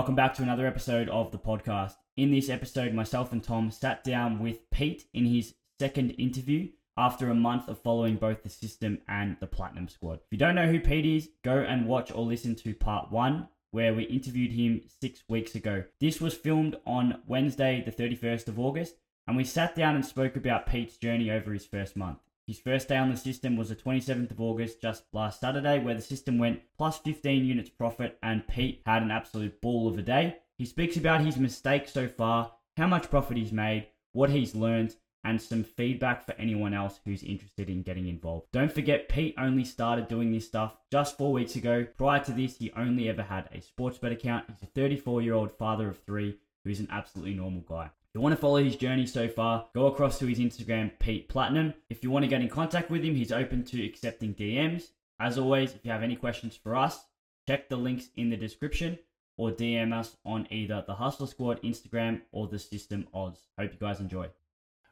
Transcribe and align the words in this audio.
Welcome 0.00 0.14
back 0.14 0.32
to 0.36 0.42
another 0.42 0.66
episode 0.66 1.10
of 1.10 1.30
the 1.30 1.38
podcast. 1.38 1.92
In 2.16 2.30
this 2.30 2.48
episode, 2.48 2.94
myself 2.94 3.32
and 3.32 3.44
Tom 3.44 3.70
sat 3.70 4.02
down 4.02 4.38
with 4.38 4.70
Pete 4.70 5.04
in 5.12 5.26
his 5.26 5.52
second 5.78 6.12
interview 6.12 6.70
after 6.96 7.28
a 7.28 7.34
month 7.34 7.68
of 7.68 7.82
following 7.82 8.16
both 8.16 8.42
the 8.42 8.48
system 8.48 9.02
and 9.08 9.36
the 9.40 9.46
Platinum 9.46 9.88
Squad. 9.88 10.20
If 10.20 10.32
you 10.32 10.38
don't 10.38 10.54
know 10.54 10.68
who 10.68 10.80
Pete 10.80 11.04
is, 11.04 11.28
go 11.44 11.58
and 11.58 11.86
watch 11.86 12.10
or 12.10 12.24
listen 12.24 12.54
to 12.54 12.72
part 12.72 13.12
one, 13.12 13.48
where 13.72 13.92
we 13.92 14.04
interviewed 14.04 14.52
him 14.52 14.80
six 15.02 15.22
weeks 15.28 15.54
ago. 15.54 15.84
This 16.00 16.18
was 16.18 16.32
filmed 16.32 16.78
on 16.86 17.20
Wednesday, 17.26 17.82
the 17.84 17.92
31st 17.92 18.48
of 18.48 18.58
August, 18.58 18.94
and 19.26 19.36
we 19.36 19.44
sat 19.44 19.74
down 19.74 19.96
and 19.96 20.06
spoke 20.06 20.34
about 20.34 20.66
Pete's 20.66 20.96
journey 20.96 21.30
over 21.30 21.52
his 21.52 21.66
first 21.66 21.94
month. 21.94 22.20
His 22.50 22.58
first 22.58 22.88
day 22.88 22.96
on 22.96 23.10
the 23.10 23.16
system 23.16 23.56
was 23.56 23.68
the 23.68 23.76
27th 23.76 24.32
of 24.32 24.40
August, 24.40 24.82
just 24.82 25.04
last 25.12 25.38
Saturday, 25.38 25.78
where 25.78 25.94
the 25.94 26.02
system 26.02 26.36
went 26.36 26.62
plus 26.76 26.98
15 26.98 27.44
units 27.44 27.70
profit 27.70 28.18
and 28.24 28.44
Pete 28.48 28.82
had 28.84 29.04
an 29.04 29.12
absolute 29.12 29.60
ball 29.60 29.86
of 29.86 29.96
a 29.96 30.02
day. 30.02 30.38
He 30.58 30.64
speaks 30.64 30.96
about 30.96 31.20
his 31.20 31.36
mistakes 31.36 31.92
so 31.92 32.08
far, 32.08 32.50
how 32.76 32.88
much 32.88 33.08
profit 33.08 33.36
he's 33.36 33.52
made, 33.52 33.86
what 34.10 34.30
he's 34.30 34.56
learned, 34.56 34.96
and 35.22 35.40
some 35.40 35.62
feedback 35.62 36.26
for 36.26 36.32
anyone 36.32 36.74
else 36.74 36.98
who's 37.04 37.22
interested 37.22 37.70
in 37.70 37.84
getting 37.84 38.08
involved. 38.08 38.48
Don't 38.50 38.72
forget, 38.72 39.08
Pete 39.08 39.36
only 39.38 39.64
started 39.64 40.08
doing 40.08 40.32
this 40.32 40.48
stuff 40.48 40.76
just 40.90 41.16
four 41.16 41.32
weeks 41.32 41.54
ago. 41.54 41.86
Prior 41.96 42.18
to 42.24 42.32
this, 42.32 42.56
he 42.56 42.72
only 42.72 43.08
ever 43.08 43.22
had 43.22 43.48
a 43.54 43.60
sports 43.60 43.98
bet 43.98 44.10
account. 44.10 44.46
He's 44.48 44.64
a 44.64 44.72
34 44.72 45.22
year 45.22 45.34
old 45.34 45.52
father 45.52 45.88
of 45.88 46.00
three 46.00 46.36
who's 46.64 46.80
an 46.80 46.88
absolutely 46.90 47.34
normal 47.34 47.60
guy. 47.60 47.90
If 48.10 48.16
you 48.18 48.22
want 48.22 48.32
to 48.32 48.40
follow 48.40 48.60
his 48.60 48.74
journey 48.74 49.06
so 49.06 49.28
far, 49.28 49.66
go 49.72 49.86
across 49.86 50.18
to 50.18 50.26
his 50.26 50.40
Instagram, 50.40 50.90
Pete 50.98 51.28
Platinum. 51.28 51.74
If 51.88 52.02
you 52.02 52.10
want 52.10 52.24
to 52.24 52.28
get 52.28 52.40
in 52.40 52.48
contact 52.48 52.90
with 52.90 53.04
him, 53.04 53.14
he's 53.14 53.30
open 53.30 53.62
to 53.66 53.86
accepting 53.86 54.34
DMs. 54.34 54.88
As 55.20 55.38
always, 55.38 55.74
if 55.74 55.84
you 55.84 55.92
have 55.92 56.02
any 56.02 56.16
questions 56.16 56.58
for 56.60 56.74
us, 56.74 57.04
check 57.46 57.68
the 57.68 57.76
links 57.76 58.08
in 58.16 58.28
the 58.28 58.36
description 58.36 58.98
or 59.36 59.52
DM 59.52 59.92
us 59.92 60.16
on 60.24 60.48
either 60.50 60.82
the 60.88 60.94
Hussla 60.96 61.28
Squad 61.28 61.62
Instagram 61.62 62.22
or 62.32 62.48
the 62.48 62.58
System 62.58 63.06
Oz. 63.14 63.46
Hope 63.56 63.70
you 63.74 63.78
guys 63.78 64.00
enjoy. 64.00 64.26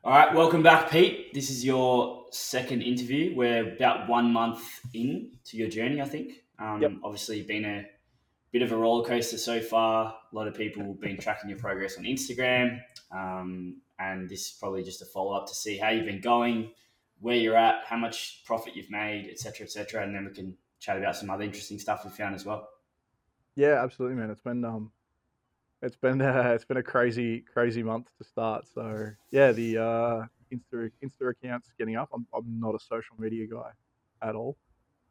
All 0.05 0.13
right, 0.13 0.33
welcome 0.33 0.63
back, 0.63 0.89
Pete. 0.89 1.35
This 1.35 1.51
is 1.51 1.65
your 1.65 2.27
second 2.31 2.83
interview. 2.83 3.35
We're 3.35 3.75
about 3.75 4.09
one 4.09 4.33
month 4.33 4.63
in 4.95 5.33
to 5.47 5.57
your 5.57 5.69
journey, 5.69 6.01
I 6.01 6.05
think. 6.05 6.45
Um, 6.61 6.81
yep. 6.81 6.93
Obviously, 7.03 7.39
you've 7.39 7.49
been 7.49 7.65
a 7.65 7.85
bit 8.53 8.63
of 8.63 8.73
a 8.73 8.77
roller 8.77 9.07
coaster 9.07 9.39
so 9.39 9.61
far. 9.61 10.15
A 10.33 10.37
lot 10.37 10.49
of 10.49 10.55
people 10.55 10.83
have 10.85 11.01
been 11.01 11.19
tracking 11.19 11.51
your 11.51 11.59
progress 11.59 11.99
on 11.99 12.05
Instagram. 12.05 12.81
Um, 13.13 13.81
and 13.99 14.29
this 14.29 14.47
is 14.47 14.57
probably 14.59 14.83
just 14.83 15.03
a 15.03 15.05
follow 15.05 15.33
up 15.33 15.47
to 15.49 15.55
see 15.55 15.77
how 15.77 15.91
you've 15.91 16.07
been 16.07 16.21
going, 16.21 16.71
where 17.21 17.37
you're 17.37 17.57
at, 17.57 17.85
how 17.85 17.97
much 17.97 18.43
profit 18.45 18.77
you've 18.77 18.91
made, 18.91 19.29
etc., 19.31 19.67
etc. 19.67 20.03
And 20.05 20.15
then 20.15 20.25
we 20.25 20.33
can 20.33 20.57
chat 20.79 20.97
about 20.97 21.17
some 21.17 21.31
other 21.31 21.43
interesting 21.43 21.79
stuff 21.79 22.05
we 22.05 22.11
found 22.11 22.35
as 22.35 22.45
well. 22.45 22.69
Yeah, 23.57 23.83
absolutely, 23.83 24.17
man. 24.17 24.31
It's 24.31 24.41
been 24.41 24.65
um, 24.65 24.93
it's 25.83 25.97
been 25.97 26.21
uh, 26.23 26.53
it's 26.55 26.65
been 26.65 26.77
a 26.77 26.83
crazy 26.83 27.41
crazy 27.41 27.83
month 27.83 28.07
to 28.19 28.25
start. 28.25 28.67
So 28.73 29.09
yeah, 29.31 29.53
the 29.53 29.79
uh, 29.79 30.27
Insta 30.53 30.91
Insta 31.05 31.31
account's 31.31 31.73
getting 31.79 31.97
up. 31.97 32.09
I'm 32.15 32.27
I'm 32.33 32.61
not 32.61 32.75
a 32.75 32.79
social 32.79 33.17
media 33.19 33.47
guy 33.47 33.71
at 34.23 34.35
all, 34.35 34.57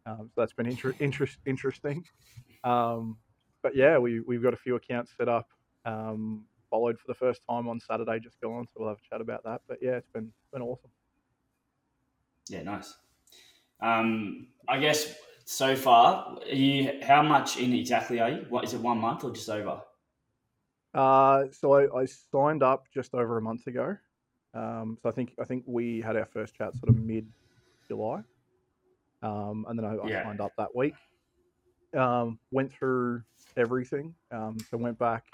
um, 0.05 0.29
so 0.33 0.41
that's 0.41 0.53
been 0.53 0.67
inter- 0.67 0.95
interest 0.99 1.39
interesting. 1.45 2.05
Um, 2.63 3.17
but 3.67 3.75
yeah, 3.75 3.97
we 3.97 4.21
we've 4.21 4.41
got 4.41 4.53
a 4.53 4.57
few 4.57 4.75
accounts 4.75 5.11
set 5.17 5.27
up. 5.27 5.49
Um, 5.83 6.45
followed 6.69 6.97
for 6.97 7.07
the 7.07 7.13
first 7.13 7.41
time 7.49 7.67
on 7.67 7.81
Saturday, 7.81 8.17
just 8.19 8.39
gone. 8.39 8.65
So 8.67 8.79
we'll 8.79 8.89
have 8.89 8.97
a 8.97 9.09
chat 9.09 9.19
about 9.19 9.43
that. 9.43 9.61
But 9.67 9.79
yeah, 9.81 9.97
it's 9.97 10.09
been 10.13 10.31
been 10.53 10.61
awesome. 10.61 10.89
Yeah, 12.49 12.63
nice. 12.63 12.93
Um, 13.81 14.47
I 14.69 14.79
guess 14.79 15.15
so 15.43 15.75
far, 15.75 16.39
you 16.49 16.93
how 17.03 17.21
much 17.21 17.57
in 17.57 17.73
exactly 17.73 18.21
are 18.21 18.29
you? 18.29 18.45
What 18.47 18.63
is 18.63 18.73
it? 18.73 18.79
One 18.79 18.99
month 18.99 19.25
or 19.25 19.31
just 19.31 19.49
over? 19.49 19.81
Uh, 20.93 21.43
so 21.51 21.73
I, 21.73 22.03
I 22.03 22.05
signed 22.05 22.63
up 22.63 22.85
just 22.93 23.13
over 23.13 23.37
a 23.37 23.41
month 23.41 23.67
ago. 23.67 23.97
Um, 24.53 24.97
so 25.03 25.09
I 25.09 25.11
think 25.11 25.33
I 25.41 25.43
think 25.43 25.65
we 25.67 25.99
had 25.99 26.15
our 26.15 26.25
first 26.25 26.55
chat 26.55 26.73
sort 26.77 26.87
of 26.87 26.95
mid 26.95 27.27
July, 27.85 28.21
um, 29.21 29.65
and 29.67 29.77
then 29.77 29.85
I, 29.85 29.95
I 29.95 30.07
yeah. 30.07 30.23
signed 30.23 30.39
up 30.39 30.53
that 30.57 30.73
week. 30.73 30.95
Um, 31.95 32.39
went 32.51 32.73
through 32.73 33.23
everything. 33.57 34.13
Um, 34.31 34.57
so 34.69 34.77
went 34.77 34.97
back, 34.97 35.25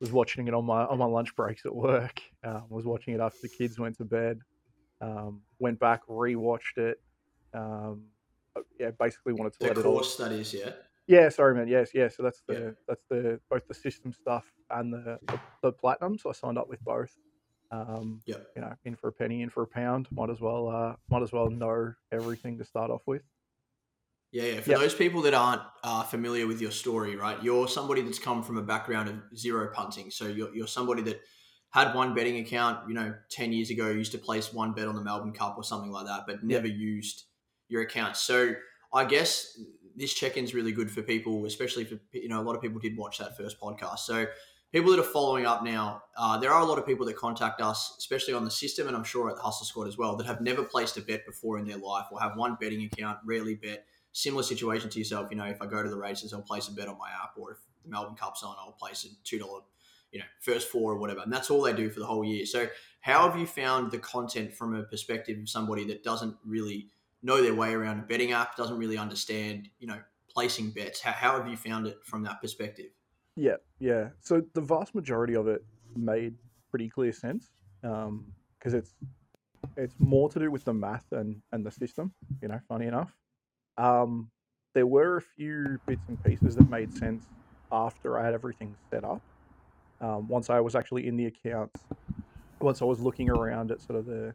was 0.00 0.10
watching 0.12 0.48
it 0.48 0.54
on 0.54 0.64
my 0.64 0.84
on 0.84 0.98
my 0.98 1.04
lunch 1.06 1.34
breaks 1.36 1.64
at 1.64 1.74
work. 1.74 2.20
Um, 2.44 2.64
was 2.68 2.84
watching 2.84 3.14
it 3.14 3.20
after 3.20 3.38
the 3.42 3.48
kids 3.48 3.78
went 3.78 3.96
to 3.98 4.04
bed. 4.04 4.40
Um, 5.00 5.42
went 5.58 5.78
back, 5.78 6.06
rewatched 6.08 6.78
it. 6.78 7.00
Um, 7.54 8.04
yeah, 8.78 8.90
basically 8.98 9.32
wanted 9.32 9.52
to 9.54 9.58
the 9.60 9.66
let 9.66 9.78
it 9.78 9.86
all. 9.86 10.02
that 10.18 10.32
is, 10.32 10.54
yeah. 10.54 10.70
Yeah, 11.06 11.28
sorry, 11.28 11.54
man. 11.54 11.68
Yes, 11.68 11.90
yeah. 11.94 12.08
So 12.08 12.22
that's 12.22 12.42
the 12.46 12.54
yeah. 12.54 12.70
that's 12.86 13.02
the 13.10 13.40
both 13.50 13.66
the 13.66 13.74
system 13.74 14.12
stuff 14.12 14.52
and 14.70 14.92
the, 14.92 15.18
the, 15.26 15.40
the 15.62 15.72
platinum. 15.72 16.18
So 16.18 16.30
I 16.30 16.32
signed 16.32 16.58
up 16.58 16.68
with 16.68 16.82
both. 16.84 17.16
Um, 17.70 18.20
yeah. 18.26 18.36
You 18.54 18.62
know, 18.62 18.74
in 18.84 18.94
for 18.94 19.08
a 19.08 19.12
penny, 19.12 19.42
in 19.42 19.50
for 19.50 19.62
a 19.62 19.66
pound. 19.66 20.06
Might 20.12 20.30
as 20.30 20.40
well 20.40 20.68
uh, 20.68 20.94
might 21.10 21.22
as 21.22 21.32
well 21.32 21.50
know 21.50 21.92
everything 22.12 22.58
to 22.58 22.64
start 22.64 22.90
off 22.90 23.02
with. 23.06 23.22
Yeah, 24.32 24.44
yeah. 24.44 24.60
For 24.60 24.70
yep. 24.70 24.80
those 24.80 24.94
people 24.94 25.20
that 25.22 25.34
aren't 25.34 25.60
uh, 25.84 26.04
familiar 26.04 26.46
with 26.46 26.60
your 26.60 26.70
story, 26.70 27.16
right? 27.16 27.40
You're 27.42 27.68
somebody 27.68 28.00
that's 28.00 28.18
come 28.18 28.42
from 28.42 28.56
a 28.56 28.62
background 28.62 29.10
of 29.10 29.38
zero 29.38 29.70
punting. 29.72 30.10
So 30.10 30.26
you're, 30.26 30.54
you're 30.54 30.66
somebody 30.66 31.02
that 31.02 31.20
had 31.70 31.94
one 31.94 32.14
betting 32.14 32.38
account, 32.38 32.88
you 32.88 32.94
know, 32.94 33.14
10 33.30 33.52
years 33.52 33.68
ago, 33.68 33.88
used 33.90 34.12
to 34.12 34.18
place 34.18 34.52
one 34.52 34.72
bet 34.72 34.88
on 34.88 34.94
the 34.94 35.02
Melbourne 35.02 35.32
Cup 35.32 35.56
or 35.58 35.64
something 35.64 35.90
like 35.90 36.06
that, 36.06 36.22
but 36.26 36.42
never 36.42 36.66
yep. 36.66 36.76
used 36.76 37.24
your 37.68 37.82
account. 37.82 38.16
So 38.16 38.54
I 38.92 39.04
guess 39.04 39.58
this 39.96 40.14
check-in 40.14 40.44
is 40.44 40.54
really 40.54 40.72
good 40.72 40.90
for 40.90 41.02
people, 41.02 41.44
especially 41.44 41.84
for, 41.84 41.98
you 42.12 42.28
know, 42.28 42.40
a 42.40 42.44
lot 42.44 42.54
of 42.54 42.62
people 42.62 42.80
did 42.80 42.96
watch 42.96 43.18
that 43.18 43.36
first 43.36 43.60
podcast. 43.60 44.00
So 44.00 44.26
people 44.72 44.90
that 44.92 45.00
are 45.00 45.02
following 45.02 45.44
up 45.44 45.62
now, 45.62 46.02
uh, 46.16 46.38
there 46.38 46.52
are 46.52 46.62
a 46.62 46.66
lot 46.66 46.78
of 46.78 46.86
people 46.86 47.04
that 47.04 47.16
contact 47.16 47.60
us, 47.60 47.96
especially 47.98 48.32
on 48.32 48.44
the 48.46 48.50
system, 48.50 48.88
and 48.88 48.96
I'm 48.96 49.04
sure 49.04 49.28
at 49.28 49.36
the 49.36 49.42
Hussla 49.42 49.64
Squad 49.64 49.88
as 49.88 49.98
well, 49.98 50.16
that 50.16 50.26
have 50.26 50.40
never 50.40 50.62
placed 50.62 50.96
a 50.96 51.02
bet 51.02 51.26
before 51.26 51.58
in 51.58 51.66
their 51.66 51.76
life 51.76 52.06
or 52.10 52.20
have 52.20 52.36
one 52.36 52.56
betting 52.58 52.82
account, 52.84 53.18
rarely 53.26 53.56
bet 53.56 53.84
similar 54.12 54.42
situation 54.42 54.90
to 54.90 54.98
yourself. 54.98 55.28
You 55.30 55.36
know, 55.36 55.44
if 55.44 55.60
I 55.60 55.66
go 55.66 55.82
to 55.82 55.88
the 55.88 55.96
races, 55.96 56.32
I'll 56.32 56.42
place 56.42 56.68
a 56.68 56.72
bet 56.72 56.88
on 56.88 56.98
my 56.98 57.08
app, 57.10 57.32
or 57.36 57.52
if 57.52 57.58
the 57.82 57.90
Melbourne 57.90 58.14
Cup's 58.14 58.42
on, 58.42 58.54
I'll 58.58 58.72
place 58.72 59.04
a 59.04 59.08
two 59.24 59.38
dollar, 59.38 59.60
you 60.12 60.20
know, 60.20 60.26
first 60.40 60.68
four 60.68 60.92
or 60.92 60.98
whatever, 60.98 61.20
and 61.20 61.32
that's 61.32 61.50
all 61.50 61.62
they 61.62 61.72
do 61.72 61.90
for 61.90 62.00
the 62.00 62.06
whole 62.06 62.24
year. 62.24 62.46
So, 62.46 62.68
how 63.00 63.28
have 63.28 63.38
you 63.38 63.46
found 63.46 63.90
the 63.90 63.98
content 63.98 64.54
from 64.54 64.74
a 64.74 64.82
perspective 64.84 65.38
of 65.38 65.48
somebody 65.48 65.84
that 65.86 66.04
doesn't 66.04 66.36
really 66.44 66.88
know 67.22 67.42
their 67.42 67.54
way 67.54 67.72
around 67.72 67.98
a 67.98 68.02
betting 68.02 68.32
app, 68.32 68.56
doesn't 68.56 68.78
really 68.78 68.98
understand, 68.98 69.68
you 69.78 69.86
know, 69.86 70.00
placing 70.28 70.70
bets? 70.70 71.00
How, 71.00 71.12
how 71.12 71.38
have 71.38 71.48
you 71.48 71.56
found 71.56 71.86
it 71.86 71.98
from 72.04 72.22
that 72.24 72.40
perspective? 72.40 72.90
Yeah, 73.36 73.56
yeah. 73.78 74.10
So 74.20 74.42
the 74.54 74.60
vast 74.60 74.94
majority 74.94 75.34
of 75.34 75.48
it 75.48 75.64
made 75.96 76.34
pretty 76.70 76.88
clear 76.88 77.12
sense 77.12 77.50
because 77.80 78.06
um, 78.08 78.24
it's 78.64 78.94
it's 79.76 79.94
more 79.98 80.28
to 80.28 80.38
do 80.38 80.50
with 80.50 80.64
the 80.64 80.72
math 80.72 81.06
and, 81.12 81.40
and 81.52 81.64
the 81.64 81.70
system. 81.70 82.12
You 82.40 82.48
know, 82.48 82.60
funny 82.68 82.86
enough. 82.86 83.16
Um, 83.76 84.30
there 84.74 84.86
were 84.86 85.16
a 85.16 85.22
few 85.22 85.78
bits 85.86 86.02
and 86.08 86.22
pieces 86.24 86.56
that 86.56 86.68
made 86.68 86.96
sense 86.96 87.24
after 87.70 88.18
I 88.18 88.24
had 88.24 88.34
everything 88.34 88.74
set 88.90 89.04
up. 89.04 89.22
Um, 90.00 90.28
once 90.28 90.50
I 90.50 90.60
was 90.60 90.74
actually 90.74 91.06
in 91.06 91.16
the 91.16 91.26
accounts, 91.26 91.80
once 92.60 92.82
I 92.82 92.84
was 92.84 93.00
looking 93.00 93.30
around 93.30 93.70
at 93.70 93.80
sort 93.80 93.98
of 93.98 94.06
the 94.06 94.34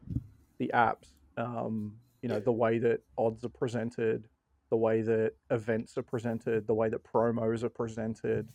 the 0.60 0.72
apps, 0.74 1.10
um, 1.38 1.94
you 2.22 2.30
know, 2.30 2.40
the 2.40 2.52
way 2.52 2.80
that 2.80 3.02
odds 3.18 3.44
are 3.44 3.50
presented, 3.50 4.28
the 4.70 4.78
way 4.78 5.02
that 5.02 5.34
events 5.52 5.98
are 5.98 6.04
presented, 6.04 6.68
the 6.68 6.74
way 6.74 6.90
that 6.90 7.04
promos 7.04 7.64
are 7.64 7.70
presented, 7.70 8.50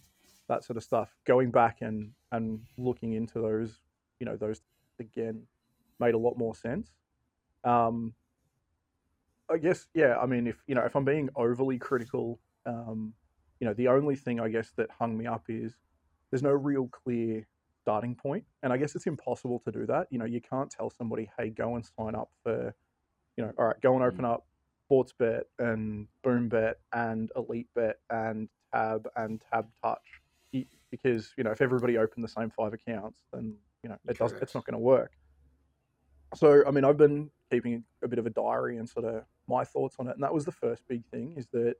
that 0.49 0.65
sort 0.65 0.77
of 0.77 0.83
stuff. 0.83 1.15
Going 1.27 1.51
back 1.51 1.79
and 1.81 2.11
and 2.33 2.61
looking 2.77 3.13
into 3.13 3.41
those, 3.41 3.81
you 4.21 4.27
know, 4.27 4.37
those 4.37 4.61
again 4.99 5.43
made 6.01 6.15
a 6.15 6.19
lot 6.19 6.37
more 6.37 6.55
sense. 6.55 6.91
Um, 7.65 8.15
I 9.53 9.59
guess 9.59 9.87
yeah. 9.95 10.17
I 10.19 10.27
mean, 10.27 10.47
if 10.47 10.57
you 10.67 10.75
know, 10.75 10.83
if 10.83 10.97
I'm 10.97 11.05
being 11.05 11.29
overly 11.37 11.79
critical, 11.79 12.41
um, 12.67 13.13
you 13.61 13.67
know, 13.67 13.75
the 13.75 13.89
only 13.89 14.17
thing 14.17 14.41
I 14.41 14.49
guess 14.49 14.73
that 14.77 14.89
hung 14.99 15.17
me 15.17 15.27
up 15.27 15.45
is 15.49 15.75
there's 16.31 16.43
no 16.43 16.51
real 16.51 16.89
clear 16.89 17.47
starting 17.83 18.15
point, 18.15 18.45
and 18.63 18.73
I 18.73 18.77
guess 18.77 18.95
it's 18.95 19.07
impossible 19.07 19.61
to 19.67 19.73
do 19.73 19.87
that. 19.87 20.07
You 20.11 20.19
know, 20.19 20.25
you 20.25 20.41
can't 20.41 20.71
tell 20.71 20.91
somebody, 20.91 21.31
hey, 21.39 21.51
go 21.51 21.77
and 21.77 21.85
sign 21.85 22.15
up 22.15 22.31
for, 22.43 22.75
you 23.37 23.45
know, 23.45 23.53
all 23.59 23.67
right, 23.67 23.81
go 23.81 23.95
and 23.95 24.03
open 24.03 24.25
mm. 24.25 24.33
up 24.33 24.47
Sportsbet 24.91 25.43
and 25.59 26.07
Boombet 26.25 26.75
and 26.93 27.31
Elite 27.37 27.69
Bet 27.75 27.99
and 28.11 28.49
Tab 28.73 29.09
and 29.17 29.43
Tab 29.53 29.67
Touch, 29.83 30.23
because 30.91 31.33
you 31.37 31.45
know, 31.45 31.51
if 31.51 31.61
everybody 31.61 31.99
opened 31.99 32.25
the 32.25 32.29
same 32.29 32.51
five 32.51 32.73
accounts, 32.73 33.23
then 33.33 33.55
you 33.83 33.91
know, 33.91 33.99
it 34.09 34.17
does, 34.19 34.33
it's 34.41 34.55
not 34.55 34.65
going 34.65 34.75
to 34.75 34.79
work. 34.79 35.13
So, 36.35 36.63
I 36.67 36.71
mean, 36.71 36.85
I've 36.85 36.97
been 36.97 37.31
keeping 37.51 37.85
a 38.03 38.09
bit 38.09 38.19
of 38.19 38.27
a 38.27 38.31
diary 38.31 38.79
and 38.79 38.89
sort 38.89 39.05
of 39.05 39.25
my 39.49 39.65
thoughts 39.65 39.97
on 39.99 40.09
it. 40.09 40.15
And 40.15 40.23
that 40.23 40.35
was 40.35 40.45
the 40.45 40.53
first 40.53 40.83
big 40.89 41.05
thing 41.07 41.35
is 41.37 41.47
that 41.53 41.75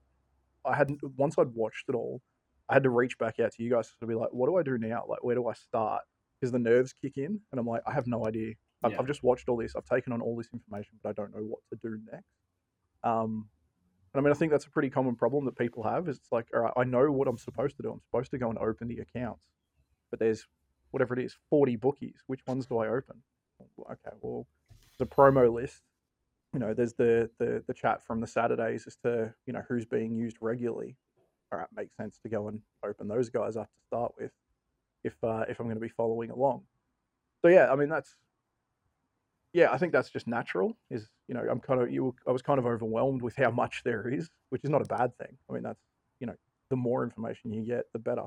I 0.65 0.75
hadn't, 0.75 1.01
once 1.17 1.37
I'd 1.39 1.55
watched 1.55 1.89
it 1.89 1.95
all, 1.95 2.21
I 2.69 2.75
had 2.75 2.85
to 2.85 2.91
reach 2.91 3.19
back 3.19 3.41
out 3.41 3.53
to 3.53 3.63
you 3.63 3.71
guys 3.71 3.93
to 4.01 4.07
be 4.07 4.15
like, 4.15 4.31
what 4.33 4.47
do 4.47 4.57
I 4.57 4.63
do 4.63 4.79
now? 4.79 5.05
Like, 5.09 5.23
where 5.23 5.35
do 5.35 5.47
I 5.49 5.53
start? 5.53 6.03
Because 6.41 6.53
the 6.53 6.59
nerves 6.59 6.93
kick 6.93 7.17
in 7.19 7.41
and 7.51 7.61
I'm 7.61 7.67
like, 7.67 7.83
I 7.87 7.93
have 7.93 8.07
no 8.07 8.27
idea. 8.27 8.55
I've, 8.83 8.93
yeah. 8.93 8.99
I've, 8.99 9.07
just 9.07 9.23
watched 9.23 9.49
all 9.49 9.57
this. 9.57 9.75
I've 9.77 9.85
taken 9.85 10.13
on 10.13 10.21
all 10.21 10.37
this 10.37 10.49
information, 10.53 10.99
but 11.03 11.11
I 11.11 11.13
don't 11.13 11.35
know 11.35 11.43
what 11.43 11.61
to 11.71 11.77
do 11.77 11.99
next. 12.11 12.27
Um, 13.05 13.49
And 14.15 14.21
I 14.21 14.25
mean, 14.25 14.33
I 14.33 14.37
think 14.37 14.51
that's 14.53 14.67
a 14.67 14.71
pretty 14.71 14.91
common 14.91 15.15
problem 15.17 15.45
that 15.45 15.57
people 15.57 15.83
have. 15.85 16.09
Is 16.09 16.19
it's 16.19 16.33
like, 16.33 16.47
all 16.55 16.61
right, 16.61 16.73
I 16.77 16.85
know 16.85 17.11
what 17.11 17.29
I'm 17.29 17.39
supposed 17.39 17.77
to 17.77 17.83
do. 17.83 17.91
I'm 17.93 18.01
supposed 18.01 18.31
to 18.33 18.39
go 18.39 18.49
and 18.51 18.59
open 18.59 18.89
the 18.89 18.99
accounts, 18.99 19.45
but 20.11 20.19
there's 20.19 20.47
whatever 20.91 21.15
it 21.15 21.25
is, 21.25 21.37
40 21.51 21.77
bookies. 21.77 22.23
Which 22.27 22.41
ones 22.47 22.67
do 22.67 22.79
I 22.79 22.89
open? 22.89 23.23
Okay, 23.81 24.17
well, 24.21 24.47
the 24.99 25.07
promo 25.07 25.53
list. 25.53 25.83
You 26.53 26.61
know, 26.61 26.75
there's 26.75 26.95
the 26.95 27.31
the 27.39 27.63
the 27.67 27.75
chat 27.75 28.05
from 28.05 28.21
the 28.21 28.27
Saturdays 28.27 28.87
as 28.87 28.97
to 29.05 29.33
you 29.47 29.53
know 29.53 29.63
who's 29.69 29.87
being 29.87 30.15
used 30.15 30.37
regularly. 30.41 30.97
All 31.53 31.59
right, 31.59 31.69
makes 31.75 31.97
sense 31.97 32.19
to 32.23 32.29
go 32.29 32.49
and 32.49 32.61
open 32.85 33.09
those 33.09 33.29
guys 33.29 33.57
up 33.57 33.67
to 33.67 33.87
start 33.87 34.13
with, 34.19 34.33
if 35.05 35.15
uh, 35.23 35.45
if 35.49 35.61
I'm 35.61 35.67
going 35.67 35.77
to 35.77 35.81
be 35.81 35.89
following 35.89 36.31
along. 36.31 36.63
So 37.43 37.49
yeah, 37.49 37.73
I 37.73 37.77
mean 37.77 37.89
that's 37.89 38.17
yeah, 39.53 39.71
I 39.71 39.79
think 39.79 39.93
that's 39.93 40.11
just 40.11 40.27
natural. 40.27 40.77
Is 40.91 41.09
you 41.29 41.35
know, 41.35 41.45
I'm 41.51 41.61
kind 41.61 41.81
of 41.81 41.91
you. 41.91 42.15
I 42.27 42.33
was 42.33 42.43
kind 42.43 42.59
of 42.59 42.67
overwhelmed 42.67 43.23
with 43.23 43.37
how 43.37 43.51
much 43.51 43.83
there 43.85 44.09
is, 44.09 44.31
which 44.51 44.65
is 44.65 44.71
not 44.71 44.83
a 44.83 44.87
bad 44.87 45.17
thing. 45.19 45.37
I 45.49 45.53
mean, 45.53 45.63
that's 45.63 45.81
you 46.21 46.27
know, 46.27 46.35
the 46.71 46.77
more 46.77 47.05
information 47.05 47.53
you 47.53 47.63
get, 47.63 47.85
the 47.93 47.99
better. 47.99 48.27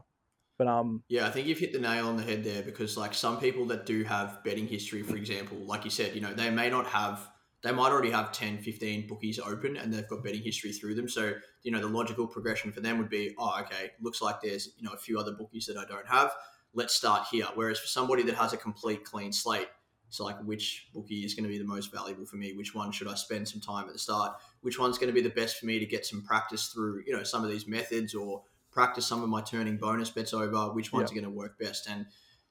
But 0.57 0.67
um, 0.67 1.03
yeah, 1.09 1.27
I 1.27 1.31
think 1.31 1.47
you've 1.47 1.59
hit 1.59 1.73
the 1.73 1.79
nail 1.79 2.07
on 2.07 2.15
the 2.17 2.23
head 2.23 2.43
there 2.43 2.61
because 2.61 2.95
like 2.95 3.13
some 3.13 3.39
people 3.39 3.65
that 3.67 3.85
do 3.85 4.03
have 4.03 4.43
betting 4.43 4.67
history, 4.67 5.01
for 5.01 5.17
example, 5.17 5.57
like 5.57 5.83
you 5.83 5.89
said, 5.91 6.15
you 6.15 6.21
know, 6.21 6.33
they 6.33 6.49
may 6.49 6.69
not 6.69 6.87
have. 6.87 7.29
They 7.65 7.71
might 7.71 7.91
already 7.91 8.11
have 8.11 8.31
10, 8.31 8.59
15 8.59 9.07
bookies 9.07 9.39
open 9.39 9.75
and 9.75 9.91
they've 9.91 10.07
got 10.07 10.23
betting 10.23 10.43
history 10.43 10.71
through 10.71 10.93
them. 10.93 11.09
So, 11.09 11.33
you 11.63 11.71
know, 11.71 11.79
the 11.79 11.87
logical 11.87 12.27
progression 12.27 12.71
for 12.71 12.79
them 12.79 12.99
would 12.99 13.09
be, 13.09 13.33
oh, 13.39 13.59
okay, 13.61 13.89
looks 13.99 14.21
like 14.21 14.39
there's, 14.39 14.69
you 14.77 14.83
know, 14.83 14.93
a 14.93 14.97
few 14.97 15.17
other 15.17 15.31
bookies 15.31 15.65
that 15.65 15.75
I 15.75 15.83
don't 15.85 16.07
have. 16.07 16.31
Let's 16.75 16.93
start 16.93 17.25
here. 17.31 17.47
Whereas 17.55 17.79
for 17.79 17.87
somebody 17.87 18.21
that 18.21 18.35
has 18.35 18.53
a 18.53 18.57
complete 18.57 19.03
clean 19.03 19.33
slate, 19.33 19.65
so 20.09 20.25
like 20.25 20.39
which 20.43 20.89
bookie 20.93 21.25
is 21.25 21.33
going 21.33 21.45
to 21.45 21.49
be 21.49 21.57
the 21.57 21.65
most 21.65 21.91
valuable 21.91 22.27
for 22.27 22.35
me? 22.35 22.53
Which 22.53 22.75
one 22.75 22.91
should 22.91 23.07
I 23.07 23.15
spend 23.15 23.47
some 23.47 23.61
time 23.61 23.87
at 23.87 23.93
the 23.93 23.99
start? 23.99 24.35
Which 24.61 24.77
one's 24.77 24.99
going 24.99 25.09
to 25.09 25.19
be 25.19 25.27
the 25.27 25.33
best 25.33 25.57
for 25.57 25.65
me 25.65 25.79
to 25.79 25.87
get 25.87 26.05
some 26.05 26.21
practice 26.21 26.67
through, 26.67 27.01
you 27.07 27.17
know, 27.17 27.23
some 27.23 27.43
of 27.43 27.49
these 27.49 27.67
methods 27.67 28.13
or 28.13 28.43
practice 28.71 29.07
some 29.07 29.23
of 29.23 29.29
my 29.29 29.41
turning 29.41 29.77
bonus 29.77 30.11
bets 30.11 30.35
over? 30.35 30.71
Which 30.71 30.93
ones 30.93 31.09
yeah. 31.09 31.17
are 31.17 31.21
going 31.21 31.33
to 31.33 31.35
work 31.35 31.57
best? 31.57 31.89
And 31.89 32.05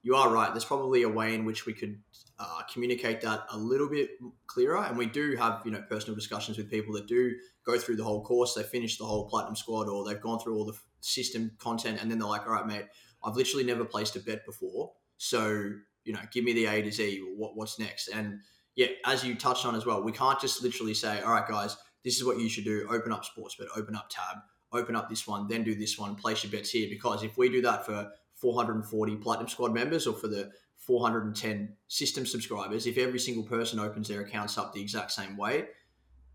you 0.05 0.15
are 0.15 0.31
right. 0.31 0.53
There's 0.53 0.65
probably 0.65 1.03
a 1.03 1.09
way 1.09 1.35
in 1.35 1.45
which 1.45 1.67
we 1.67 1.73
could 1.73 1.99
uh, 2.39 2.61
communicate 2.73 3.21
that 3.23 3.47
a 3.51 3.59
little 3.59 3.89
bit 3.89 4.11
clearer. 4.47 4.85
And 4.85 4.97
we 4.97 5.07
do 5.07 5.35
have, 5.35 5.63
you 5.65 5.73
know, 5.73 5.83
personal 5.89 6.15
discussions 6.15 6.57
with 6.57 6.71
people 6.71 6.95
that 6.95 7.09
do 7.09 7.35
go 7.67 7.77
through 7.77 7.97
the 7.97 8.05
whole 8.05 8.23
course. 8.23 8.55
They 8.55 8.63
finish 8.63 8.99
the 8.99 9.05
whole 9.05 9.29
platinum 9.29 9.57
squad 9.57 9.89
or 9.89 10.05
they've 10.05 10.21
gone 10.21 10.39
through 10.39 10.57
all 10.57 10.65
the 10.65 10.79
system 11.01 11.51
content 11.59 11.99
and 12.01 12.09
then 12.09 12.21
they're 12.21 12.29
like, 12.29 12.47
all 12.47 12.53
right, 12.53 12.67
mate, 12.67 12.85
I've 13.25 13.35
literally 13.35 13.65
never 13.65 13.85
placed 13.85 14.15
a 14.15 14.21
bet 14.21 14.47
before. 14.47 14.93
So 15.17 15.73
you 16.05 16.13
know, 16.13 16.21
give 16.31 16.45
me 16.45 16.53
the 16.53 16.67
A 16.67 16.83
to 16.83 16.93
Z. 16.93 17.25
What, 17.37 17.57
what's 17.57 17.79
next? 17.79 18.09
And 18.09 18.41
yeah, 18.77 18.89
as 19.07 19.25
you 19.25 19.35
touched 19.35 19.67
on 19.67 19.75
as 19.75 19.87
well, 19.87 20.03
we 20.03 20.13
can't 20.13 20.41
just 20.41 20.63
literally 20.63 20.95
say, 20.95 21.21
all 21.21 21.33
right, 21.33 21.47
guys, 21.47 21.77
this 22.05 22.17
is 22.17 22.25
what 22.25 22.39
you 22.39 22.49
should 22.49 22.65
do. 22.65 22.87
Open 22.91 23.13
up 23.13 23.25
Sportsbet, 23.25 23.69
open 23.77 23.97
up 23.97 24.09
Tab, 24.11 24.39
open 24.73 24.97
up 24.97 25.09
this 25.09 25.27
one, 25.27 25.49
then 25.49 25.65
do 25.65 25.75
this 25.75 25.99
one, 25.99 26.15
place 26.15 26.45
your 26.45 26.53
bets 26.53 26.71
here. 26.71 26.89
Because 26.91 27.23
if 27.23 27.37
we 27.39 27.49
do 27.49 27.63
that 27.63 27.87
for 27.87 28.11
440 28.45 29.17
Platinum 29.17 29.49
Squad 29.49 29.73
members 29.73 30.07
or 30.07 30.13
for 30.13 30.29
the 30.29 30.51
410 30.77 31.75
system 31.89 32.27
subscribers, 32.27 32.87
if 32.87 32.99
every 32.99 33.19
single 33.19 33.43
person 33.43 33.81
opens 33.81 34.07
their 34.07 34.21
accounts 34.21 34.59
up 34.59 34.75
the 34.75 34.83
exact 34.83 35.13
same 35.13 35.39
way, 35.39 35.65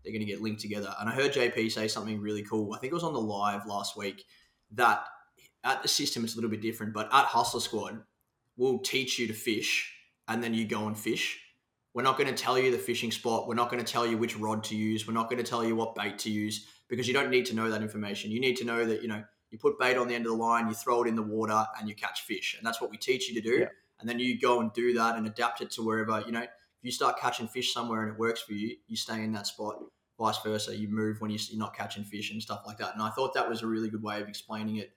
they're 0.02 0.12
going 0.12 0.18
to 0.18 0.26
get 0.26 0.42
linked 0.42 0.60
together. 0.60 0.92
And 0.98 1.08
I 1.08 1.12
heard 1.12 1.32
JP 1.32 1.70
say 1.70 1.86
something 1.86 2.20
really 2.20 2.42
cool. 2.42 2.74
I 2.74 2.78
think 2.78 2.90
it 2.90 2.94
was 2.94 3.04
on 3.04 3.12
the 3.12 3.20
live 3.20 3.64
last 3.64 3.96
week 3.96 4.24
that 4.72 5.04
at 5.62 5.82
the 5.82 5.88
system 5.88 6.24
it's 6.24 6.32
a 6.34 6.36
little 6.36 6.50
bit 6.50 6.60
different, 6.60 6.92
but 6.92 7.08
at 7.12 7.26
Hussla 7.26 7.60
Squad, 7.60 8.02
we'll 8.56 8.80
teach 8.80 9.20
you 9.20 9.28
to 9.28 9.32
fish 9.32 9.94
and 10.26 10.42
then 10.42 10.52
you 10.52 10.66
go 10.66 10.88
and 10.88 10.98
fish. 10.98 11.40
We're 11.94 12.02
not 12.02 12.18
going 12.18 12.34
to 12.34 12.42
tell 12.42 12.58
you 12.58 12.72
the 12.72 12.78
fishing 12.78 13.12
spot. 13.12 13.46
We're 13.46 13.54
not 13.54 13.70
going 13.70 13.84
to 13.84 13.92
tell 13.92 14.04
you 14.04 14.18
which 14.18 14.36
rod 14.36 14.64
to 14.64 14.74
use. 14.74 15.06
We're 15.06 15.14
not 15.14 15.30
going 15.30 15.42
to 15.42 15.48
tell 15.48 15.64
you 15.64 15.76
what 15.76 15.94
bait 15.94 16.18
to 16.20 16.30
use 16.30 16.66
because 16.88 17.06
you 17.06 17.14
don't 17.14 17.30
need 17.30 17.46
to 17.46 17.54
know 17.54 17.70
that 17.70 17.82
information. 17.82 18.32
You 18.32 18.40
need 18.40 18.56
to 18.56 18.64
know 18.64 18.84
that, 18.84 19.00
you 19.00 19.08
know, 19.08 19.22
you 19.50 19.58
put 19.58 19.78
bait 19.78 19.96
on 19.96 20.08
the 20.08 20.14
end 20.14 20.26
of 20.26 20.32
the 20.32 20.38
line, 20.38 20.68
you 20.68 20.74
throw 20.74 21.02
it 21.02 21.08
in 21.08 21.16
the 21.16 21.22
water 21.22 21.66
and 21.78 21.88
you 21.88 21.94
catch 21.94 22.22
fish. 22.22 22.54
And 22.56 22.66
that's 22.66 22.80
what 22.80 22.90
we 22.90 22.96
teach 22.96 23.28
you 23.28 23.34
to 23.34 23.40
do. 23.40 23.58
Yeah. 23.60 23.66
And 24.00 24.08
then 24.08 24.18
you 24.18 24.38
go 24.38 24.60
and 24.60 24.72
do 24.72 24.94
that 24.94 25.16
and 25.16 25.26
adapt 25.26 25.60
it 25.60 25.70
to 25.72 25.82
wherever, 25.82 26.22
you 26.24 26.32
know, 26.32 26.42
if 26.42 26.48
you 26.82 26.90
start 26.90 27.18
catching 27.18 27.48
fish 27.48 27.74
somewhere 27.74 28.02
and 28.02 28.12
it 28.12 28.18
works 28.18 28.40
for 28.40 28.54
you, 28.54 28.76
you 28.86 28.96
stay 28.96 29.22
in 29.22 29.32
that 29.32 29.46
spot. 29.46 29.76
Vice 30.18 30.38
versa, 30.42 30.76
you 30.76 30.88
move 30.88 31.20
when 31.20 31.30
you're 31.30 31.40
not 31.54 31.74
catching 31.74 32.04
fish 32.04 32.30
and 32.30 32.42
stuff 32.42 32.62
like 32.66 32.78
that. 32.78 32.94
And 32.94 33.02
I 33.02 33.10
thought 33.10 33.34
that 33.34 33.48
was 33.48 33.62
a 33.62 33.66
really 33.66 33.88
good 33.88 34.02
way 34.02 34.20
of 34.20 34.28
explaining 34.28 34.76
it. 34.76 34.92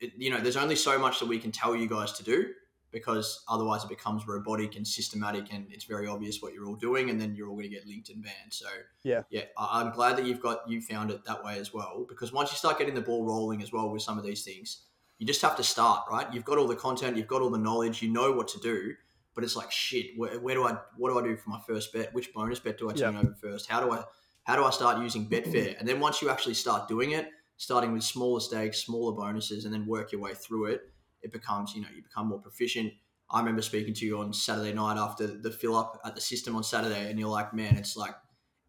it 0.00 0.12
you 0.16 0.30
know, 0.30 0.40
there's 0.40 0.56
only 0.56 0.76
so 0.76 0.98
much 0.98 1.18
that 1.20 1.26
we 1.26 1.38
can 1.38 1.50
tell 1.50 1.74
you 1.74 1.88
guys 1.88 2.12
to 2.12 2.24
do 2.24 2.52
because 2.94 3.42
otherwise 3.48 3.82
it 3.82 3.88
becomes 3.88 4.26
robotic 4.26 4.76
and 4.76 4.86
systematic 4.86 5.52
and 5.52 5.66
it's 5.70 5.84
very 5.84 6.06
obvious 6.06 6.40
what 6.40 6.54
you're 6.54 6.64
all 6.64 6.76
doing 6.76 7.10
and 7.10 7.20
then 7.20 7.34
you're 7.34 7.48
all 7.48 7.56
going 7.56 7.68
to 7.68 7.74
get 7.74 7.86
linked 7.86 8.08
and 8.08 8.22
banned. 8.22 8.50
So 8.50 8.66
yeah. 9.02 9.22
yeah 9.30 9.42
i'm 9.58 9.90
glad 9.90 10.16
that 10.16 10.24
you've 10.24 10.40
got 10.40 10.66
you 10.68 10.80
found 10.80 11.10
it 11.10 11.24
that 11.24 11.44
way 11.44 11.58
as 11.58 11.74
well 11.74 12.06
because 12.08 12.32
once 12.32 12.50
you 12.52 12.56
start 12.56 12.78
getting 12.78 12.94
the 12.94 13.00
ball 13.00 13.24
rolling 13.24 13.62
as 13.62 13.72
well 13.72 13.90
with 13.90 14.02
some 14.02 14.16
of 14.16 14.24
these 14.24 14.44
things 14.44 14.82
you 15.18 15.26
just 15.26 15.42
have 15.42 15.56
to 15.56 15.62
start 15.62 16.04
right? 16.10 16.32
You've 16.32 16.44
got 16.44 16.56
all 16.56 16.68
the 16.68 16.76
content 16.76 17.16
you've 17.16 17.26
got 17.26 17.42
all 17.42 17.50
the 17.50 17.58
knowledge 17.58 18.00
you 18.00 18.08
know 18.08 18.32
what 18.32 18.48
to 18.48 18.60
do 18.60 18.94
but 19.34 19.42
it's 19.42 19.56
like 19.56 19.70
shit 19.72 20.16
where, 20.16 20.38
where 20.38 20.54
do 20.54 20.64
i 20.64 20.76
what 20.96 21.10
do 21.10 21.18
i 21.18 21.22
do 21.22 21.36
for 21.36 21.50
my 21.50 21.60
first 21.66 21.92
bet? 21.92 22.14
Which 22.14 22.32
bonus 22.32 22.60
bet 22.60 22.78
do 22.78 22.88
i 22.88 22.92
turn 22.92 23.14
yeah. 23.14 23.20
over 23.20 23.34
first? 23.34 23.68
How 23.68 23.84
do 23.84 23.92
i 23.92 24.04
how 24.44 24.56
do 24.56 24.64
i 24.64 24.70
start 24.70 25.02
using 25.02 25.28
betfair? 25.28 25.78
And 25.78 25.88
then 25.88 25.98
once 25.98 26.22
you 26.22 26.30
actually 26.30 26.54
start 26.54 26.88
doing 26.88 27.10
it 27.10 27.28
starting 27.56 27.92
with 27.92 28.02
smaller 28.02 28.40
stakes 28.40 28.78
smaller 28.78 29.12
bonuses 29.12 29.64
and 29.64 29.74
then 29.74 29.86
work 29.86 30.12
your 30.12 30.20
way 30.20 30.34
through 30.34 30.66
it 30.66 30.92
it 31.24 31.32
becomes 31.32 31.74
you 31.74 31.82
know 31.82 31.88
you 31.94 32.02
become 32.02 32.28
more 32.28 32.40
proficient. 32.40 32.92
I 33.30 33.40
remember 33.40 33.62
speaking 33.62 33.94
to 33.94 34.06
you 34.06 34.18
on 34.18 34.32
Saturday 34.32 34.72
night 34.72 34.98
after 34.98 35.26
the 35.26 35.50
fill 35.50 35.76
up 35.76 35.98
at 36.04 36.14
the 36.14 36.20
system 36.20 36.54
on 36.54 36.62
Saturday, 36.62 37.10
and 37.10 37.18
you're 37.18 37.28
like, 37.28 37.54
man, 37.54 37.76
it's 37.76 37.96
like 37.96 38.14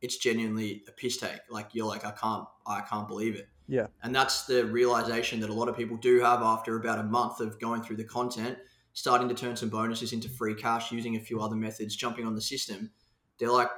it's 0.02 0.18
genuinely 0.18 0.84
a 0.88 0.92
piss 0.92 1.18
take. 1.18 1.40
Like 1.50 1.70
you're 1.74 1.86
like, 1.86 2.06
I 2.06 2.12
can't, 2.12 2.46
I 2.66 2.82
can't 2.82 3.08
believe 3.08 3.36
it. 3.36 3.50
Yeah. 3.68 3.88
And 4.04 4.16
that's 4.16 4.46
the 4.46 4.66
realization 4.66 5.40
that 5.40 5.50
a 5.50 5.54
lot 5.54 5.68
of 5.68 5.76
people 5.76 5.98
do 5.98 6.20
have 6.22 6.42
after 6.42 6.78
about 6.78 7.00
a 7.00 7.04
month 7.04 7.40
of 7.40 7.60
going 7.60 7.82
through 7.82 7.98
the 7.98 8.04
content, 8.04 8.58
starting 8.94 9.28
to 9.30 9.36
turn 9.36 9.56
some 9.56 9.70
bonuses 9.70 10.14
into 10.14 10.30
free 10.30 10.54
cash, 10.54 10.92
using 10.92 11.16
a 11.16 11.20
few 11.20 11.42
other 11.42 11.56
methods, 11.56 11.96
jumping 11.96 12.26
on 12.26 12.36
the 12.36 12.42
system. 12.42 12.92
They're 13.40 13.52
like, 13.52 13.70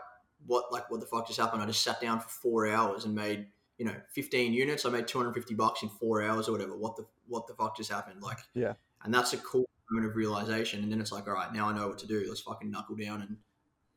what, 0.45 0.71
like, 0.71 0.91
what 0.91 0.99
the 0.99 1.07
fuck 1.07 1.27
just 1.27 1.39
happened? 1.39 1.61
I 1.61 1.65
just 1.65 1.83
sat 1.83 2.01
down 2.01 2.19
for 2.19 2.29
four 2.29 2.67
hours 2.67 3.05
and 3.05 3.15
made, 3.15 3.47
you 3.77 3.85
know, 3.85 3.95
15 4.13 4.53
units. 4.53 4.85
I 4.85 4.89
made 4.89 5.07
250 5.07 5.53
bucks 5.55 5.83
in 5.83 5.89
four 5.89 6.21
hours 6.23 6.47
or 6.47 6.51
whatever. 6.51 6.75
What 6.75 6.95
the, 6.95 7.05
what 7.27 7.47
the 7.47 7.53
fuck 7.53 7.77
just 7.77 7.91
happened? 7.91 8.21
Like, 8.21 8.39
yeah. 8.53 8.73
And 9.03 9.13
that's 9.13 9.33
a 9.33 9.37
cool 9.37 9.65
moment 9.91 10.11
of 10.11 10.15
realization. 10.15 10.83
And 10.83 10.91
then 10.91 10.99
it's 10.99 11.11
like, 11.11 11.27
all 11.27 11.33
right, 11.33 11.53
now 11.53 11.69
I 11.69 11.73
know 11.73 11.87
what 11.87 11.99
to 11.99 12.07
do. 12.07 12.25
Let's 12.27 12.41
fucking 12.41 12.69
knuckle 12.69 12.95
down 12.95 13.21
and, 13.21 13.37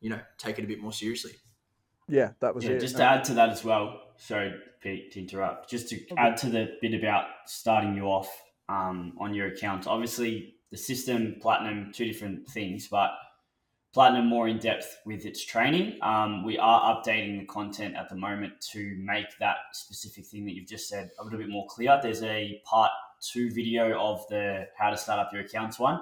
you 0.01 0.11
know, 0.11 0.21
take 0.39 0.59
it 0.59 0.65
a 0.65 0.69
bit 0.69 0.81
more 0.81 0.93
seriously. 0.93 1.33
Yeah, 2.09 2.31
that 2.41 2.55
was 2.55 2.65
yeah, 2.65 2.73
it. 2.73 2.81
Just 2.81 2.97
to 2.97 3.05
add 3.05 3.25
to 3.25 3.35
that 3.35 3.51
as 3.51 3.65
well. 3.65 4.01
Sorry, 4.17 4.53
Pete, 4.83 5.13
to 5.13 5.21
interrupt. 5.21 5.71
Just 5.71 5.89
to 5.91 5.97
okay. 5.97 6.15
add 6.19 6.37
to 6.39 6.49
the 6.49 6.73
bit 6.83 6.93
about 6.93 7.27
starting 7.47 7.95
you 7.95 8.05
off 8.05 8.29
um, 8.69 9.13
on 9.19 9.33
your 9.33 9.49
account. 9.49 9.87
Obviously, 9.87 10.57
the 10.71 10.77
system, 10.77 11.37
platinum, 11.41 11.93
two 11.93 12.05
different 12.05 12.49
things, 12.49 12.89
but 12.89 13.11
platinum 13.93 14.27
more 14.27 14.47
in 14.49 14.59
depth 14.59 14.99
with 15.05 15.27
its 15.27 15.45
training. 15.45 15.99
Um, 16.03 16.45
we 16.45 16.59
are 16.59 16.95
updating 16.95 17.41
the 17.41 17.47
content 17.47 17.97
at 17.97 18.09
the 18.09 18.15
moment 18.15 18.53
to 18.73 18.97
make 19.01 19.27
that 19.41 19.57
specific 19.73 20.27
thing 20.27 20.45
that 20.45 20.53
you've 20.55 20.69
just 20.69 20.89
said 20.89 21.11
a 21.19 21.25
little 21.25 21.39
bit 21.39 21.49
more 21.49 21.67
clear. 21.69 21.99
There's 22.03 22.23
a 22.23 22.61
part 22.65 22.93
two 23.21 23.51
video 23.51 23.99
of 24.01 24.27
the 24.29 24.67
how 24.79 24.91
to 24.91 24.97
start 24.97 25.19
up 25.19 25.33
your 25.33 25.43
accounts 25.43 25.79
one. 25.79 26.01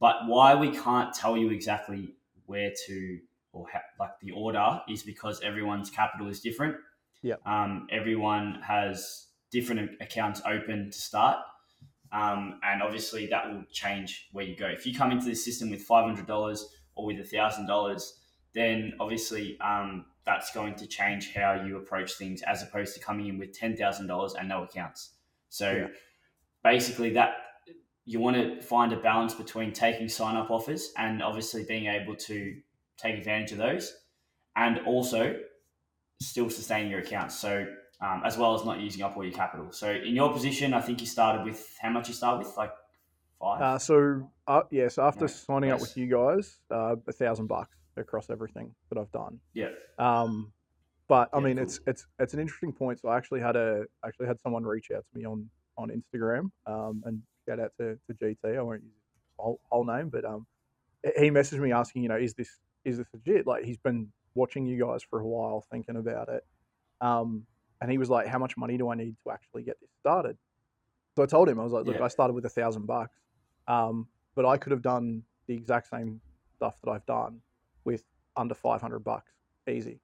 But 0.00 0.26
why 0.26 0.54
we 0.54 0.70
can't 0.70 1.14
tell 1.14 1.36
you 1.36 1.50
exactly 1.50 2.14
where 2.46 2.72
to 2.86 3.18
or 3.52 3.66
how, 3.72 3.80
like 3.98 4.10
the 4.20 4.32
order 4.32 4.80
is 4.88 5.02
because 5.02 5.40
everyone's 5.42 5.88
capital 5.88 6.28
is 6.28 6.40
different. 6.40 6.76
Yeah. 7.22 7.36
Um, 7.46 7.86
everyone 7.90 8.60
has 8.66 9.28
different 9.50 9.92
accounts 10.00 10.42
open 10.44 10.90
to 10.90 10.98
start. 10.98 11.38
Um, 12.12 12.60
and 12.62 12.82
obviously 12.82 13.26
that 13.28 13.50
will 13.50 13.64
change 13.72 14.28
where 14.32 14.44
you 14.44 14.56
go. 14.56 14.66
If 14.66 14.86
you 14.86 14.94
come 14.94 15.10
into 15.10 15.26
this 15.26 15.44
system 15.44 15.70
with 15.70 15.82
five 15.82 16.04
hundred 16.04 16.26
dollars 16.26 16.68
or 16.94 17.06
with 17.06 17.20
a 17.20 17.24
thousand 17.24 17.66
dollars, 17.66 18.18
then 18.52 18.92
obviously 19.00 19.58
um, 19.60 20.06
that's 20.24 20.52
going 20.52 20.74
to 20.76 20.86
change 20.86 21.34
how 21.34 21.54
you 21.54 21.76
approach 21.76 22.14
things 22.14 22.42
as 22.42 22.62
opposed 22.62 22.94
to 22.94 23.00
coming 23.00 23.26
in 23.26 23.38
with 23.38 23.52
ten 23.52 23.76
thousand 23.76 24.06
dollars 24.06 24.34
and 24.34 24.48
no 24.48 24.64
accounts. 24.64 25.12
So 25.48 25.72
yeah 25.72 25.86
basically 26.64 27.10
that 27.10 27.34
you 28.06 28.18
want 28.18 28.36
to 28.36 28.60
find 28.60 28.92
a 28.92 28.96
balance 28.96 29.34
between 29.34 29.72
taking 29.72 30.08
sign 30.08 30.36
up 30.36 30.50
offers 30.50 30.92
and 30.96 31.22
obviously 31.22 31.64
being 31.64 31.86
able 31.86 32.16
to 32.16 32.56
take 32.98 33.16
advantage 33.16 33.52
of 33.52 33.58
those 33.58 33.94
and 34.56 34.80
also 34.80 35.36
still 36.20 36.50
sustaining 36.50 36.90
your 36.90 37.00
accounts. 37.00 37.38
So, 37.38 37.66
um, 38.00 38.22
as 38.24 38.36
well 38.36 38.54
as 38.54 38.64
not 38.64 38.80
using 38.80 39.02
up 39.02 39.16
all 39.16 39.24
your 39.24 39.32
capital. 39.32 39.72
So, 39.72 39.90
in 39.90 40.14
your 40.14 40.32
position, 40.32 40.74
I 40.74 40.80
think 40.80 41.00
you 41.00 41.06
started 41.06 41.44
with 41.44 41.76
how 41.80 41.90
much 41.90 42.08
you 42.08 42.14
start 42.14 42.38
with? 42.38 42.54
Like 42.56 42.72
Uh, 43.44 43.78
so, 43.78 44.30
uh, 44.46 44.62
yeah, 44.70 44.88
so 44.88 45.04
after 45.04 45.28
signing 45.28 45.70
up 45.70 45.80
with 45.80 45.96
you 45.96 46.06
guys, 46.06 46.58
uh, 46.70 46.96
a 47.06 47.12
thousand 47.12 47.46
bucks 47.46 47.76
across 47.96 48.30
everything 48.30 48.74
that 48.90 48.98
I've 48.98 49.12
done. 49.12 49.38
Yeah. 49.52 49.70
Um, 49.98 50.52
but 51.08 51.28
I 51.32 51.38
yeah, 51.38 51.44
mean, 51.44 51.56
cool. 51.56 51.64
it's 51.64 51.80
it's 51.86 52.06
it's 52.18 52.34
an 52.34 52.40
interesting 52.40 52.72
point. 52.72 53.00
So 53.00 53.08
I 53.08 53.16
actually 53.16 53.40
had 53.40 53.56
a 53.56 53.84
actually 54.04 54.26
had 54.26 54.40
someone 54.40 54.64
reach 54.64 54.90
out 54.90 55.04
to 55.12 55.18
me 55.18 55.26
on 55.26 55.48
on 55.76 55.90
Instagram. 55.90 56.50
Um, 56.66 57.02
and 57.04 57.22
shout 57.46 57.60
out 57.60 57.72
to, 57.78 57.98
to 58.06 58.14
GT. 58.14 58.56
I 58.56 58.62
won't 58.62 58.82
use 58.82 58.92
his 58.92 59.34
whole, 59.38 59.60
whole 59.70 59.84
name, 59.84 60.08
but 60.08 60.24
um, 60.24 60.46
he 61.18 61.30
messaged 61.30 61.58
me 61.58 61.72
asking, 61.72 62.02
you 62.02 62.08
know, 62.08 62.16
is 62.16 62.34
this 62.34 62.48
is 62.84 62.98
this 62.98 63.06
legit? 63.12 63.46
Like 63.46 63.64
he's 63.64 63.78
been 63.78 64.08
watching 64.34 64.66
you 64.66 64.82
guys 64.82 65.02
for 65.02 65.20
a 65.20 65.26
while, 65.26 65.64
thinking 65.70 65.96
about 65.96 66.28
it. 66.28 66.44
Um, 67.00 67.46
and 67.80 67.90
he 67.90 67.98
was 67.98 68.08
like, 68.08 68.26
"How 68.26 68.38
much 68.38 68.56
money 68.56 68.78
do 68.78 68.88
I 68.88 68.94
need 68.94 69.16
to 69.24 69.30
actually 69.30 69.64
get 69.64 69.78
this 69.80 69.90
started?" 70.00 70.38
So 71.16 71.22
I 71.22 71.26
told 71.26 71.48
him, 71.48 71.60
I 71.60 71.64
was 71.64 71.72
like, 71.72 71.84
"Look, 71.84 71.96
Yeah. 71.96 72.04
I 72.04 72.08
started 72.08 72.32
with 72.32 72.46
a 72.46 72.50
thousand 72.50 72.86
bucks, 72.86 73.16
um, 73.68 74.06
but 74.34 74.44
I 74.46 74.56
could 74.56 74.72
have 74.72 74.82
done 74.82 75.22
the 75.46 75.54
exact 75.54 75.88
same 75.88 76.20
stuff 76.56 76.76
that 76.82 76.90
I've 76.90 77.06
done 77.06 77.40
with 77.84 78.04
under 78.36 78.54
five 78.54 78.80
hundred 78.80 79.00
bucks, 79.00 79.32
easy. 79.68 80.00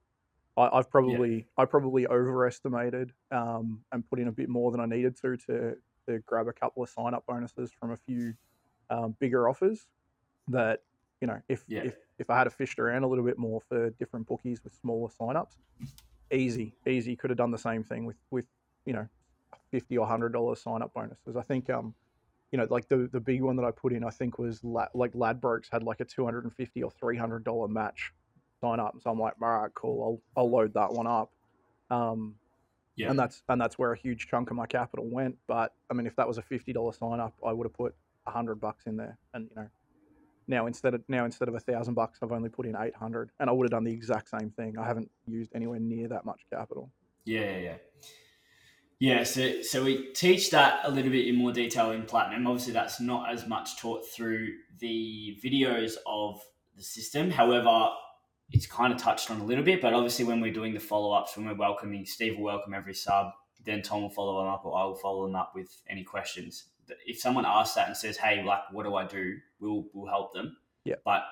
I, 0.57 0.69
I've 0.73 0.90
probably 0.90 1.47
I 1.57 1.64
probably 1.64 2.07
overestimated 2.07 3.12
um, 3.31 3.81
and 3.93 4.09
put 4.09 4.19
in 4.19 4.29
a 4.29 4.33
bit 4.33 4.49
more 4.49 4.71
than 4.71 4.81
I 4.81 4.87
needed 4.87 5.17
to 5.23 5.37
to 5.47 5.76
to 6.09 6.19
grab 6.26 6.49
a 6.49 6.52
couple 6.52 6.83
of 6.83 6.88
sign 6.88 7.14
up 7.14 7.25
bonuses 7.26 7.71
from 7.79 7.93
a 7.93 7.97
few 7.97 8.35
um, 8.90 9.14
bigger 9.21 9.49
offers 9.49 9.87
that 10.49 10.83
you 11.21 11.26
know 11.26 11.40
if 11.49 11.64
Yeah. 11.69 11.83
if 11.85 11.97
if 12.19 12.29
I 12.31 12.37
had 12.38 12.45
to 12.45 12.50
fished 12.50 12.79
around 12.79 13.02
a 13.02 13.07
little 13.07 13.25
bit 13.25 13.38
more 13.38 13.61
for 13.62 13.90
different 13.90 14.26
bookies 14.26 14.62
with 14.62 14.75
smaller 14.75 15.09
signups, 15.09 15.57
easy, 16.31 16.75
easy 16.87 17.17
could 17.17 17.31
have 17.31 17.38
done 17.38 17.50
the 17.50 17.59
same 17.59 17.83
thing 17.83 18.05
with 18.05 18.17
with 18.31 18.47
you 18.85 18.93
know 18.93 19.09
fifty 19.71 19.97
or 19.97 20.07
hundred 20.07 20.33
dollar 20.33 20.57
sign 20.57 20.83
up 20.83 20.93
bonuses. 20.93 21.37
I 21.37 21.43
think 21.43 21.71
um 21.71 21.95
you 22.52 22.59
know 22.59 22.66
like 22.71 22.88
the 22.88 23.09
the 23.12 23.21
big 23.21 23.42
one 23.42 23.57
that 23.57 23.64
I 23.64 23.71
put 23.71 23.92
in 23.92 24.04
I 24.04 24.11
think 24.11 24.38
was 24.38 24.62
La- 24.64 24.88
like 24.95 25.12
Ladbrokes 25.12 25.66
had 25.71 25.83
like 25.83 26.00
a 26.00 26.04
two 26.04 26.25
hundred 26.25 26.45
and 26.45 26.54
fifty 26.54 26.83
or 26.83 26.90
three 26.90 27.16
hundred 27.16 27.45
dollar 27.45 27.69
match 27.69 28.12
sign 28.61 28.78
up. 28.80 28.97
So 29.00 29.11
I'm 29.11 29.19
like, 29.19 29.35
all 29.40 29.49
right, 29.61 29.75
cool, 29.75 30.21
I'll 30.37 30.42
I'll 30.42 30.50
load 30.50 30.75
that 30.75 30.92
one 30.92 31.07
up. 31.07 31.30
Um, 31.90 32.37
Yeah. 32.97 33.11
and 33.11 33.19
that's 33.19 33.42
and 33.49 33.61
that's 33.61 33.78
where 33.78 33.92
a 33.92 33.99
huge 33.99 34.26
chunk 34.28 34.50
of 34.50 34.57
my 34.57 34.66
capital 34.66 35.09
went. 35.09 35.37
But 35.47 35.75
I 35.90 35.95
mean, 35.95 36.07
if 36.07 36.16
that 36.16 36.28
was 36.28 36.38
a 36.38 36.42
fifty 36.42 36.73
dollar 36.73 36.92
sign 36.92 37.21
up, 37.21 37.35
I 37.47 37.52
would 37.52 37.66
have 37.66 37.75
put 37.75 37.95
a 38.26 38.30
hundred 38.30 38.57
bucks 38.57 38.85
in 38.87 38.97
there, 38.97 39.16
and 39.33 39.49
you 39.49 39.57
know, 39.57 39.69
now 40.47 40.66
instead 40.66 40.95
of 40.95 41.02
now 41.09 41.25
instead 41.25 41.49
of 41.49 41.54
a 41.54 41.61
thousand 41.61 41.95
bucks, 41.95 42.19
I've 42.23 42.33
only 42.33 42.49
put 42.50 42.66
in 42.66 42.76
eight 42.76 42.95
hundred, 42.95 43.30
and 43.40 43.49
I 43.49 43.52
would 43.52 43.64
have 43.64 43.71
done 43.71 43.85
the 43.85 43.92
exact 43.92 44.28
same 44.28 44.50
thing. 44.50 44.76
I 44.78 44.87
haven't 44.87 45.11
used 45.26 45.52
anywhere 45.54 45.78
near 45.80 46.09
that 46.09 46.25
much 46.25 46.40
capital. 46.52 46.90
Yeah, 47.25 47.40
yeah, 47.42 47.59
yeah. 47.59 47.76
Yeah, 49.00 49.25
so 49.25 49.62
so 49.62 49.83
we 49.83 50.12
teach 50.12 50.50
that 50.50 50.80
a 50.85 50.90
little 50.90 51.11
bit 51.11 51.26
in 51.26 51.35
more 51.35 51.52
detail 51.52 51.90
in 51.90 52.04
Platinum. 52.04 52.47
Obviously, 52.47 52.75
that's 52.75 53.00
not 53.00 53.33
as 53.33 53.47
much 53.47 53.78
taught 53.78 54.07
through 54.14 54.49
the 54.78 55.38
videos 55.42 55.95
of 56.07 56.38
the 56.76 56.83
system. 56.83 57.30
However, 57.30 57.88
it's 58.50 58.66
kind 58.66 58.92
of 58.92 59.00
touched 59.00 59.30
on 59.30 59.40
a 59.40 59.45
little 59.45 59.64
bit. 59.64 59.80
But 59.80 59.95
obviously, 59.95 60.26
when 60.26 60.42
we're 60.42 60.52
doing 60.52 60.75
the 60.75 60.80
follow 60.80 61.12
ups, 61.12 61.35
when 61.35 61.47
we're 61.47 61.54
welcoming, 61.54 62.04
Steve 62.04 62.37
will 62.37 62.45
welcome 62.45 62.75
every 62.75 62.92
sub. 62.92 63.28
Then 63.64 63.80
Tom 63.80 64.02
will 64.02 64.11
follow 64.11 64.38
them 64.45 64.52
up, 64.52 64.66
or 64.66 64.78
I 64.78 64.85
will 64.85 64.97
follow 64.97 65.26
them 65.26 65.35
up 65.35 65.52
with 65.54 65.71
any 65.88 66.04
questions. 66.04 66.66
If 67.07 67.19
someone 67.21 67.47
asks 67.47 67.76
that 67.76 67.88
and 67.88 67.97
says, 67.97 68.19
"Hey, 68.19 68.45
like, 68.45 68.71
what 68.71 68.85
do 68.85 68.97
I 68.97 69.07
do?" 69.07 69.35
We'll 69.61 69.87
we'll 69.95 70.11
help 70.11 70.35
them. 70.35 70.59
Yeah. 70.85 70.97
But 71.07 71.23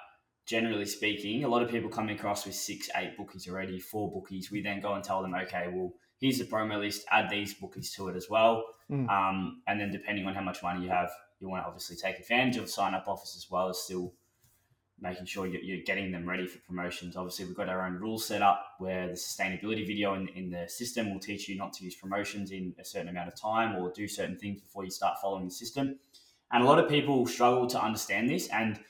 generally 0.47 0.87
speaking, 0.87 1.45
a 1.45 1.49
lot 1.49 1.63
of 1.63 1.69
people 1.69 1.91
come 1.91 2.09
across 2.09 2.47
with 2.47 2.55
six, 2.55 2.89
eight 2.97 3.15
bookies 3.19 3.47
already, 3.47 3.79
four 3.79 4.11
bookies. 4.11 4.51
We 4.51 4.63
then 4.63 4.81
go 4.81 4.95
and 4.95 5.05
tell 5.05 5.21
them, 5.21 5.35
okay, 5.35 5.69
well, 5.71 5.93
here's 6.21 6.39
the 6.39 6.45
promo 6.45 6.79
list, 6.79 7.05
add 7.11 7.31
these 7.31 7.55
bookies 7.55 7.93
to 7.95 8.09
it 8.09 8.17
as 8.17 8.29
well. 8.29 8.65
Mm. 8.91 9.09
Um, 9.09 9.63
and 9.67 9.81
then 9.81 9.91
depending 9.91 10.27
on 10.27 10.35
how 10.35 10.43
much 10.43 10.63
money 10.63 10.85
you 10.85 10.91
have, 10.91 11.11
you 11.41 11.49
want 11.49 11.63
to 11.63 11.67
obviously 11.67 11.97
take 11.97 12.19
advantage 12.19 12.57
of 12.57 12.69
sign 12.69 12.95
up 12.95 13.07
offers 13.07 13.35
as 13.37 13.51
well 13.51 13.69
as 13.69 13.79
still 13.79 14.13
making 15.01 15.27
sure 15.27 15.47
you're, 15.47 15.63
you're 15.63 15.85
getting 15.85 16.11
them 16.11 16.29
ready 16.29 16.47
for 16.47 16.59
promotions. 16.61 17.17
Obviously, 17.17 17.45
we've 17.45 17.57
got 17.57 17.69
our 17.69 17.87
own 17.87 17.95
rules 17.95 18.27
set 18.27 18.43
up 18.43 18.65
where 18.79 19.07
the 19.07 19.15
sustainability 19.15 19.87
video 19.87 20.15
in, 20.15 20.29
in 20.29 20.51
the 20.51 20.69
system 20.69 21.13
will 21.13 21.21
teach 21.21 21.49
you 21.49 21.57
not 21.57 21.73
to 21.75 21.85
use 21.85 21.95
promotions 21.95 22.51
in 22.51 22.75
a 22.81 22.85
certain 22.85 23.09
amount 23.09 23.29
of 23.29 23.41
time 23.41 23.77
or 23.77 23.93
do 23.93 24.09
certain 24.09 24.37
things 24.37 24.61
before 24.61 24.85
you 24.85 24.91
start 24.91 25.19
following 25.23 25.45
the 25.45 25.51
system. 25.51 25.99
And 26.51 26.65
a 26.65 26.67
lot 26.67 26.79
of 26.79 26.89
people 26.89 27.27
struggle 27.27 27.67
to 27.69 27.81
understand 27.81 28.29
this. 28.29 28.49
And 28.49 28.81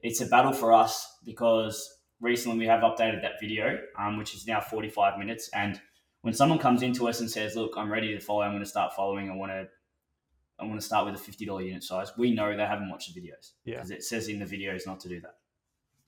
it's 0.00 0.20
a 0.20 0.26
battle 0.26 0.52
for 0.52 0.72
us 0.72 1.18
because 1.24 1.98
recently 2.20 2.58
we 2.58 2.66
have 2.66 2.80
updated 2.80 3.22
that 3.22 3.40
video, 3.40 3.78
um, 3.98 4.16
which 4.16 4.34
is 4.34 4.46
now 4.46 4.60
45 4.60 5.18
minutes. 5.18 5.48
And 5.54 5.80
when 6.22 6.34
someone 6.34 6.58
comes 6.58 6.82
into 6.82 7.08
us 7.08 7.20
and 7.20 7.30
says, 7.30 7.54
"Look, 7.54 7.74
I'm 7.76 7.92
ready 7.92 8.14
to 8.14 8.20
follow. 8.20 8.42
I'm 8.42 8.52
going 8.52 8.62
to 8.62 8.68
start 8.68 8.94
following. 8.94 9.30
I 9.30 9.34
want 9.34 9.52
to, 9.52 9.68
I 10.58 10.64
want 10.64 10.80
to 10.80 10.86
start 10.86 11.06
with 11.06 11.14
a 11.14 11.18
fifty 11.18 11.44
dollar 11.44 11.62
unit 11.62 11.84
size," 11.84 12.12
we 12.16 12.32
know 12.32 12.56
they 12.56 12.66
haven't 12.66 12.90
watched 12.90 13.14
the 13.14 13.20
videos 13.20 13.52
Yeah. 13.64 13.76
because 13.76 13.90
it 13.90 14.02
says 14.02 14.28
in 14.28 14.38
the 14.38 14.46
videos 14.46 14.86
not 14.86 15.00
to 15.00 15.08
do 15.08 15.20
that. 15.20 15.36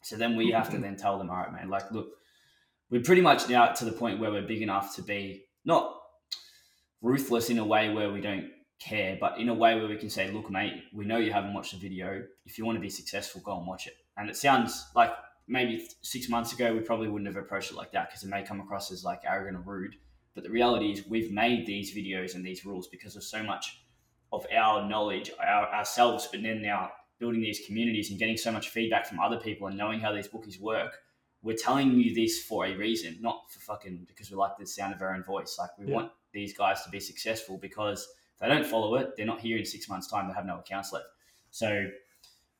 So 0.02 0.16
then 0.16 0.36
we 0.36 0.50
have 0.50 0.68
to 0.68 0.74
mm-hmm. 0.74 0.82
then 0.82 0.96
tell 0.96 1.18
them, 1.18 1.30
"All 1.30 1.36
right, 1.36 1.52
man. 1.52 1.68
Like, 1.68 1.90
look, 1.92 2.08
we're 2.90 3.02
pretty 3.02 3.22
much 3.22 3.48
now 3.48 3.66
to 3.66 3.84
the 3.84 3.92
point 3.92 4.20
where 4.20 4.30
we're 4.30 4.46
big 4.46 4.62
enough 4.62 4.94
to 4.96 5.02
be 5.02 5.46
not 5.64 5.94
ruthless 7.02 7.50
in 7.50 7.58
a 7.58 7.64
way 7.64 7.92
where 7.92 8.12
we 8.12 8.20
don't 8.20 8.50
care, 8.80 9.16
but 9.20 9.38
in 9.38 9.48
a 9.48 9.54
way 9.54 9.74
where 9.76 9.88
we 9.88 9.96
can 9.96 10.10
say, 10.10 10.30
look, 10.30 10.50
mate, 10.50 10.74
we 10.92 11.04
know 11.04 11.16
you 11.16 11.32
haven't 11.32 11.54
watched 11.54 11.72
the 11.72 11.78
video. 11.78 12.22
If 12.44 12.58
you 12.58 12.64
want 12.64 12.76
to 12.76 12.80
be 12.80 12.90
successful, 12.90 13.40
go 13.44 13.56
and 13.56 13.66
watch 13.66 13.86
it. 13.86 13.94
And 14.16 14.28
it 14.28 14.36
sounds 14.36 14.86
like 14.94 15.10
maybe 15.46 15.86
six 16.02 16.28
months 16.28 16.52
ago, 16.52 16.72
we 16.74 16.80
probably 16.80 17.08
wouldn't 17.08 17.32
have 17.34 17.42
approached 17.42 17.70
it 17.70 17.76
like 17.76 17.92
that 17.92 18.08
because 18.08 18.22
it 18.24 18.28
may 18.28 18.42
come 18.42 18.60
across 18.60 18.90
as 18.90 19.04
like 19.04 19.20
arrogant 19.26 19.56
or 19.56 19.60
rude. 19.60 19.96
But 20.34 20.44
the 20.44 20.50
reality 20.50 20.90
is, 20.92 21.06
we've 21.06 21.32
made 21.32 21.66
these 21.66 21.94
videos 21.94 22.34
and 22.34 22.44
these 22.44 22.64
rules 22.64 22.88
because 22.88 23.14
of 23.16 23.22
so 23.22 23.42
much 23.42 23.82
of 24.32 24.46
our 24.56 24.88
knowledge 24.88 25.30
our, 25.40 25.72
ourselves, 25.72 26.28
but 26.30 26.42
then 26.42 26.60
now 26.60 26.90
building 27.18 27.40
these 27.40 27.60
communities 27.66 28.10
and 28.10 28.18
getting 28.18 28.36
so 28.36 28.50
much 28.50 28.70
feedback 28.70 29.06
from 29.06 29.20
other 29.20 29.38
people 29.38 29.68
and 29.68 29.76
knowing 29.76 30.00
how 30.00 30.12
these 30.12 30.26
bookies 30.28 30.58
work. 30.58 30.98
We're 31.42 31.56
telling 31.56 31.92
you 31.92 32.14
this 32.14 32.42
for 32.42 32.66
a 32.66 32.74
reason, 32.74 33.18
not 33.20 33.50
for 33.52 33.60
fucking 33.60 34.06
because 34.08 34.30
we 34.30 34.36
like 34.36 34.56
the 34.58 34.66
sound 34.66 34.94
of 34.94 35.02
our 35.02 35.14
own 35.14 35.22
voice. 35.22 35.56
Like 35.58 35.70
we 35.78 35.86
Yeah. 35.86 35.94
want 35.94 36.12
these 36.32 36.56
guys 36.56 36.82
to 36.82 36.90
be 36.90 36.98
successful 36.98 37.58
because 37.58 38.08
if 38.32 38.40
they 38.40 38.48
don't 38.48 38.66
follow 38.66 38.96
it, 38.96 39.14
they're 39.16 39.26
not 39.26 39.40
here 39.40 39.56
in 39.58 39.64
six 39.64 39.88
months' 39.88 40.08
time. 40.08 40.26
They 40.26 40.34
have 40.34 40.46
no 40.46 40.58
accounts 40.58 40.92
left. 40.92 41.06
So 41.50 41.86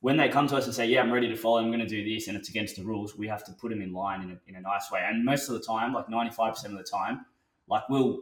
when 0.05 0.17
they 0.17 0.29
come 0.29 0.45
to 0.45 0.55
us 0.55 0.65
and 0.65 0.75
say, 0.75 0.85
"Yeah, 0.85 1.01
I'm 1.01 1.11
ready 1.11 1.27
to 1.29 1.35
follow. 1.35 1.57
I'm 1.57 1.69
going 1.69 1.79
to 1.79 1.87
do 1.87 2.03
this," 2.03 2.27
and 2.27 2.37
it's 2.37 2.49
against 2.49 2.75
the 2.75 2.83
rules, 2.83 3.17
we 3.17 3.27
have 3.27 3.43
to 3.45 3.51
put 3.53 3.71
them 3.71 3.81
in 3.81 3.91
line 3.91 4.21
in 4.21 4.29
a, 4.29 4.37
in 4.47 4.55
a 4.55 4.61
nice 4.61 4.91
way. 4.91 5.03
And 5.03 5.25
most 5.25 5.49
of 5.49 5.55
the 5.55 5.59
time, 5.59 5.93
like 5.93 6.07
95 6.09 6.53
percent 6.53 6.73
of 6.73 6.77
the 6.77 6.85
time, 6.85 7.25
like 7.67 7.89
we'll 7.89 8.19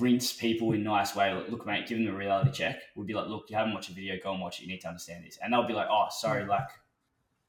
rinse 0.00 0.32
people 0.32 0.72
in 0.72 0.80
a 0.80 0.84
nice 0.84 1.14
way. 1.14 1.32
Like, 1.32 1.48
look, 1.48 1.64
mate, 1.64 1.86
give 1.86 1.98
them 1.98 2.12
a 2.12 2.18
reality 2.18 2.50
check. 2.50 2.82
We'll 2.96 3.06
be 3.06 3.14
like, 3.14 3.28
"Look, 3.28 3.44
you 3.48 3.56
haven't 3.56 3.72
watched 3.72 3.90
a 3.90 3.92
video. 3.92 4.16
Go 4.20 4.32
and 4.32 4.42
watch 4.42 4.58
it. 4.58 4.62
You 4.62 4.68
need 4.68 4.80
to 4.80 4.88
understand 4.88 5.24
this." 5.24 5.38
And 5.40 5.52
they'll 5.52 5.68
be 5.68 5.74
like, 5.74 5.86
"Oh, 5.88 6.06
sorry, 6.10 6.44
like." 6.44 6.68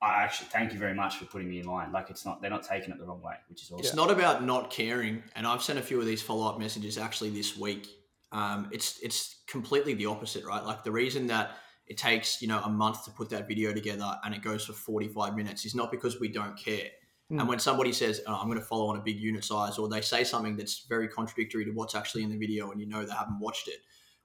I 0.02 0.24
actually 0.24 0.48
thank 0.48 0.72
you 0.72 0.80
very 0.80 0.94
much 0.94 1.18
for 1.18 1.26
putting 1.26 1.50
me 1.50 1.60
in 1.60 1.66
line. 1.66 1.92
Like 1.92 2.10
it's 2.10 2.26
not 2.26 2.42
they're 2.42 2.50
not 2.50 2.64
taking 2.64 2.92
it 2.92 3.00
the 3.00 3.06
wrong 3.06 3.22
way, 3.22 3.34
which 3.50 3.64
is 3.64 3.70
awesome. 3.70 3.86
It's 3.86 3.96
not 3.96 4.10
about 4.10 4.46
not 4.46 4.70
caring, 4.70 5.24
and 5.36 5.46
I've 5.46 5.62
sent 5.62 5.78
a 5.78 5.82
few 5.82 6.00
of 6.00 6.06
these 6.06 6.22
follow 6.22 6.48
up 6.48 6.58
messages 6.58 6.98
actually 6.98 7.32
this 7.32 7.58
week. 7.58 7.88
Um, 8.32 8.70
it's 8.72 8.98
it's 9.00 9.40
completely 9.46 9.96
the 9.96 10.06
opposite, 10.06 10.46
right? 10.46 10.64
Like 10.64 10.86
the 10.86 10.92
reason 10.92 11.28
that 11.28 11.52
it 11.90 11.98
takes 11.98 12.42
you 12.42 12.48
know 12.48 12.62
a 12.64 12.70
month 12.70 13.04
to 13.06 13.12
put 13.12 13.30
that 13.32 13.48
video 13.48 13.74
together 13.74 14.18
and 14.24 14.34
it 14.34 14.42
goes 14.42 14.66
for 14.66 14.74
forty 14.74 15.08
five 15.08 15.36
minutes. 15.36 15.66
Is 15.66 15.76
not 15.76 15.92
because 15.92 16.20
we 16.20 16.30
don't 16.30 16.58
care. 16.58 16.88
Mm. 17.32 17.42
And 17.42 17.50
when 17.50 17.60
somebody 17.60 17.92
says 17.92 18.22
oh, 18.28 18.36
I'm 18.36 18.48
going 18.48 18.60
to 18.60 18.66
follow 18.66 18.88
on 18.88 18.98
a 18.98 19.02
big 19.02 19.20
unit 19.20 19.44
size, 19.44 19.78
or 19.78 19.90
they 19.90 20.02
say 20.02 20.24
something 20.24 20.56
that's 20.56 20.86
very 20.88 21.08
contradictory 21.08 21.66
to 21.66 21.72
what's 21.72 21.96
actually 21.96 22.24
in 22.24 22.30
the 22.30 22.38
video, 22.38 22.72
and 22.72 22.80
you 22.80 22.88
know 22.88 23.04
they 23.04 23.14
haven't 23.14 23.40
watched 23.40 23.68
it, 23.68 23.80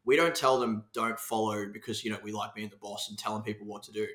we 0.04 0.16
don't 0.16 0.34
tell 0.34 0.60
them 0.60 0.84
don't 0.92 1.18
follow 1.18 1.66
because 1.72 2.04
you 2.04 2.10
know 2.10 2.18
we 2.22 2.32
like 2.32 2.54
being 2.54 2.68
the 2.68 2.76
boss 2.76 3.08
and 3.08 3.18
telling 3.18 3.42
people 3.42 3.66
what 3.66 3.82
to 3.84 3.92
do. 3.92 4.06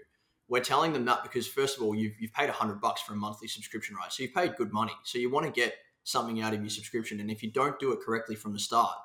We're 0.47 0.61
telling 0.61 0.93
them 0.93 1.05
that 1.05 1.21
because 1.21 1.47
first 1.47 1.77
of 1.77 1.83
all 1.83 1.93
you've, 1.93 2.19
you've 2.19 2.33
paid 2.33 2.47
100 2.47 2.81
bucks 2.81 3.01
for 3.01 3.13
a 3.13 3.15
monthly 3.15 3.47
subscription 3.47 3.95
right? 3.95 4.11
So 4.11 4.23
you've 4.23 4.33
paid 4.33 4.55
good 4.55 4.73
money. 4.73 4.93
So 5.03 5.19
you 5.19 5.29
want 5.29 5.45
to 5.45 5.51
get 5.51 5.75
something 6.05 6.41
out 6.41 6.55
of 6.55 6.61
your 6.61 6.71
subscription. 6.71 7.19
And 7.19 7.29
if 7.29 7.43
you 7.43 7.51
don't 7.51 7.77
do 7.77 7.91
it 7.91 7.99
correctly 8.03 8.35
from 8.35 8.53
the 8.53 8.59
start 8.59 8.95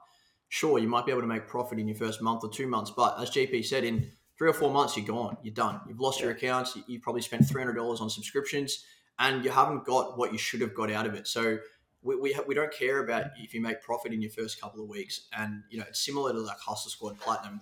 sure 0.54 0.78
you 0.78 0.86
might 0.86 1.04
be 1.04 1.10
able 1.10 1.20
to 1.20 1.26
make 1.26 1.48
profit 1.48 1.80
in 1.80 1.88
your 1.88 1.96
first 1.96 2.22
month 2.22 2.44
or 2.44 2.48
two 2.48 2.68
months. 2.68 2.92
But 2.96 3.20
as 3.20 3.28
JP 3.30 3.64
said 3.64 3.82
in 3.82 4.10
three 4.36 4.48
or 4.48 4.52
four 4.52 4.70
months 4.70 4.96
you're 4.96 5.06
gone 5.06 5.36
you're 5.42 5.54
done 5.54 5.80
you've 5.88 6.00
lost 6.00 6.20
your 6.20 6.30
accounts 6.30 6.76
you, 6.76 6.82
you 6.86 7.00
probably 7.00 7.22
spent 7.22 7.42
$300 7.42 8.00
on 8.00 8.10
subscriptions 8.10 8.84
and 9.18 9.44
you 9.44 9.50
haven't 9.50 9.84
got 9.84 10.18
what 10.18 10.32
you 10.32 10.38
should 10.38 10.60
have 10.60 10.74
got 10.74 10.90
out 10.90 11.06
of 11.06 11.14
it 11.14 11.26
so 11.26 11.58
we, 12.02 12.16
we, 12.16 12.32
ha- 12.32 12.42
we 12.46 12.54
don't 12.54 12.72
care 12.72 13.02
about 13.02 13.24
mm. 13.24 13.44
if 13.44 13.54
you 13.54 13.60
make 13.60 13.80
profit 13.82 14.12
in 14.12 14.20
your 14.20 14.30
first 14.30 14.60
couple 14.60 14.82
of 14.82 14.88
weeks 14.88 15.28
and 15.36 15.62
you 15.70 15.78
know 15.78 15.84
it's 15.88 16.04
similar 16.04 16.32
to 16.32 16.40
like 16.40 16.58
hussla 16.58 16.88
squad 16.88 17.18
platinum 17.18 17.60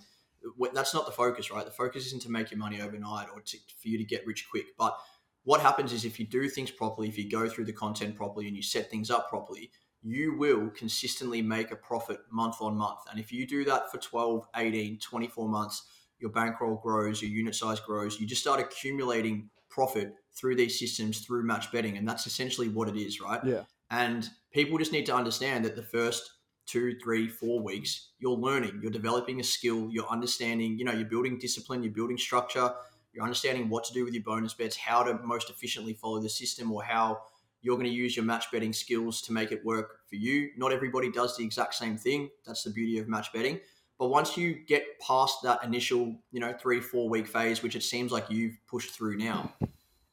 that's 0.72 0.94
not 0.94 1.06
the 1.06 1.12
focus, 1.12 1.50
right? 1.50 1.64
The 1.64 1.70
focus 1.70 2.06
isn't 2.06 2.22
to 2.22 2.30
make 2.30 2.50
your 2.50 2.58
money 2.58 2.80
overnight 2.80 3.28
or 3.32 3.40
to, 3.40 3.56
for 3.80 3.88
you 3.88 3.98
to 3.98 4.04
get 4.04 4.26
rich 4.26 4.46
quick. 4.50 4.66
But 4.78 4.96
what 5.44 5.60
happens 5.60 5.92
is 5.92 6.04
if 6.04 6.18
you 6.18 6.26
do 6.26 6.48
things 6.48 6.70
properly, 6.70 7.08
if 7.08 7.18
you 7.18 7.30
go 7.30 7.48
through 7.48 7.66
the 7.66 7.72
content 7.72 8.16
properly 8.16 8.46
and 8.48 8.56
you 8.56 8.62
set 8.62 8.90
things 8.90 9.10
up 9.10 9.28
properly, 9.28 9.70
you 10.02 10.36
will 10.36 10.70
consistently 10.70 11.42
make 11.42 11.70
a 11.70 11.76
profit 11.76 12.20
month 12.30 12.56
on 12.60 12.76
month. 12.76 13.00
And 13.10 13.20
if 13.20 13.32
you 13.32 13.46
do 13.46 13.64
that 13.64 13.90
for 13.90 13.98
12, 13.98 14.46
18, 14.56 14.98
24 14.98 15.48
months, 15.48 15.84
your 16.22 16.30
bankroll 16.30 16.76
grows, 16.76 17.20
your 17.20 17.30
unit 17.30 17.54
size 17.54 17.80
grows, 17.80 18.18
you 18.18 18.26
just 18.26 18.40
start 18.40 18.60
accumulating 18.60 19.50
profit 19.68 20.14
through 20.34 20.56
these 20.56 20.78
systems 20.78 21.20
through 21.20 21.42
match 21.42 21.70
betting. 21.72 21.98
And 21.98 22.08
that's 22.08 22.26
essentially 22.26 22.68
what 22.68 22.88
it 22.88 22.96
is, 22.96 23.20
right? 23.20 23.40
Yeah. 23.44 23.62
And 23.90 24.28
people 24.52 24.78
just 24.78 24.92
need 24.92 25.06
to 25.06 25.14
understand 25.14 25.64
that 25.64 25.76
the 25.76 25.82
first 25.82 26.30
two, 26.66 26.96
three, 27.02 27.28
four 27.28 27.60
weeks, 27.60 28.12
you're 28.18 28.36
learning, 28.36 28.80
you're 28.80 28.92
developing 28.92 29.40
a 29.40 29.44
skill, 29.44 29.88
you're 29.90 30.08
understanding, 30.08 30.78
you 30.78 30.84
know, 30.84 30.92
you're 30.92 31.08
building 31.08 31.38
discipline, 31.38 31.82
you're 31.82 31.92
building 31.92 32.16
structure, 32.16 32.72
you're 33.12 33.24
understanding 33.24 33.68
what 33.68 33.84
to 33.84 33.92
do 33.92 34.04
with 34.04 34.14
your 34.14 34.22
bonus 34.22 34.54
bets, 34.54 34.76
how 34.76 35.02
to 35.02 35.18
most 35.24 35.50
efficiently 35.50 35.92
follow 35.92 36.20
the 36.20 36.28
system, 36.28 36.72
or 36.72 36.82
how 36.82 37.18
you're 37.60 37.76
going 37.76 37.88
to 37.88 37.92
use 37.92 38.16
your 38.16 38.24
match 38.24 38.46
betting 38.50 38.72
skills 38.72 39.20
to 39.22 39.32
make 39.32 39.52
it 39.52 39.64
work 39.64 39.98
for 40.08 40.16
you. 40.16 40.50
Not 40.56 40.72
everybody 40.72 41.10
does 41.10 41.36
the 41.36 41.44
exact 41.44 41.74
same 41.74 41.98
thing. 41.98 42.30
That's 42.46 42.62
the 42.62 42.70
beauty 42.70 42.98
of 42.98 43.08
match 43.08 43.32
betting. 43.32 43.60
But 44.02 44.08
once 44.08 44.36
you 44.36 44.54
get 44.66 44.98
past 44.98 45.44
that 45.44 45.62
initial, 45.62 46.16
you 46.32 46.40
know, 46.40 46.52
three, 46.52 46.80
four 46.80 47.08
week 47.08 47.28
phase, 47.28 47.62
which 47.62 47.76
it 47.76 47.84
seems 47.84 48.10
like 48.10 48.28
you've 48.28 48.58
pushed 48.66 48.90
through 48.90 49.16
now, 49.16 49.54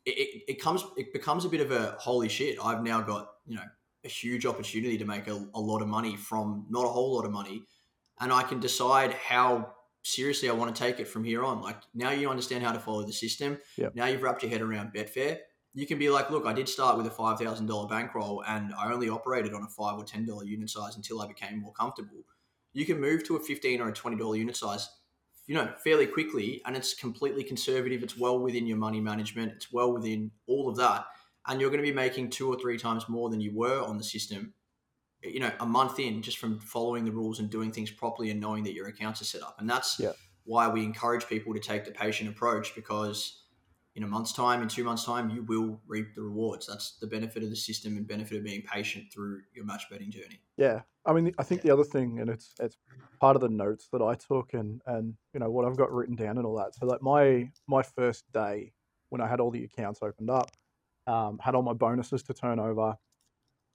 it, 0.05 0.11
it, 0.11 0.43
it 0.47 0.61
comes 0.61 0.85
it 0.95 1.11
becomes 1.11 1.43
a 1.43 1.49
bit 1.49 1.59
of 1.59 1.71
a 1.71 1.95
holy 1.97 2.29
shit. 2.29 2.63
I've 2.63 2.83
now 2.83 3.01
got, 3.01 3.31
you 3.47 3.55
know, 3.55 3.63
a 4.05 4.07
huge 4.07 4.45
opportunity 4.45 4.95
to 4.99 5.05
make 5.05 5.27
a, 5.27 5.43
a 5.55 5.59
lot 5.59 5.81
of 5.81 5.87
money 5.87 6.15
from 6.15 6.67
not 6.69 6.85
a 6.85 6.87
whole 6.87 7.15
lot 7.15 7.25
of 7.25 7.31
money, 7.31 7.63
and 8.19 8.31
I 8.31 8.43
can 8.43 8.59
decide 8.59 9.11
how 9.15 9.73
seriously 10.03 10.51
I 10.51 10.53
want 10.53 10.75
to 10.75 10.79
take 10.79 10.99
it 10.99 11.07
from 11.07 11.23
here 11.23 11.43
on. 11.43 11.63
Like 11.63 11.77
now 11.95 12.11
you 12.11 12.29
understand 12.29 12.63
how 12.63 12.73
to 12.73 12.79
follow 12.79 13.01
the 13.01 13.11
system. 13.11 13.57
Yep. 13.77 13.95
Now 13.95 14.05
you've 14.05 14.21
wrapped 14.21 14.43
your 14.43 14.51
head 14.51 14.61
around 14.61 14.93
Betfair. 14.93 15.39
You 15.73 15.87
can 15.87 15.97
be 15.97 16.11
like, 16.11 16.29
look, 16.29 16.45
I 16.45 16.53
did 16.53 16.69
start 16.69 16.95
with 16.95 17.07
a 17.07 17.09
five 17.09 17.39
thousand 17.39 17.65
dollar 17.65 17.87
bankroll, 17.87 18.43
and 18.47 18.71
I 18.75 18.93
only 18.93 19.09
operated 19.09 19.55
on 19.55 19.63
a 19.63 19.67
five 19.67 19.97
or 19.97 20.03
ten 20.03 20.27
dollar 20.27 20.43
unit 20.43 20.69
size 20.69 20.95
until 20.95 21.23
I 21.23 21.27
became 21.27 21.59
more 21.59 21.73
comfortable. 21.73 22.23
You 22.79 22.85
can 22.85 22.99
move 22.99 23.23
to 23.25 23.35
a 23.35 23.39
fifteen 23.39 23.81
or 23.81 23.89
a 23.89 23.93
twenty 23.93 24.17
dollar 24.17 24.35
unit 24.37 24.55
size, 24.55 24.89
you 25.47 25.55
know, 25.55 25.69
fairly 25.83 26.07
quickly, 26.07 26.61
and 26.65 26.75
it's 26.75 26.93
completely 26.93 27.43
conservative. 27.43 28.03
It's 28.03 28.17
well 28.17 28.39
within 28.39 28.65
your 28.65 28.77
money 28.77 29.01
management. 29.01 29.51
It's 29.53 29.71
well 29.71 29.91
within 29.93 30.31
all 30.47 30.69
of 30.69 30.77
that, 30.77 31.05
and 31.47 31.59
you're 31.59 31.69
going 31.69 31.83
to 31.83 31.89
be 31.89 31.95
making 31.95 32.29
two 32.29 32.47
or 32.51 32.57
three 32.57 32.77
times 32.77 33.09
more 33.09 33.29
than 33.29 33.41
you 33.41 33.51
were 33.53 33.81
on 33.81 33.97
the 33.97 34.03
system 34.03 34.53
you 35.21 35.39
know 35.39 35.51
a 35.59 35.65
month 35.65 35.99
in 35.99 36.21
just 36.21 36.37
from 36.37 36.59
following 36.59 37.03
the 37.03 37.11
rules 37.11 37.39
and 37.39 37.49
doing 37.49 37.71
things 37.71 37.91
properly 37.91 38.31
and 38.31 38.39
knowing 38.39 38.63
that 38.63 38.73
your 38.73 38.87
accounts 38.87 39.21
are 39.21 39.25
set 39.25 39.41
up 39.41 39.57
and 39.59 39.69
that's 39.69 39.99
Yeah. 39.99 40.13
why 40.45 40.67
we 40.67 40.83
encourage 40.83 41.27
people 41.27 41.53
to 41.53 41.59
take 41.59 41.83
the 41.85 41.91
patient 41.91 42.29
approach 42.29 42.73
because 42.75 43.43
in 43.95 44.03
a 44.03 44.07
month's 44.07 44.33
time 44.33 44.61
in 44.61 44.67
two 44.67 44.83
months 44.83 45.03
time 45.05 45.29
you 45.29 45.43
will 45.43 45.79
reap 45.87 46.13
the 46.15 46.21
rewards 46.21 46.67
that's 46.67 46.97
the 46.99 47.07
benefit 47.07 47.43
of 47.43 47.49
the 47.49 47.55
system 47.55 47.97
and 47.97 48.07
benefit 48.07 48.37
of 48.37 48.43
being 48.43 48.61
patient 48.61 49.05
through 49.11 49.41
your 49.53 49.65
match 49.65 49.89
betting 49.89 50.11
journey 50.11 50.39
Yeah, 50.57 50.81
I 51.05 51.13
mean, 51.13 51.33
I 51.39 51.43
think 51.43 51.61
the 51.61 51.71
other 51.71 51.83
thing, 51.83 52.19
and 52.19 52.29
it's 52.29 52.53
it's 52.59 52.77
part 53.19 53.35
of 53.35 53.41
the 53.41 53.49
notes 53.49 53.87
that 53.91 54.01
I 54.01 54.13
took, 54.15 54.53
and 54.53 54.81
and 54.85 55.15
you 55.33 55.39
know 55.39 55.49
what 55.49 55.65
I've 55.65 55.77
got 55.77 55.91
written 55.91 56.15
down 56.15 56.37
and 56.37 56.45
all 56.45 56.57
that. 56.57 56.75
So 56.75 56.85
like 56.85 57.01
my 57.01 57.49
my 57.67 57.81
first 57.81 58.25
day 58.33 58.73
when 59.09 59.21
I 59.21 59.27
had 59.27 59.39
all 59.39 59.51
the 59.51 59.63
accounts 59.63 59.99
opened 60.03 60.29
up, 60.29 60.51
um, 61.07 61.39
had 61.39 61.55
all 61.55 61.63
my 61.63 61.73
bonuses 61.73 62.21
to 62.23 62.33
turn 62.33 62.59
over, 62.59 62.95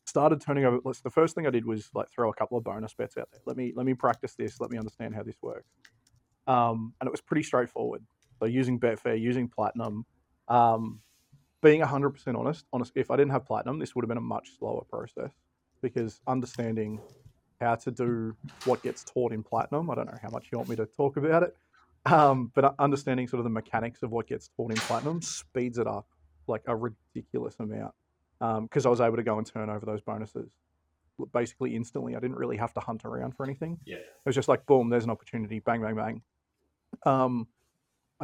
started 0.07 0.41
turning 0.41 0.65
over. 0.65 0.79
let's- 0.85 1.01
The 1.01 1.11
first 1.11 1.35
thing 1.35 1.47
I 1.47 1.51
did 1.51 1.65
was 1.67 1.91
like 1.95 2.09
throw 2.11 2.31
a 2.31 2.35
couple 2.35 2.57
of 2.59 2.65
bonus 2.65 2.95
bets 2.95 3.17
out 3.17 3.29
there. 3.33 3.41
Let 3.47 3.57
me 3.57 3.73
let 3.75 3.87
me 3.87 3.95
practice 3.95 4.35
this. 4.37 4.61
Let 4.61 4.71
me 4.71 4.79
understand 4.79 5.15
how 5.15 5.23
this 5.23 5.37
works. 5.43 5.71
Um, 6.47 6.95
and 7.01 7.09
it 7.09 7.11
was 7.11 7.23
pretty 7.23 7.43
straightforward. 7.43 8.05
So 8.45 8.49
using 8.49 8.79
Betfair, 8.79 9.19
using 9.19 9.49
Platinum, 9.49 10.05
um, 10.49 11.01
being 11.63 11.81
hundred 11.81 12.11
percent 12.11 12.37
honest, 12.37 12.67
honest, 12.75 12.93
if 12.95 13.11
I 13.11 13.17
didn't 13.17 13.33
have 13.33 13.47
Platinum, 13.47 13.79
this 13.79 13.95
would 13.95 14.05
have 14.05 14.09
been 14.09 14.19
a 14.19 14.21
much 14.21 14.51
slower 14.59 14.85
process 14.85 15.33
because 15.81 16.21
understanding 16.27 17.01
how 17.59 17.75
to 17.77 17.91
do 17.91 18.37
what 18.67 18.83
gets 18.83 19.03
taught 19.03 19.33
in 19.33 19.43
platinum. 19.43 19.91
I 19.91 19.95
don't 19.95 20.07
know 20.07 20.19
how 20.21 20.29
much 20.29 20.49
you 20.53 20.59
want 20.59 20.69
me 20.69 20.77
to 20.77 20.85
talk 20.85 21.17
about 21.17 21.43
it, 21.43 21.57
um, 22.05 22.53
but 22.55 22.75
understanding 22.79 23.27
sort 23.29 23.39
of 23.39 23.45
the 23.45 23.51
mechanics 23.51 24.03
of 24.03 24.11
what 24.11 24.27
gets 24.27 24.51
taught 24.55 24.73
in 24.73 24.77
platinum 24.77 25.23
speeds 25.23 25.79
it 25.79 25.87
up 25.87 26.07
like 26.47 26.63
a 26.67 26.77
ridiculous 26.77 27.57
amount 27.61 27.95
because 28.63 28.85
I 28.85 28.91
was 28.91 29.01
able 29.01 29.17
to 29.17 29.23
go 29.23 29.39
and 29.39 29.47
turn 29.47 29.71
over 29.71 29.87
those 29.87 30.03
bonuses 30.03 30.51
basically 31.33 31.77
instantly. 31.77 32.15
I 32.15 32.21
didn't 32.21 32.37
really 32.37 32.59
have 32.59 32.75
to 32.75 32.81
hunt 32.81 33.07
around 33.07 33.37
for 33.37 33.45
anything. 33.45 33.79
Yeah. 33.87 33.97
It 33.97 34.27
was 34.27 34.35
just 34.35 34.49
like, 34.49 34.67
boom, 34.67 34.91
there's 34.91 35.05
an 35.05 35.11
opportunity, 35.11 35.61
bang, 35.61 35.81
bang, 35.81 35.95
bang. 35.95 36.23
Um, 37.07 37.47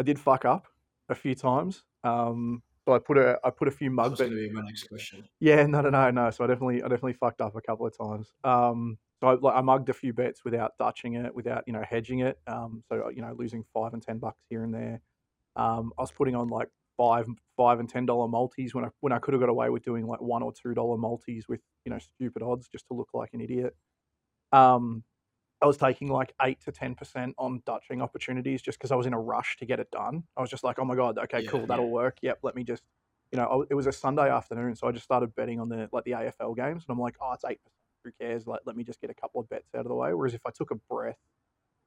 I 0.01 0.03
did 0.03 0.19
fuck 0.19 0.47
up 0.47 0.67
a 1.11 1.15
few 1.15 1.35
times. 1.35 1.85
Um, 2.05 2.63
so 2.87 2.95
I 2.95 2.99
put 2.99 3.19
a 3.19 3.39
I 3.45 3.51
put 3.51 3.69
a 3.69 3.71
few 3.71 3.91
mugs. 3.91 4.19
bet 4.19 4.31
going 4.31 4.43
to 4.43 4.49
be 4.49 4.51
my 4.51 4.63
next 4.63 4.85
question 4.89 5.29
yeah, 5.41 5.67
no, 5.67 5.83
no, 5.83 5.91
no, 5.91 6.11
no. 6.11 6.31
So 6.31 6.43
I 6.43 6.47
definitely, 6.47 6.83
I 6.83 6.89
definitely 6.89 7.13
fucked 7.13 7.43
up 7.43 7.55
a 7.55 7.61
couple 7.61 7.87
of 7.87 7.97
times. 7.97 8.33
Um, 8.43 8.97
so 9.21 9.29
I, 9.29 9.35
like, 9.35 9.55
I 9.55 9.61
mugged 9.61 9.91
a 9.91 9.93
few 9.93 10.15
bets 10.15 10.43
without 10.43 10.79
dutching 10.79 11.15
it, 11.15 11.35
without 11.35 11.65
you 11.67 11.75
know 11.75 11.83
hedging 11.87 12.21
it. 12.21 12.39
Um, 12.47 12.83
so 12.89 13.11
you 13.15 13.21
know, 13.21 13.35
losing 13.39 13.63
five 13.75 13.93
and 13.93 14.03
ten 14.03 14.17
bucks 14.17 14.41
here 14.49 14.65
and 14.65 14.73
there. 14.73 15.03
Um, 15.55 15.93
I 15.99 16.01
was 16.01 16.13
putting 16.13 16.35
on 16.35 16.49
like 16.49 16.69
five, 16.97 17.27
five 17.59 17.79
and 17.79 17.89
ten 17.89 18.07
dollar 18.07 18.27
multis 18.27 18.75
when 18.75 18.87
I 18.87 18.89
when 19.01 19.13
I 19.13 19.19
could 19.19 19.35
have 19.35 19.41
got 19.43 19.51
away 19.51 19.69
with 19.69 19.85
doing 19.85 20.07
like 20.07 20.23
one 20.23 20.43
or 20.43 20.51
two 20.51 20.73
dollar 20.73 20.97
multis 20.97 21.47
with 21.47 21.61
you 21.85 21.91
know 21.91 21.99
stupid 21.99 22.43
odds 22.43 22.69
just 22.69 22.87
to 22.89 22.95
look 22.95 23.11
like 23.13 23.35
an 23.35 23.43
idiot. 23.43 23.77
Um, 24.51 25.05
I 25.63 25.67
was 25.67 25.77
taking 25.77 26.09
like 26.09 26.33
eight 26.43 26.61
to 26.63 26.73
ten 26.73 26.95
percent 26.95 27.35
on 27.39 27.63
dutching 27.67 28.01
opportunities 28.01 28.63
just 28.63 28.79
because 28.79 28.91
I 28.93 28.97
was 28.97 29.07
in 29.07 29.13
a 29.13 29.21
rush 29.21 29.57
to 29.59 29.67
get 29.67 29.79
it 29.81 29.91
done. 29.91 30.25
I 30.37 30.41
was 30.41 30.49
just 30.51 30.65
like, 30.65 30.79
oh 30.79 30.85
my 30.85 30.95
god, 30.95 31.19
okay, 31.19 31.43
Yeah, 31.43 31.51
cool, 31.51 31.67
that'll 31.67 31.91
work. 31.91 32.17
Yep, 32.23 32.39
let 32.43 32.55
me 32.57 32.65
just 32.65 32.83
you 33.33 33.37
know, 33.39 33.45
I- 33.47 33.67
it 33.71 33.75
was 33.75 33.87
a 33.87 33.93
Sunday 33.93 34.29
afternoon, 34.29 34.75
so 34.75 34.89
I 34.89 34.93
just 34.93 35.05
started 35.05 35.35
betting 35.37 35.61
on 35.61 35.69
the 35.69 35.89
like 35.93 36.05
the 36.05 36.13
AFL 36.13 36.57
games, 36.57 36.85
and 36.89 36.91
I'm 36.95 36.99
like, 36.99 37.17
oh, 37.21 37.33
it's 37.33 37.45
eight 37.45 37.61
percent. 37.63 37.75
Who 38.05 38.11
cares? 38.19 38.47
Like, 38.47 38.61
let 38.65 38.77
me 38.77 38.83
just 38.85 39.01
get 39.01 39.11
a 39.11 39.15
couple 39.15 39.41
of 39.41 39.49
bets 39.51 39.75
out 39.75 39.81
of 39.81 39.89
the 39.89 39.95
way. 39.95 40.15
Whereas 40.15 40.33
if 40.35 40.41
I 40.47 40.51
took 40.51 40.71
a 40.71 40.75
breath 40.75 41.19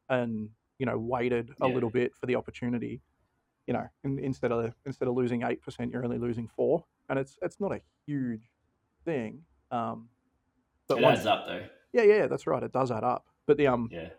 and 0.10 0.50
you 0.78 0.86
know 0.86 0.98
waited 0.98 1.50
a 1.62 1.68
Yeah. 1.68 1.74
little 1.74 1.90
bit 1.90 2.16
for 2.16 2.28
the 2.28 2.36
opportunity, 2.36 3.02
you 3.68 3.74
know, 3.74 3.88
in, 4.04 4.20
instead 4.20 4.52
of 4.52 4.74
instead 4.86 5.08
of 5.08 5.16
losing 5.16 5.42
eight 5.44 5.62
percent, 5.62 5.92
you're 5.92 6.04
only 6.06 6.20
losing 6.20 6.48
four, 6.48 6.86
and 7.10 7.18
it's 7.18 7.38
it's 7.42 7.60
not 7.60 7.72
a 7.72 7.82
huge 8.06 8.52
thing. 9.06 9.44
Um, 9.72 10.10
but 10.88 11.00
It 11.00 11.04
once, 11.04 11.20
adds 11.20 11.26
up 11.28 11.48
though. 11.48 11.66
yeah, 11.94 12.04
yeah, 12.04 12.28
that's 12.28 12.46
right. 12.46 12.62
It 12.62 12.72
does 12.72 12.92
add 12.92 13.04
up. 13.04 13.26
But 13.46 13.58
the 13.58 13.68
um, 13.68 13.90
Yeah. 13.92 14.10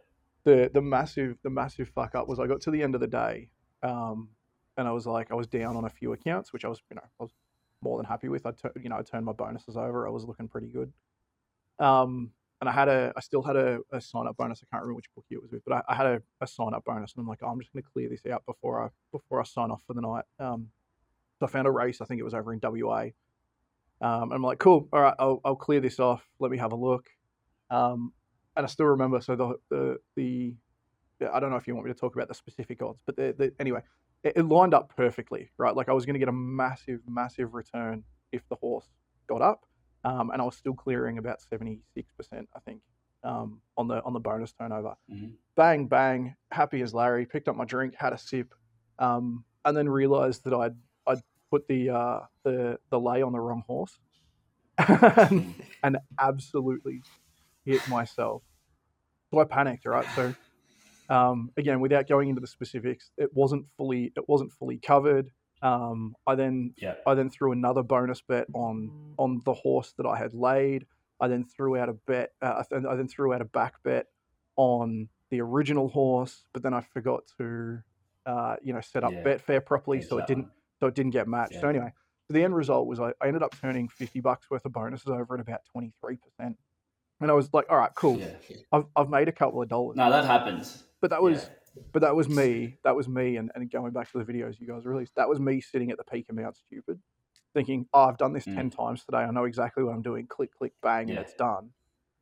the 0.44 0.70
the 0.72 0.82
massive 0.82 1.38
the 1.42 1.50
massive 1.50 1.88
fuck 1.88 2.14
up 2.14 2.28
was 2.28 2.38
I 2.38 2.46
got 2.46 2.60
to 2.62 2.70
the 2.70 2.82
end 2.82 2.94
of 2.94 3.00
the 3.00 3.06
day, 3.06 3.48
um, 3.82 4.28
and 4.76 4.86
I 4.86 4.92
was 4.92 5.06
like 5.06 5.30
I 5.30 5.34
was 5.34 5.46
down 5.46 5.76
on 5.76 5.84
a 5.84 5.90
few 5.90 6.12
accounts, 6.12 6.52
which 6.52 6.64
I 6.64 6.68
was 6.68 6.82
you 6.90 6.96
know 6.96 7.02
I 7.02 7.22
was 7.22 7.32
more 7.82 7.96
than 7.98 8.06
happy 8.06 8.28
with. 8.28 8.46
I 8.46 8.52
tur- 8.52 8.72
you 8.82 8.88
know 8.88 8.98
I 8.98 9.02
turned 9.02 9.24
my 9.24 9.32
bonuses 9.32 9.76
over. 9.76 10.06
I 10.06 10.10
was 10.10 10.24
looking 10.24 10.48
pretty 10.48 10.68
good. 10.68 10.92
Um, 11.78 12.30
and 12.60 12.68
I 12.68 12.72
had 12.72 12.88
a 12.88 13.12
I 13.16 13.20
still 13.20 13.42
had 13.42 13.56
a, 13.56 13.80
a 13.92 14.00
sign 14.00 14.26
up 14.26 14.36
bonus. 14.36 14.62
I 14.62 14.66
can't 14.70 14.82
remember 14.82 14.96
which 14.96 15.12
bookie 15.14 15.34
it 15.34 15.42
was 15.42 15.50
with, 15.50 15.64
but 15.66 15.74
I, 15.74 15.92
I 15.92 15.94
had 15.94 16.06
a, 16.06 16.22
a 16.40 16.46
sign 16.46 16.72
up 16.74 16.84
bonus, 16.84 17.12
and 17.14 17.22
I'm 17.22 17.28
like, 17.28 17.40
oh, 17.42 17.48
I'm 17.48 17.58
just 17.58 17.72
going 17.72 17.82
to 17.82 17.88
clear 17.90 18.08
this 18.08 18.24
out 18.30 18.44
before 18.46 18.84
I 18.84 18.88
before 19.12 19.40
I 19.40 19.44
sign 19.44 19.70
off 19.70 19.82
for 19.86 19.94
the 19.94 20.00
night. 20.00 20.24
Um, 20.38 20.68
so 21.38 21.46
I 21.46 21.48
found 21.48 21.66
a 21.66 21.70
race. 21.70 22.00
I 22.00 22.04
think 22.04 22.20
it 22.20 22.24
was 22.24 22.34
over 22.34 22.52
in 22.52 22.60
WA. 22.62 23.08
Um, 24.00 24.22
and 24.24 24.32
I'm 24.34 24.42
like, 24.42 24.58
cool. 24.58 24.88
All 24.92 25.00
right, 25.00 25.14
I'll, 25.18 25.40
I'll 25.44 25.56
clear 25.56 25.80
this 25.80 25.98
off. 25.98 26.28
Let 26.38 26.50
me 26.50 26.58
have 26.58 26.72
a 26.72 26.76
look. 26.76 27.08
Um, 27.70 28.12
and 28.56 28.64
I 28.64 28.68
still 28.68 28.86
remember. 28.86 29.20
So 29.20 29.36
the 29.36 29.54
the 29.70 29.98
the 30.16 30.54
I 31.32 31.40
don't 31.40 31.50
know 31.50 31.56
if 31.56 31.66
you 31.66 31.74
want 31.74 31.86
me 31.86 31.92
to 31.92 31.98
talk 31.98 32.14
about 32.14 32.28
the 32.28 32.34
specific 32.34 32.82
odds, 32.82 33.00
but 33.06 33.16
the, 33.16 33.34
the 33.36 33.52
anyway, 33.60 33.80
it, 34.22 34.34
it 34.36 34.42
lined 34.44 34.74
up 34.74 34.94
perfectly, 34.96 35.50
right? 35.58 35.74
Like 35.74 35.88
I 35.88 35.92
was 35.92 36.04
going 36.04 36.14
to 36.14 36.18
get 36.18 36.28
a 36.28 36.32
massive, 36.32 37.00
massive 37.08 37.54
return 37.54 38.04
if 38.32 38.42
the 38.48 38.56
horse 38.56 38.88
got 39.28 39.42
up, 39.42 39.64
um, 40.04 40.30
and 40.30 40.42
I 40.42 40.44
was 40.44 40.56
still 40.56 40.74
clearing 40.74 41.18
about 41.18 41.40
seventy 41.40 41.80
six 41.94 42.12
percent, 42.12 42.48
I 42.54 42.60
think, 42.60 42.80
um, 43.22 43.60
on 43.76 43.88
the 43.88 44.02
on 44.02 44.12
the 44.12 44.20
bonus 44.20 44.52
turnover. 44.52 44.94
Mhm. 45.10 45.32
Bang 45.56 45.86
bang, 45.86 46.34
happy 46.50 46.82
as 46.82 46.92
Larry. 46.94 47.26
Picked 47.26 47.48
up 47.48 47.56
my 47.56 47.64
drink, 47.64 47.94
had 47.96 48.12
a 48.12 48.18
sip, 48.18 48.52
um, 48.98 49.44
and 49.64 49.76
then 49.76 49.88
realised 49.88 50.44
that 50.44 50.54
I'd 50.54 50.74
I'd 51.06 51.22
put 51.50 51.66
the 51.68 51.90
uh, 51.90 52.20
the 52.42 52.78
the 52.90 52.98
lay 52.98 53.22
on 53.22 53.32
the 53.32 53.40
wrong 53.40 53.62
horse, 53.66 53.98
and 55.82 55.98
absolutely 56.18 57.02
hit 57.64 57.86
myself. 57.88 58.42
So 59.32 59.40
I 59.40 59.44
panicked, 59.44 59.86
right? 59.86 60.06
So 60.14 60.34
um, 61.08 61.50
again, 61.56 61.80
without 61.80 62.08
going 62.08 62.28
into 62.28 62.40
the 62.40 62.46
specifics, 62.46 63.10
it 63.16 63.30
wasn't 63.34 63.66
fully 63.76 64.12
it 64.16 64.28
wasn't 64.28 64.52
fully 64.52 64.78
covered. 64.78 65.30
Um, 65.62 66.14
I 66.26 66.34
then 66.34 66.74
Yeah. 66.76 66.94
I 67.06 67.14
then 67.14 67.30
threw 67.30 67.52
another 67.52 67.82
bonus 67.82 68.20
bet 68.20 68.46
on 68.54 68.90
on 69.18 69.40
the 69.44 69.54
horse 69.54 69.92
that 69.98 70.06
I 70.06 70.16
had 70.16 70.34
laid. 70.34 70.86
I 71.20 71.28
then 71.28 71.44
threw 71.44 71.76
out 71.76 71.88
a 71.88 71.92
bet. 71.92 72.32
Uh, 72.42 72.62
I 72.72 72.96
then 72.96 73.08
threw 73.08 73.32
out 73.32 73.40
a 73.40 73.44
back 73.44 73.82
bet 73.82 74.06
on 74.56 75.08
the 75.30 75.40
original 75.40 75.88
horse, 75.88 76.44
but 76.52 76.62
then 76.62 76.74
I 76.74 76.80
forgot 76.80 77.22
to, 77.38 77.78
uh, 78.26 78.56
you 78.62 78.72
know, 78.72 78.80
set 78.80 79.04
up 79.04 79.12
Yeah. 79.12 79.22
Betfair 79.22 79.64
properly, 79.64 80.00
so 80.02 80.18
it 80.18 80.26
didn't 80.26 80.48
so 80.80 80.86
it 80.86 80.94
didn't 80.94 81.12
get 81.12 81.28
matched. 81.28 81.54
So 81.60 81.68
anyway, 81.68 81.92
so 82.26 82.34
the 82.34 82.42
end 82.42 82.54
result 82.54 82.86
was 82.86 82.98
I, 83.00 83.12
I 83.20 83.28
ended 83.28 83.42
up 83.42 83.54
turning 83.60 83.88
fifty 83.88 84.20
bucks 84.20 84.50
worth 84.50 84.64
of 84.64 84.72
bonuses 84.72 85.08
over 85.08 85.34
at 85.34 85.40
about 85.40 85.60
twenty 85.70 85.92
three 86.00 86.16
percent, 86.16 86.58
and 87.20 87.30
I 87.30 87.34
was 87.34 87.48
like, 87.52 87.66
all 87.70 87.76
right, 87.78 87.92
cool. 87.94 88.18
Yeah. 88.18 88.34
I've 88.72 88.84
I've 88.96 89.08
made 89.08 89.28
a 89.28 89.32
couple 89.32 89.62
of 89.62 89.68
dollars, 89.68 89.96
No, 89.96 90.10
that 90.10 90.24
happens. 90.24 90.84
but 91.00 91.10
that 91.10 91.22
was 91.22 91.44
Yeah. 91.76 91.82
but 91.92 92.02
that 92.02 92.14
was 92.14 92.28
me. 92.28 92.78
That 92.84 92.94
was 92.96 93.08
me, 93.08 93.36
and, 93.36 93.50
and 93.54 93.70
going 93.70 93.92
back 93.92 94.10
to 94.12 94.18
the 94.22 94.24
videos 94.24 94.60
you 94.60 94.66
guys 94.66 94.84
released, 94.86 95.14
that 95.16 95.28
was 95.28 95.40
me 95.40 95.60
sitting 95.60 95.90
at 95.90 95.96
the 95.98 96.04
peak 96.04 96.26
of 96.28 96.36
Mount 96.36 96.56
stupid, 96.56 97.00
thinking, 97.52 97.86
oh, 97.92 98.04
I've 98.04 98.18
done 98.18 98.32
this 98.32 98.46
Mm. 98.46 98.54
10 98.56 98.70
times 98.70 99.04
today. 99.04 99.18
I 99.18 99.30
know 99.30 99.44
exactly 99.44 99.82
what 99.84 99.94
I'm 99.94 100.02
doing. 100.02 100.26
Click, 100.26 100.50
click, 100.56 100.72
bang, 100.82 101.08
Yeah. 101.08 101.16
and 101.16 101.24
it's 101.24 101.34
done. 101.34 101.70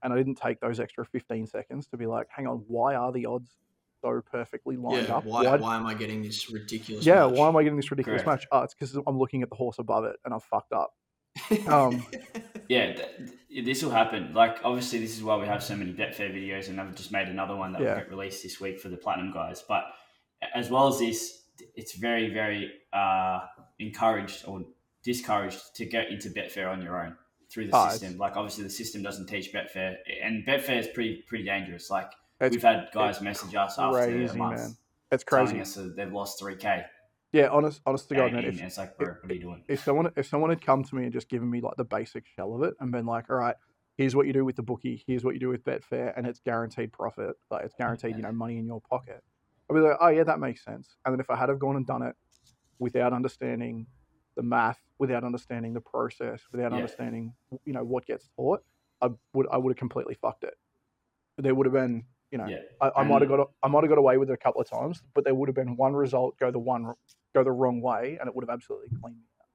And 0.02 0.12
I 0.12 0.16
didn't 0.16 0.34
take 0.36 0.60
those 0.60 0.80
extra 0.80 1.04
15 1.04 1.46
seconds 1.46 1.86
to 1.88 1.96
be 1.96 2.06
like, 2.06 2.26
hang 2.28 2.46
on, 2.46 2.64
why 2.66 2.94
are 2.96 3.12
the 3.12 3.26
odds 3.26 3.56
so 4.00 4.20
perfectly 4.20 4.76
lined 4.76 5.06
yeah 5.06 5.14
up? 5.14 5.24
why, 5.24 5.56
why 5.58 5.76
am 5.76 5.86
i 5.86 5.94
getting 5.94 6.22
this 6.22 6.50
ridiculous 6.50 7.06
yeah, 7.06 7.24
match? 7.24 7.36
why 7.36 7.46
am 7.46 7.56
I 7.56 7.62
getting 7.62 7.76
this 7.76 7.88
ridiculous 7.90 8.22
Correct. 8.22 8.40
match? 8.42 8.48
Oh, 8.50 8.62
it's 8.62 8.74
because 8.74 8.96
I'm 9.06 9.16
looking 9.16 9.42
at 9.42 9.48
the 9.48 9.54
horse 9.54 9.78
above 9.78 10.04
it 10.04 10.16
and 10.24 10.34
I've 10.34 10.42
fucked 10.42 10.72
up. 10.72 10.92
Um, 11.68 12.04
Yeah, 12.68 12.94
th- 12.94 13.64
this 13.66 13.82
will 13.82 13.90
happen. 13.90 14.32
Like, 14.32 14.58
obviously, 14.64 14.98
this 15.00 15.16
is 15.16 15.22
why 15.22 15.36
we 15.36 15.46
have 15.46 15.62
so 15.62 15.76
many 15.76 15.92
Betfair 15.92 16.32
videos, 16.34 16.68
and 16.68 16.80
I've 16.80 16.94
just 16.94 17.12
made 17.12 17.28
another 17.28 17.54
one 17.56 17.72
that 17.72 17.82
Yeah. 17.82 17.88
will 17.94 18.00
get 18.00 18.10
released 18.10 18.42
this 18.42 18.60
week 18.60 18.80
for 18.80 18.88
the 18.88 18.96
Platinum 18.96 19.32
guys. 19.32 19.62
But 19.66 19.84
as 20.54 20.70
well 20.70 20.88
as 20.88 20.98
this, 21.00 21.42
it's 21.74 21.94
very, 21.94 22.32
very 22.32 22.72
uh, 22.92 23.40
encouraged 23.78 24.44
or 24.46 24.62
discouraged 25.02 25.74
to 25.76 25.84
get 25.84 26.08
into 26.10 26.30
Betfair 26.30 26.70
on 26.70 26.80
your 26.80 27.04
own 27.04 27.16
through 27.50 27.64
the 27.64 27.76
it's- 27.76 27.92
system. 27.98 28.16
Like, 28.16 28.36
obviously, 28.36 28.64
the 28.64 28.70
system 28.70 29.02
doesn't 29.02 29.26
teach 29.26 29.52
Betfair, 29.52 29.96
and 30.22 30.46
Betfair 30.46 30.78
is 30.78 30.86
pretty, 30.88 31.22
pretty 31.28 31.44
dangerous. 31.44 31.90
Like, 31.90 32.10
It's 32.40 32.54
we've 32.56 32.62
had 32.62 32.88
guys 32.94 33.20
message 33.20 33.54
us 33.54 33.78
after 33.78 33.98
a 33.98 34.06
crazy, 34.06 34.38
month 34.38 34.60
man. 34.60 34.76
it's 35.10 35.24
telling 35.24 35.46
crazy. 35.46 35.60
us 35.60 35.74
that 35.74 35.94
they've 35.96 36.12
lost 36.12 36.38
three 36.38 36.56
k 36.56 36.84
Yeah, 37.32 37.48
honest, 37.48 37.80
honest 37.86 38.08
to 38.10 38.14
God, 38.14 38.26
and, 38.26 38.34
man. 38.34 38.44
If, 38.44 38.62
it's 38.62 38.76
like, 38.78 38.96
bro, 38.98 39.08
what 39.20 39.30
are 39.30 39.34
you 39.34 39.40
doing? 39.40 39.62
if 39.68 39.82
someone 39.82 40.12
if 40.16 40.26
someone 40.26 40.50
had 40.50 40.60
come 40.60 40.84
to 40.84 40.94
me 40.94 41.04
and 41.04 41.12
just 41.12 41.28
given 41.28 41.48
me 41.50 41.60
like 41.60 41.76
the 41.76 41.84
basic 41.84 42.26
shell 42.26 42.54
of 42.54 42.62
it 42.62 42.74
and 42.78 42.92
been 42.92 43.06
like, 43.06 43.30
all 43.30 43.36
right, 43.36 43.56
here's 43.96 44.14
what 44.14 44.26
you 44.26 44.32
do 44.32 44.44
with 44.44 44.56
the 44.56 44.62
bookie, 44.62 45.02
here's 45.06 45.24
what 45.24 45.34
you 45.34 45.40
do 45.40 45.48
with 45.48 45.64
Betfair, 45.64 46.12
and 46.16 46.26
it's 46.26 46.40
guaranteed 46.40 46.92
profit, 46.92 47.36
like 47.50 47.64
it's 47.64 47.74
guaranteed, 47.74 48.16
you 48.16 48.22
know, 48.22 48.32
money 48.32 48.58
in 48.58 48.66
your 48.66 48.80
pocket. 48.82 49.22
I'd 49.70 49.74
be 49.74 49.80
like, 49.80 49.96
oh 50.00 50.08
yeah, 50.08 50.24
that 50.24 50.40
makes 50.40 50.62
sense. 50.62 50.96
And 51.04 51.14
then 51.14 51.20
if 51.20 51.30
I 51.30 51.36
had 51.36 51.48
have 51.48 51.58
gone 51.58 51.76
and 51.76 51.86
done 51.86 52.02
it 52.02 52.14
without 52.78 53.12
understanding 53.14 53.86
the 54.36 54.42
math, 54.42 54.80
without 54.98 55.24
understanding 55.24 55.72
the 55.72 55.80
process, 55.80 56.42
without 56.52 56.72
Yeah. 56.72 56.76
understanding, 56.76 57.34
you 57.64 57.72
know, 57.72 57.84
what 57.84 58.04
gets 58.04 58.28
taught, 58.36 58.62
I 59.00 59.08
would 59.32 59.46
I 59.50 59.56
would 59.56 59.70
have 59.70 59.78
completely 59.78 60.14
fucked 60.14 60.44
it. 60.44 60.54
There 61.38 61.54
would 61.54 61.66
have 61.66 61.72
been, 61.72 62.04
you 62.30 62.38
know, 62.38 62.46
Yeah. 62.46 62.58
I, 62.80 62.90
I 63.00 63.04
might 63.04 63.22
have 63.22 63.30
got 63.30 63.50
I 63.62 63.68
might 63.68 63.84
have 63.84 63.88
got 63.88 63.98
away 63.98 64.18
with 64.18 64.28
it 64.28 64.34
a 64.34 64.36
couple 64.36 64.60
of 64.60 64.68
times, 64.68 65.02
but 65.14 65.24
there 65.24 65.34
would 65.34 65.48
have 65.48 65.56
been 65.56 65.76
one 65.76 65.94
result 65.94 66.36
go 66.38 66.50
the 66.50 66.58
one 66.58 66.94
go 67.34 67.44
the 67.44 67.50
wrong 67.52 67.80
way, 67.80 68.16
and 68.20 68.28
it 68.28 68.34
would 68.34 68.42
have 68.46 68.52
absolutely 68.54 68.88
cleaned 69.00 69.16
me 69.18 69.24
out. 69.40 69.46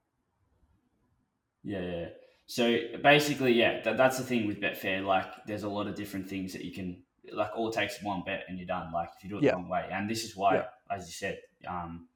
Yeah, 1.63 1.81
yeah. 1.81 2.09
So 2.47 2.77
basically, 3.03 3.53
yeah, 3.53 3.81
that, 3.81 3.97
that's 3.97 4.17
the 4.17 4.23
thing 4.23 4.47
with 4.47 4.61
Betfair. 4.61 5.05
Like, 5.05 5.25
there's 5.45 5.63
a 5.63 5.69
lot 5.69 5.87
of 5.87 5.95
different 5.95 6.29
things 6.29 6.53
that 6.53 6.63
you 6.63 6.71
can, 6.71 7.03
like, 7.33 7.51
all 7.55 7.67
it 7.69 7.73
takes 7.73 7.97
is 7.97 8.03
one 8.03 8.23
bet 8.25 8.45
and 8.47 8.57
you're 8.57 8.67
done. 8.67 8.91
Like, 8.93 9.09
if 9.17 9.23
you 9.23 9.29
do 9.29 9.37
it 9.37 9.43
Yeah. 9.43 9.51
the 9.51 9.57
wrong 9.57 9.69
way. 9.69 9.87
And 9.91 10.09
this 10.09 10.23
is 10.23 10.35
why, 10.35 10.55
Yeah. 10.55 10.67
as 10.89 11.07
you 11.07 11.11
said, 11.11 11.41
um, 11.67 12.07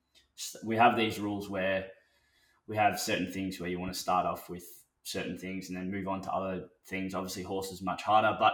we 0.64 0.78
have 0.78 0.96
these 0.96 1.20
rules 1.20 1.50
where 1.50 1.90
we 2.68 2.78
have 2.78 3.00
certain 3.00 3.30
things 3.32 3.60
where 3.60 3.70
you 3.70 3.80
want 3.80 3.94
to 3.94 4.00
start 4.00 4.26
off 4.26 4.50
with 4.50 4.64
certain 5.04 5.38
things 5.38 5.68
and 5.68 5.78
then 5.78 5.92
move 5.92 6.08
on 6.08 6.22
to 6.22 6.32
other 6.32 6.70
things. 6.86 7.14
Obviously, 7.14 7.44
horse 7.44 7.72
is 7.72 7.82
much 7.82 8.04
harder, 8.04 8.36
but 8.40 8.54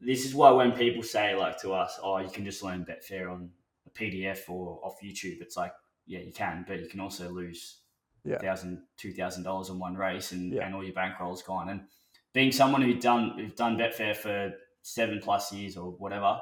this 0.00 0.24
is 0.24 0.34
why 0.34 0.50
when 0.52 0.70
people 0.72 1.02
say, 1.02 1.34
like, 1.34 1.58
to 1.62 1.72
us, 1.72 1.98
oh, 2.00 2.18
you 2.18 2.28
can 2.30 2.44
just 2.44 2.62
learn 2.62 2.84
Betfair 2.84 3.28
on 3.32 3.50
a 3.86 3.90
PDF 3.90 4.48
or 4.48 4.78
off 4.84 5.00
YouTube, 5.02 5.40
it's 5.40 5.56
like, 5.56 5.72
yeah, 6.06 6.20
you 6.20 6.32
can, 6.32 6.64
but 6.66 6.80
you 6.80 6.88
can 6.88 7.00
also 7.00 7.28
lose 7.30 7.80
Yeah. 8.24 8.38
thousand, 8.38 8.82
two 8.96 9.12
thousand 9.12 9.42
dollars 9.44 9.68
in 9.68 9.78
one 9.78 9.96
race, 9.96 10.32
and, 10.32 10.52
Yeah. 10.52 10.66
and 10.66 10.74
all 10.74 10.82
your 10.84 10.94
bankroll's 10.94 11.42
gone. 11.42 11.68
And 11.68 11.86
being 12.32 12.52
someone 12.52 12.82
who 12.82 12.94
done 12.94 13.38
who've 13.38 13.54
done 13.56 13.76
Betfair 13.76 14.14
for 14.16 14.52
seven 14.82 15.20
plus 15.22 15.52
years 15.52 15.76
or 15.76 15.92
whatever, 15.92 16.40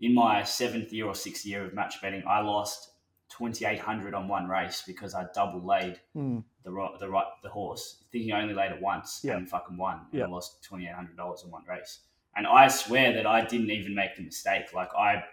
in 0.00 0.14
my 0.14 0.42
seventh 0.42 0.92
year 0.92 1.06
or 1.06 1.14
sixth 1.14 1.44
year 1.44 1.64
of 1.64 1.74
match 1.74 2.00
betting, 2.02 2.22
I 2.26 2.40
lost 2.40 2.92
twenty 3.28 3.64
eight 3.66 3.80
hundred 3.80 4.14
on 4.14 4.26
one 4.28 4.48
race 4.48 4.82
because 4.86 5.14
I 5.14 5.26
double 5.34 5.64
laid 5.64 6.00
Hmm. 6.14 6.40
the 6.64 6.70
ro- 6.72 6.96
the 6.98 7.08
right 7.10 7.26
the 7.42 7.50
horse, 7.50 8.04
thinking 8.10 8.32
I 8.32 8.40
only 8.42 8.54
laid 8.54 8.72
it 8.72 8.80
once 8.80 9.20
Yeah. 9.22 9.36
and 9.36 9.48
fucking 9.48 9.76
won. 9.76 10.06
And 10.10 10.18
Yeah. 10.20 10.24
I 10.24 10.28
lost 10.28 10.62
twenty 10.64 10.86
eight 10.86 10.94
hundred 10.94 11.16
dollars 11.16 11.42
in 11.44 11.50
one 11.50 11.64
race. 11.66 12.00
And 12.36 12.46
I 12.46 12.68
swear 12.68 13.12
that 13.14 13.26
I 13.26 13.44
didn't 13.44 13.70
even 13.70 13.94
make 13.94 14.16
the 14.16 14.22
mistake. 14.22 14.72
Like 14.72 14.94
I 14.94 15.24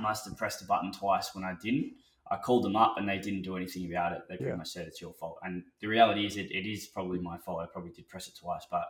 must 0.00 0.24
have 0.26 0.36
pressed 0.36 0.62
a 0.62 0.64
button 0.66 0.92
twice 0.92 1.34
when 1.34 1.44
I 1.44 1.54
didn't. 1.60 1.94
I 2.30 2.36
called 2.36 2.64
them 2.64 2.74
up 2.76 2.94
and 2.98 3.08
they 3.08 3.18
didn't 3.18 3.42
do 3.42 3.56
anything 3.56 3.90
about 3.90 4.12
it. 4.12 4.22
They 4.28 4.36
pretty 4.36 4.50
Yeah. 4.50 4.56
much 4.56 4.68
said 4.70 4.86
it's 4.88 5.00
your 5.00 5.12
fault. 5.14 5.38
And 5.42 5.62
the 5.80 5.86
reality 5.86 6.26
is, 6.26 6.36
it, 6.36 6.50
it 6.50 6.66
is 6.68 6.86
probably 6.86 7.20
my 7.20 7.38
fault. 7.38 7.60
I 7.62 7.66
probably 7.72 7.92
did 7.92 8.08
press 8.08 8.26
it 8.28 8.34
twice, 8.36 8.66
but 8.70 8.86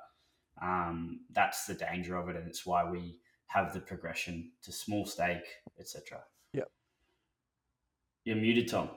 um, 0.62 1.20
that's 1.32 1.66
the 1.66 1.74
danger 1.74 2.16
of 2.16 2.28
it, 2.30 2.36
and 2.36 2.48
it's 2.48 2.64
why 2.64 2.82
we 2.88 3.20
have 3.48 3.74
the 3.74 3.80
progression 3.80 4.52
to 4.62 4.72
small 4.72 5.04
stake, 5.04 5.44
etc. 5.78 6.22
Yep. 6.54 6.70
You're 8.24 8.36
muted, 8.36 8.68
Tom. 8.68 8.88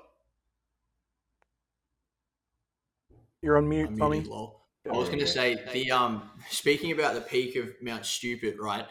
You're 3.42 3.58
on 3.58 3.68
mute, 3.70 3.88
I'm 3.90 3.98
Tommy. 3.98 4.18
muted, 4.18 4.32
lol. 4.32 4.66
Yeah, 4.86 4.94
I 4.94 4.98
was 4.98 5.08
going 5.10 5.20
to 5.20 5.28
say 5.28 5.58
the 5.74 5.92
um 5.92 6.30
speaking 6.50 6.92
about 6.92 7.14
the 7.14 7.22
peak 7.22 7.56
of 7.56 7.70
Mount 7.82 8.06
Stupid, 8.06 8.58
right? 8.60 8.86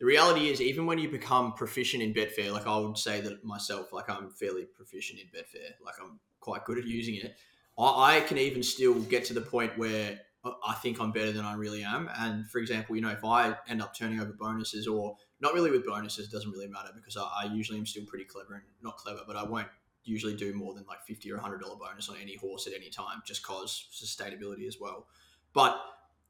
The 0.00 0.06
reality 0.06 0.48
is, 0.48 0.60
even 0.60 0.86
when 0.86 0.98
you 0.98 1.08
become 1.08 1.52
proficient 1.52 2.02
in 2.02 2.12
Betfair, 2.12 2.52
like 2.52 2.66
I 2.66 2.76
would 2.76 2.98
say 2.98 3.20
that 3.20 3.44
myself, 3.44 3.92
like 3.92 4.10
I'm 4.10 4.28
fairly 4.30 4.64
proficient 4.64 5.20
in 5.20 5.26
Betfair, 5.28 5.70
like 5.84 5.94
I'm 6.02 6.18
quite 6.40 6.64
good 6.64 6.78
at 6.78 6.84
using 6.84 7.14
it. 7.14 7.36
I, 7.78 8.16
I 8.16 8.20
can 8.20 8.38
even 8.38 8.62
still 8.62 9.00
get 9.00 9.24
to 9.26 9.34
the 9.34 9.40
point 9.40 9.78
where 9.78 10.20
I- 10.44 10.74
think 10.74 11.00
I'm 11.00 11.12
better 11.12 11.32
than 11.32 11.44
I 11.44 11.54
really 11.54 11.82
am. 11.82 12.10
And 12.18 12.46
for 12.50 12.58
example, 12.58 12.94
you 12.96 13.02
know, 13.02 13.08
if 13.08 13.24
I 13.24 13.56
end 13.66 13.80
up 13.80 13.94
turning 13.96 14.20
over 14.20 14.32
bonuses 14.32 14.86
or 14.86 15.16
not 15.40 15.54
really 15.54 15.70
with 15.70 15.86
bonuses, 15.86 16.28
it 16.28 16.30
doesn't 16.32 16.50
really 16.50 16.68
matter 16.68 16.90
because 16.94 17.16
I, 17.16 17.22
I 17.22 17.44
usually 17.52 17.78
am 17.78 17.86
still 17.86 18.04
pretty 18.04 18.26
clever 18.26 18.54
and 18.54 18.64
not 18.82 18.96
clever, 18.98 19.20
but 19.26 19.36
I 19.36 19.44
won't 19.44 19.68
usually 20.04 20.34
do 20.34 20.52
more 20.52 20.74
than 20.74 20.84
like 20.86 21.02
50 21.06 21.30
or 21.32 21.36
100 21.36 21.60
dollar 21.62 21.76
bonus 21.76 22.08
on 22.08 22.16
any 22.20 22.36
horse 22.36 22.66
at 22.66 22.74
any 22.74 22.90
time 22.90 23.22
just 23.24 23.42
cause 23.42 23.88
sustainability 23.90 24.68
as 24.68 24.76
well 24.78 25.06
but 25.54 25.80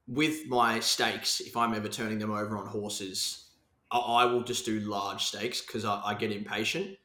with 0.07 0.47
my 0.47 0.79
stakes 0.79 1.41
if 1.41 1.57
i'm 1.57 1.75
ever 1.75 1.89
turning 1.89 2.19
them 2.21 2.31
over 2.31 2.57
on 2.57 2.67
horses 2.67 3.44
i, 3.91 3.99
I 3.99 4.25
will 4.27 4.43
just 4.43 4.65
do 4.65 4.81
large 4.81 5.25
stakes 5.25 5.61
because 5.61 5.85
I, 5.85 6.01
I 6.05 6.15
get 6.15 6.33
impatient. 6.33 6.97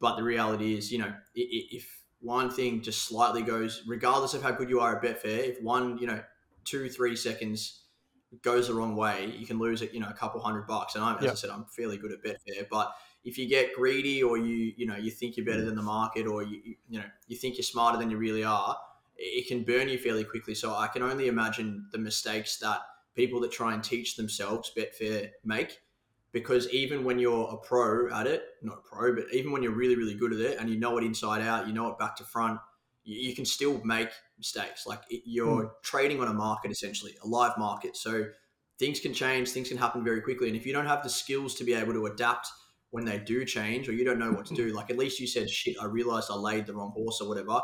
But 0.00 0.16
the 0.16 0.22
reality 0.22 0.74
is 0.76 0.92
you 0.92 0.98
know 0.98 1.06
i- 1.06 1.50
i- 1.56 1.68
if 1.70 2.02
one 2.20 2.50
thing 2.50 2.82
just 2.82 3.04
slightly 3.04 3.42
goes 3.42 3.82
regardless 3.86 4.34
of 4.34 4.42
how 4.42 4.50
good 4.50 4.68
you 4.70 4.80
are 4.80 4.96
at 4.96 5.02
betfair 5.02 5.38
if 5.46 5.62
one 5.62 5.98
you 5.98 6.06
know 6.06 6.22
two 6.64 6.88
three 6.88 7.16
seconds 7.16 7.82
goes 8.42 8.68
the 8.68 8.74
wrong 8.74 8.96
way 8.96 9.32
you 9.38 9.46
can 9.46 9.58
lose 9.58 9.82
it 9.82 9.92
you 9.94 10.00
know 10.00 10.08
a 10.08 10.12
couple 10.14 10.40
hundred 10.40 10.66
bucks. 10.66 10.94
And 10.94 11.04
i'm 11.04 11.18
as 11.18 11.24
Yeah. 11.24 11.30
i 11.30 11.34
said 11.34 11.50
i'm 11.50 11.64
fairly 11.66 11.96
good 11.98 12.12
at 12.12 12.22
betfair. 12.22 12.66
But 12.70 12.92
if 13.24 13.38
you 13.38 13.48
get 13.48 13.74
greedy 13.74 14.22
or 14.22 14.36
you 14.36 14.72
you 14.76 14.86
know 14.86 14.96
you 14.96 15.10
think 15.10 15.36
you're 15.36 15.46
better 15.46 15.62
mm. 15.62 15.66
than 15.66 15.76
the 15.76 15.82
market 15.82 16.26
or 16.26 16.42
you- 16.42 16.76
you 16.88 16.98
know 16.98 17.06
you 17.28 17.36
think 17.36 17.56
you're 17.56 17.62
smarter 17.64 17.98
than 17.98 18.10
you 18.10 18.18
really 18.18 18.44
are 18.44 18.76
it 19.16 19.46
can 19.46 19.62
burn 19.62 19.88
you 19.88 19.96
fairly 19.96 20.24
quickly. 20.24 20.54
So 20.54 20.74
i 20.74 20.88
can 20.88 21.02
only 21.02 21.28
imagine 21.28 21.86
the 21.92 21.98
mistakes 21.98 22.56
that 22.58 22.80
people 23.14 23.40
that 23.40 23.52
try 23.52 23.72
and 23.74 23.82
teach 23.84 24.16
themselves 24.16 24.72
betfair 24.76 25.30
make 25.44 25.78
because 26.34 26.68
even 26.68 27.04
when 27.04 27.18
you're 27.18 27.48
a 27.50 27.56
pro 27.56 28.12
at 28.12 28.26
it 28.26 28.42
not 28.60 28.76
a 28.76 28.94
pro 28.94 29.14
but 29.14 29.24
even 29.32 29.50
when 29.52 29.62
you're 29.62 29.72
really 29.72 29.96
really 29.96 30.14
good 30.14 30.34
at 30.34 30.40
it 30.40 30.58
and 30.58 30.68
you 30.68 30.78
know 30.78 30.98
it 30.98 31.04
inside 31.04 31.40
out 31.40 31.66
you 31.66 31.72
know 31.72 31.88
it 31.88 31.98
back 31.98 32.14
to 32.14 32.24
front 32.24 32.60
you, 33.04 33.28
you 33.28 33.34
can 33.34 33.44
still 33.44 33.80
make 33.84 34.08
mistakes. 34.38 34.86
Like 34.86 35.00
it, 35.08 35.22
you're 35.24 35.62
hmm. 35.62 35.68
trading 35.82 36.20
on 36.20 36.28
a 36.28 36.32
market 36.32 36.70
essentially 36.70 37.14
a 37.22 37.26
live 37.26 37.56
market. 37.58 37.96
So 37.96 38.26
things 38.78 38.98
can 38.98 39.14
change 39.14 39.50
things 39.50 39.68
can 39.68 39.78
happen 39.78 40.02
very 40.02 40.20
quickly. 40.20 40.48
And 40.48 40.56
if 40.56 40.66
you 40.66 40.72
don't 40.72 40.86
have 40.86 41.02
the 41.02 41.10
skills 41.10 41.54
to 41.56 41.64
be 41.64 41.74
able 41.74 41.92
to 41.92 42.06
adapt 42.06 42.48
when 42.90 43.04
they 43.04 43.18
do 43.18 43.44
change 43.44 43.88
or 43.88 43.92
you 43.92 44.04
don't 44.04 44.18
know 44.18 44.32
what 44.32 44.46
to 44.46 44.54
hmm. 44.54 44.68
do 44.68 44.72
like 44.72 44.90
at 44.90 44.96
least 44.96 45.18
you 45.18 45.26
said 45.26 45.50
shit 45.50 45.74
i 45.82 45.84
realized 45.84 46.28
i 46.30 46.36
laid 46.36 46.64
the 46.64 46.72
wrong 46.72 46.92
horse 46.92 47.20
or 47.20 47.28
whatever. 47.28 47.60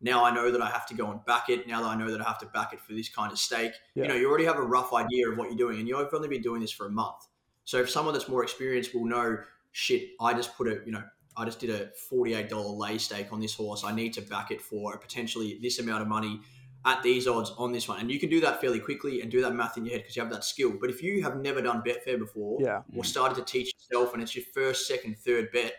Now 0.00 0.24
i 0.24 0.34
know 0.34 0.50
that 0.50 0.60
i 0.60 0.68
have 0.68 0.86
to 0.86 0.94
go 0.94 1.10
and 1.10 1.24
back 1.24 1.48
it. 1.48 1.66
Now 1.66 1.82
that 1.82 1.88
i 1.88 1.96
know 1.96 2.10
that 2.10 2.20
i 2.20 2.24
have 2.24 2.38
to 2.38 2.46
back 2.46 2.72
it 2.72 2.80
for 2.80 2.92
this 2.92 3.08
kind 3.08 3.32
of 3.32 3.38
stake. 3.38 3.72
Yeah. 3.94 4.04
you 4.04 4.08
know 4.08 4.14
you 4.14 4.28
already 4.28 4.44
have 4.44 4.58
a 4.58 4.62
rough 4.62 4.92
idea 4.92 5.30
of 5.30 5.38
what 5.38 5.48
you're 5.48 5.58
doing 5.58 5.78
and 5.78 5.88
you've 5.88 6.12
only 6.12 6.28
been 6.28 6.42
doing 6.42 6.60
this 6.60 6.72
for 6.72 6.86
a 6.86 6.90
month 6.90 7.26
so 7.64 7.78
if 7.78 7.88
someone 7.90 8.12
that's 8.14 8.28
more 8.28 8.42
experienced 8.42 8.94
will 8.94 9.04
know 9.06 9.38
shit 9.72 10.10
i 10.20 10.32
just 10.34 10.56
put 10.56 10.66
a 10.68 10.80
you 10.84 10.92
know 10.92 11.02
i 11.36 11.44
just 11.44 11.60
did 11.60 11.70
a 11.70 11.90
$48 12.12 12.76
lay 12.78 12.98
stake 12.98 13.32
on 13.32 13.40
this 13.40 13.54
horse 13.54 13.84
i 13.84 13.94
need 13.94 14.12
to 14.14 14.20
back 14.22 14.50
it 14.50 14.60
for 14.60 14.96
potentially 14.98 15.58
this 15.62 15.78
amount 15.78 16.02
of 16.02 16.08
money 16.08 16.40
at 16.84 17.00
these 17.02 17.28
odds 17.28 17.50
on 17.58 17.70
this 17.72 17.86
one 17.88 18.00
and 18.00 18.10
you 18.10 18.18
can 18.18 18.28
do 18.28 18.40
that 18.40 18.60
fairly 18.60 18.80
quickly 18.80 19.20
and 19.22 19.30
do 19.30 19.40
that 19.40 19.54
math 19.54 19.76
in 19.76 19.84
your 19.84 19.92
head 19.94 20.02
because 20.02 20.16
you 20.16 20.22
have 20.22 20.32
that 20.32 20.42
skill 20.44 20.72
but 20.80 20.90
if 20.90 21.02
you 21.02 21.22
have 21.22 21.36
never 21.36 21.62
done 21.62 21.80
betfair 21.86 22.18
before 22.18 22.58
Yeah. 22.60 22.82
or 22.96 23.04
started 23.04 23.36
to 23.36 23.44
teach 23.44 23.72
yourself 23.74 24.14
and 24.14 24.22
it's 24.22 24.34
your 24.34 24.44
first, 24.52 24.88
second, 24.88 25.16
third 25.16 25.52
bet, 25.52 25.74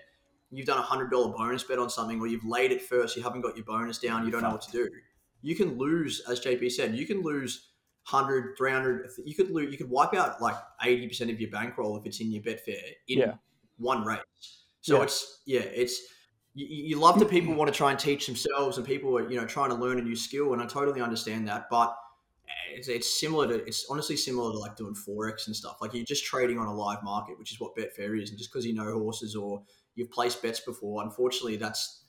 you've 0.49 0.65
done 0.65 0.77
a 0.79 0.81
hundred 0.81 1.11
dollar 1.11 1.33
bonus 1.33 1.63
bet 1.63 1.77
on 1.77 1.89
something 1.89 2.21
or 2.21 2.27
you've 2.27 2.45
laid 2.45 2.71
it 2.71 2.81
first, 2.81 3.17
you 3.17 3.21
haven't 3.21 3.41
got 3.41 3.57
your 3.57 3.65
bonus 3.65 3.97
down, 3.97 4.23
you 4.25 4.31
don't 4.31 4.43
know 4.43 4.51
what 4.51 4.61
to 4.61 4.71
do. 4.71 4.89
You 5.41 5.55
can 5.57 5.77
lose, 5.77 6.21
as 6.29 6.39
JP 6.39 6.71
said, 6.71 6.95
you 6.95 7.05
can 7.05 7.21
lose 7.21 7.71
100, 8.09 8.57
300, 8.57 9.09
you 9.25 9.35
could 9.35 9.49
lose, 9.51 9.71
you 9.71 9.77
could 9.77 9.89
wipe 9.89 10.13
out 10.13 10.41
like 10.41 10.55
80% 10.83 11.31
of 11.31 11.39
your 11.39 11.49
bankroll 11.49 11.97
if 11.97 12.05
it's 12.05 12.19
in 12.19 12.31
your 12.31 12.43
Betfair 12.43 12.81
in 13.07 13.19
Yeah. 13.19 13.33
one 13.77 14.03
race. 14.03 14.19
So 14.81 14.97
Yeah. 14.97 15.03
it's, 15.03 15.41
yeah, 15.45 15.61
it's, 15.61 16.01
you, 16.53 16.67
you 16.67 16.95
love 16.99 17.17
that 17.19 17.25
mm-hmm. 17.25 17.35
people 17.35 17.55
want 17.55 17.71
to 17.71 17.77
try 17.77 17.91
and 17.91 17.99
teach 17.99 18.25
themselves 18.25 18.77
and 18.77 18.85
people 18.85 19.17
are, 19.17 19.29
you 19.29 19.39
know, 19.39 19.45
trying 19.45 19.69
to 19.69 19.75
learn 19.75 19.99
a 19.99 20.01
new 20.01 20.15
skill. 20.15 20.53
And 20.53 20.61
I 20.61 20.65
totally 20.65 21.01
understand 21.01 21.47
that. 21.47 21.67
But 21.69 21.95
it's, 22.71 22.87
it's 22.87 23.19
similar 23.19 23.47
to 23.47 23.65
it's 23.65 23.85
honestly 23.89 24.17
similar 24.17 24.51
to 24.51 24.57
like 24.57 24.75
doing 24.75 24.95
forex 24.95 25.47
and 25.47 25.55
stuff. 25.55 25.77
Like 25.81 25.93
you're 25.93 26.03
just 26.03 26.25
trading 26.25 26.59
on 26.59 26.67
a 26.67 26.73
live 26.73 27.03
market, 27.03 27.37
which 27.39 27.51
is 27.51 27.59
what 27.59 27.75
Betfair 27.75 28.21
is. 28.21 28.29
And 28.29 28.37
just 28.37 28.51
because 28.51 28.65
you 28.65 28.73
know 28.73 28.91
horses 28.99 29.35
or 29.35 29.63
you've 29.95 30.11
placed 30.11 30.41
bets 30.41 30.59
before, 30.59 31.03
unfortunately, 31.03 31.57
that's 31.57 32.02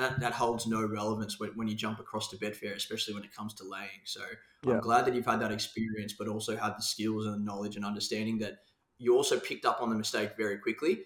that, 0.00 0.20
that 0.20 0.32
holds 0.32 0.66
no 0.66 0.84
relevance 0.86 1.38
when, 1.38 1.50
when 1.50 1.68
you 1.68 1.74
jump 1.74 2.00
across 2.00 2.28
to 2.28 2.36
Betfair, 2.36 2.74
especially 2.74 3.14
when 3.14 3.22
it 3.22 3.34
comes 3.34 3.54
to 3.54 3.64
laying. 3.68 3.88
So 4.04 4.22
Yeah. 4.66 4.74
I'm 4.74 4.80
glad 4.80 5.04
that 5.04 5.14
you've 5.14 5.26
had 5.26 5.40
that 5.40 5.52
experience, 5.52 6.14
but 6.18 6.26
also 6.26 6.56
had 6.56 6.76
the 6.76 6.82
skills 6.82 7.26
and 7.26 7.34
the 7.34 7.38
knowledge 7.38 7.76
and 7.76 7.84
understanding 7.84 8.38
that 8.38 8.60
you 8.98 9.14
also 9.16 9.38
picked 9.38 9.64
up 9.64 9.82
on 9.82 9.90
the 9.90 9.96
mistake 9.96 10.36
very 10.36 10.58
quickly. 10.58 11.04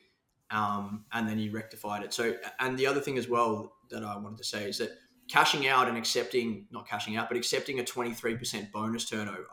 Um, 0.50 1.06
and 1.12 1.28
then 1.28 1.38
you 1.38 1.50
rectified 1.50 2.04
it. 2.04 2.12
So, 2.12 2.36
and 2.60 2.78
the 2.78 2.86
other 2.86 3.00
thing 3.00 3.18
as 3.18 3.28
well 3.28 3.74
that 3.90 4.04
I 4.04 4.16
wanted 4.16 4.38
to 4.38 4.44
say 4.44 4.68
is 4.68 4.78
that 4.78 4.90
cashing 5.28 5.66
out 5.66 5.88
and 5.88 5.96
accepting, 5.96 6.66
not 6.70 6.86
cashing 6.86 7.16
out, 7.16 7.28
but 7.28 7.36
accepting 7.36 7.80
a 7.80 7.82
23% 7.82 8.70
bonus 8.70 9.08
turnover 9.08 9.46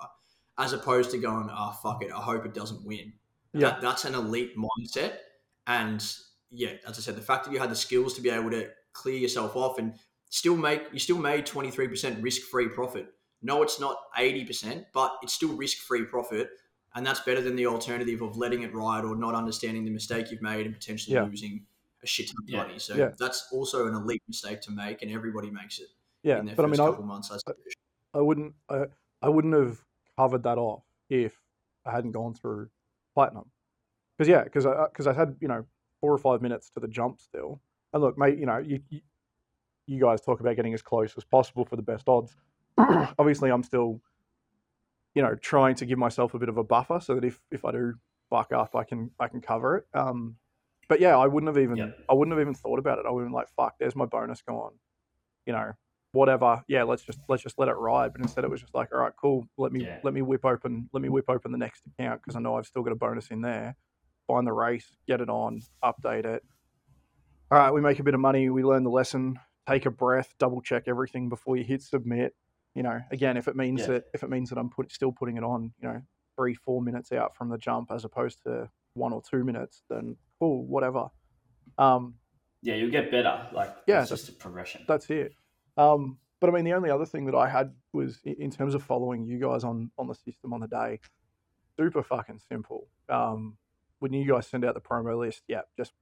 as 0.58 0.74
opposed 0.74 1.10
to 1.12 1.18
going, 1.18 1.50
oh, 1.52 1.78
fuck 1.82 2.04
it, 2.04 2.12
I 2.12 2.20
hope 2.20 2.46
it 2.46 2.54
doesn't 2.54 2.86
win. 2.86 3.14
Yeah. 3.54 3.70
That, 3.72 3.82
that's 3.82 4.06
an 4.06 4.14
elite 4.14 4.54
mindset. 4.58 5.14
And 5.66 6.06
yeah, 6.52 6.74
as 6.88 7.00
I 7.00 7.02
said, 7.02 7.16
the 7.16 7.22
fact 7.22 7.46
that 7.46 7.54
you 7.54 7.60
had 7.60 7.72
the 7.72 7.76
skills 7.76 8.14
to 8.16 8.22
be 8.22 8.30
able 8.30 8.52
to 8.52 8.70
clear 8.94 9.16
yourself 9.18 9.56
off 9.56 9.78
and 9.80 9.94
still 10.30 10.56
make, 10.58 10.84
you 10.92 11.00
still 11.00 11.18
made 11.18 11.46
23% 11.46 12.22
risk 12.24 12.44
free 12.44 12.68
profit. 12.70 13.14
No, 13.42 13.64
it's 13.64 13.80
not 13.80 13.98
80%, 14.18 14.86
but 14.94 15.14
it's 15.24 15.34
still 15.34 15.54
risk 15.56 15.78
free 15.80 16.06
profit. 16.06 16.50
And 16.94 17.06
that's 17.06 17.22
better 17.22 17.42
than 17.42 17.56
the 17.56 17.66
alternative 17.68 18.22
of 18.22 18.38
letting 18.38 18.64
it 18.64 18.74
ride 18.74 19.04
or 19.06 19.16
not 19.16 19.34
understanding 19.34 19.86
the 19.86 19.92
mistake 19.92 20.30
you've 20.32 20.42
made 20.42 20.66
and 20.66 20.76
potentially 20.76 21.16
Yeah. 21.16 21.24
losing 21.24 21.66
a 22.04 22.08
shit 22.08 22.28
ton 22.28 22.36
of 22.44 22.50
Yeah. 22.50 22.58
money. 22.64 22.80
So 22.80 22.96
Yeah. 22.96 23.12
that's 23.18 23.48
also 23.52 23.88
an 23.88 23.96
elite 23.96 24.22
mistake 24.28 24.62
to 24.62 24.72
make, 24.72 25.02
and 25.02 25.12
everybody 25.12 25.50
makes 25.50 25.80
it 25.80 25.90
Yeah, 26.24 26.40
in 26.40 26.46
their 26.46 26.56
but 26.56 26.66
I 26.66 26.68
first 26.68 26.80
mean, 26.80 26.88
I, 26.88 26.90
couple 26.92 27.06
months. 27.06 27.32
As 27.32 27.42
I 28.14 28.20
wouldn't 28.20 28.54
I, 28.70 28.86
I 29.22 29.30
wouldn't 29.30 29.54
have 29.54 29.84
covered 30.18 30.44
that 30.44 30.58
off 30.58 30.84
if 31.10 31.42
I 31.86 31.92
hadn't 31.92 32.12
gone 32.12 32.34
through 32.34 32.70
platinum. 33.14 33.50
Because 34.18 34.28
yeah, 34.28 34.44
because 34.44 34.66
I 34.66 34.86
because 34.88 35.08
I 35.08 35.14
had 35.14 35.38
you 35.40 35.48
know 35.48 35.66
four 36.00 36.12
or 36.14 36.18
five 36.18 36.42
minutes 36.42 36.70
to 36.72 36.80
the 36.80 36.88
jump 36.88 37.22
still. 37.22 37.62
And 37.94 38.02
look, 38.02 38.18
mate, 38.18 38.38
you 38.38 38.46
know 38.46 38.58
you 38.58 38.82
you, 38.90 39.02
you 39.88 40.00
guys 40.02 40.22
talk 40.22 40.40
about 40.40 40.56
getting 40.56 40.74
as 40.74 40.82
close 40.82 41.14
as 41.18 41.24
possible 41.26 41.66
for 41.66 41.76
the 41.76 41.82
best 41.82 42.08
odds. 42.08 42.36
Obviously, 42.78 43.52
I'm 43.52 43.64
still 43.64 44.02
you 45.14 45.22
know 45.22 45.36
trying 45.36 45.76
to 45.76 45.86
give 45.86 45.98
myself 45.98 46.34
a 46.34 46.40
bit 46.40 46.50
of 46.50 46.58
a 46.58 46.64
buffer 46.64 47.00
so 47.02 47.16
that 47.16 47.26
if 47.26 47.40
if 47.52 47.66
I 47.66 47.72
do 47.72 47.94
fuck 48.30 48.54
up, 48.54 48.76
I 48.76 48.84
can 48.84 49.12
I 49.20 49.28
can 49.28 49.42
cover 49.42 49.78
it. 49.78 49.86
Um, 49.94 50.38
but 50.88 51.00
yeah, 51.00 51.18
I 51.18 51.28
wouldn't 51.28 51.50
have 51.56 51.62
even 51.62 51.78
Yep. 51.78 51.90
I 52.10 52.14
wouldn't 52.14 52.36
have 52.38 52.42
even 52.42 52.54
thought 52.54 52.80
about 52.80 53.00
it. 53.00 53.06
I 53.08 53.12
would 53.12 53.22
have 53.22 53.28
been 53.28 53.34
like, 53.34 53.50
fuck, 53.56 53.76
there's 53.80 53.96
my 53.96 54.06
bonus 54.06 54.42
gone. 54.42 54.74
You 55.46 55.54
know, 55.54 55.72
whatever. 56.14 56.64
Yeah, 56.68 56.84
let's 56.84 57.04
just 57.04 57.20
let's 57.28 57.44
just 57.44 57.58
let 57.60 57.68
it 57.68 57.74
ride. 57.74 58.14
But 58.14 58.22
instead, 58.22 58.44
it 58.44 58.50
was 58.50 58.62
just 58.62 58.74
like, 58.76 58.90
all 58.94 59.00
right, 59.00 59.14
cool. 59.20 59.46
Let 59.58 59.72
me 59.72 59.82
Yeah. 59.82 59.98
let 60.04 60.14
me 60.14 60.22
whip 60.22 60.46
open 60.46 60.90
let 60.94 61.02
me 61.02 61.10
whip 61.10 61.26
open 61.30 61.52
the 61.52 61.58
next 61.58 61.84
account 61.88 62.22
because 62.22 62.36
I 62.36 62.40
know 62.40 62.56
I've 62.56 62.66
still 62.68 62.84
got 62.84 62.92
a 62.94 62.96
bonus 62.96 63.32
in 63.32 63.42
there. 63.42 63.76
Find 64.28 64.48
the 64.48 64.54
race, 64.54 64.88
get 65.08 65.20
it 65.20 65.30
on, 65.30 65.62
update 65.84 66.26
it. 66.26 66.44
All 67.52 67.58
right, 67.58 67.72
we 67.74 67.82
make 67.82 68.00
a 68.00 68.04
bit 68.04 68.14
of 68.14 68.20
money. 68.22 68.50
We 68.50 68.64
learn 68.64 68.84
the 68.84 68.90
lesson. 68.90 69.38
Take 69.68 69.86
a 69.86 69.92
breath. 69.92 70.34
Double 70.40 70.62
check 70.62 70.84
everything 70.88 71.28
before 71.30 71.58
you 71.58 71.64
hit 71.64 71.82
submit. 71.82 72.34
You 72.76 72.84
know, 72.84 73.00
again, 73.12 73.36
if 73.36 73.50
it 73.50 73.56
means 73.58 73.82
Yeah. 73.82 73.88
that 73.88 74.06
if 74.14 74.24
it 74.24 74.30
means 74.30 74.50
that 74.50 74.58
I'm 74.58 74.70
put, 74.70 74.92
still 74.92 75.12
putting 75.12 75.36
it 75.38 75.44
on, 75.44 75.74
you 75.82 75.88
know, 75.90 76.02
three 76.38 76.54
four 76.54 76.82
minutes 76.82 77.12
out 77.12 77.36
from 77.36 77.50
the 77.50 77.58
jump 77.58 77.92
as 77.92 78.06
opposed 78.06 78.42
to 78.44 78.70
one 78.94 79.12
or 79.12 79.22
two 79.22 79.44
minutes, 79.44 79.84
then 79.90 80.16
cool, 80.40 80.66
whatever. 80.66 81.10
Um, 81.78 82.16
Yeah, 82.62 82.76
you'll 82.76 82.92
get 82.92 83.12
better. 83.12 83.50
Like, 83.52 83.76
Yeah, 83.88 84.02
it's 84.02 84.10
just 84.12 84.30
a 84.30 84.34
progression. 84.34 84.86
that's 84.88 85.10
it. 85.10 85.34
Um, 85.78 86.20
but 86.40 86.50
I 86.50 86.54
mean, 86.54 86.64
the 86.64 86.74
only 86.74 86.90
other 86.90 87.06
thing 87.06 87.26
that 87.26 87.36
I 87.36 87.50
had 87.50 87.76
was 87.92 88.22
in 88.24 88.50
terms 88.52 88.76
of 88.76 88.84
following 88.84 89.26
you 89.26 89.40
guys 89.40 89.64
on 89.66 89.92
on 89.98 90.08
the 90.08 90.16
system 90.16 90.54
on 90.54 90.62
the 90.62 90.68
day, 90.68 91.00
super 91.76 92.02
fucking 92.04 92.40
simple. 92.40 92.88
Um, 93.10 93.58
when 94.00 94.14
you 94.14 94.26
guys 94.26 94.48
send 94.48 94.64
out 94.64 94.74
the 94.76 94.82
promo 94.82 95.18
list, 95.20 95.44
yeah, 95.48 95.62
just 95.76 95.94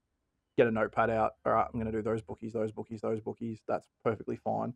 get 0.59 0.67
a 0.67 0.71
notepad 0.71 1.09
out. 1.09 1.33
All 1.45 1.53
right, 1.53 1.65
I'm 1.65 1.79
going 1.79 1.91
to 1.91 1.97
do 1.97 2.01
those 2.01 2.21
bookies, 2.21 2.53
those 2.53 2.71
bookies, 2.71 3.01
those 3.01 3.21
bookies. 3.21 3.61
That's 3.67 3.87
perfectly 4.03 4.35
fine. 4.35 4.73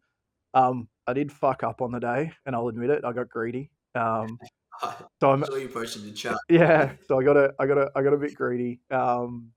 Um, 0.54 0.88
I 1.08 1.14
did 1.14 1.32
fuck 1.32 1.64
up 1.64 1.82
on 1.82 1.92
the 1.92 2.00
day, 2.00 2.32
and 2.46 2.56
I'll 2.56 2.68
admit 2.68 2.90
it. 2.90 3.04
I 3.04 3.12
got 3.12 3.30
greedy. 3.30 3.70
Um, 3.96 4.40
so 5.20 5.32
I'm 5.32 5.44
saw 5.46 5.56
you 5.56 5.68
posted 5.68 6.04
in 6.04 6.10
the 6.10 6.16
chat. 6.16 6.36
yeah 6.50 6.92
so 7.08 7.20
i 7.20 7.24
got 7.24 7.38
a 7.38 7.54
i 7.60 7.66
got 7.66 7.78
a 7.78 7.92
i 7.96 8.02
got 8.02 8.14
a 8.14 8.18
bit 8.18 8.34
greedy 8.34 8.80
um 8.92 9.52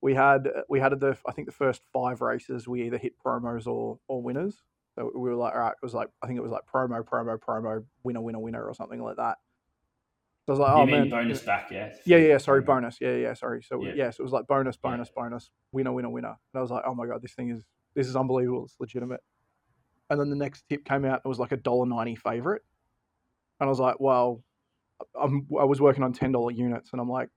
we 0.00 0.14
had 0.14 0.48
we 0.68 0.80
had 0.80 0.98
the 0.98 1.16
i 1.26 1.32
think 1.32 1.46
the 1.46 1.52
first 1.52 1.82
five 1.92 2.20
races 2.20 2.66
we 2.66 2.82
either 2.82 2.98
hit 2.98 3.12
promos 3.24 3.66
or 3.66 3.98
or 4.08 4.22
winners 4.22 4.62
so 4.96 5.10
we 5.14 5.28
were 5.28 5.34
like 5.34 5.54
all 5.54 5.60
right 5.60 5.72
it 5.72 5.84
was 5.84 5.94
like 5.94 6.08
i 6.22 6.26
think 6.26 6.38
it 6.38 6.42
was 6.42 6.52
like 6.52 6.62
promo 6.72 7.02
promo 7.02 7.38
promo 7.38 7.84
winner 8.02 8.20
winner 8.20 8.38
winner 8.38 8.64
or 8.64 8.74
something 8.74 9.02
like 9.02 9.16
that 9.16 9.38
so 10.46 10.52
i 10.52 10.52
was 10.52 10.58
like 10.60 10.76
you 10.76 10.82
oh 10.82 10.86
man 10.86 11.08
bonus 11.08 11.42
back, 11.42 11.70
yeah? 11.70 11.92
yeah 12.04 12.16
yeah 12.18 12.38
sorry 12.38 12.60
bonus. 12.60 12.98
Yeah 13.00 13.14
yeah 13.16 13.34
sorry. 13.34 13.62
So 13.62 13.82
Yeah. 13.82 13.92
yeah, 13.96 14.10
so 14.10 14.20
it 14.20 14.24
was 14.24 14.32
like 14.32 14.46
bonus 14.46 14.76
Yeah. 14.82 14.90
bonus 14.90 15.10
bonus. 15.10 15.50
Winner 15.72 15.92
winner 15.92 16.10
winner. 16.10 16.28
And 16.52 16.58
i 16.58 16.60
was 16.60 16.70
like 16.70 16.84
oh 16.86 16.94
my 16.94 17.06
god 17.06 17.22
this 17.22 17.32
thing 17.32 17.50
is 17.50 17.64
this 17.94 18.06
is 18.06 18.16
unbelievable. 18.16 18.64
It's 18.64 18.76
legitimate. 18.78 19.20
And 20.10 20.20
then 20.20 20.28
the 20.30 20.36
next 20.36 20.64
tip 20.68 20.84
came 20.84 21.04
out 21.04 21.22
it 21.24 21.28
was 21.28 21.38
like 21.38 21.52
a 21.52 21.56
dollar 21.56 21.86
ninety 21.86 22.14
favorite. 22.14 22.62
And 23.60 23.66
i 23.68 23.70
was 23.70 23.80
like 23.80 24.00
well 24.00 24.42
I'm, 25.20 25.46
i 25.58 25.64
was 25.64 25.80
working 25.80 26.02
on 26.04 26.12
ten 26.12 26.32
dollar 26.32 26.50
units. 26.50 26.90
And 26.92 27.00
i'm 27.00 27.08
like 27.08 27.30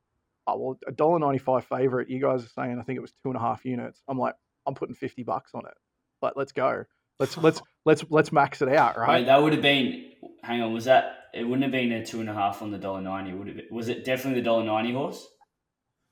oh 0.47 0.57
well 0.57 0.79
a 0.87 0.91
dollar 0.91 1.19
ninety 1.19 1.39
five 1.39 1.65
favorite 1.65 2.09
you 2.09 2.19
guys 2.21 2.43
are 2.43 2.49
saying 2.49 2.77
i 2.79 2.83
think 2.83 2.97
it 2.97 3.01
was 3.01 3.13
two 3.23 3.29
and 3.29 3.35
a 3.37 3.39
half 3.41 3.63
units. 3.65 4.01
I'm 4.07 4.17
like 4.19 4.35
i'm 4.65 4.73
putting 4.73 4.95
50 4.95 5.23
bucks 5.23 5.51
on 5.53 5.61
it. 5.65 5.73
Like 6.21 6.33
let's 6.35 6.51
go. 6.51 6.83
Let's 7.19 7.37
let's 7.37 7.61
let's 7.85 8.03
let's 8.09 8.31
max 8.33 8.61
it 8.61 8.69
out 8.69 8.97
right? 8.97 9.19
Wait, 9.21 9.25
that 9.27 9.41
would 9.41 9.53
have 9.53 9.61
been. 9.61 10.11
Hang 10.43 10.61
on, 10.61 10.73
was 10.73 10.85
that? 10.85 11.16
It 11.33 11.43
wouldn't 11.43 11.63
have 11.63 11.71
been 11.71 11.91
a 11.91 12.05
two 12.05 12.19
and 12.21 12.29
a 12.29 12.33
half 12.33 12.61
on 12.61 12.71
the 12.71 12.77
dollar 12.77 13.01
ninety. 13.01 13.33
Would 13.33 13.47
it? 13.49 13.71
Was 13.71 13.89
it 13.89 14.05
definitely 14.05 14.41
the 14.41 14.45
dollar 14.45 14.63
ninety 14.63 14.93
horse? 14.93 15.27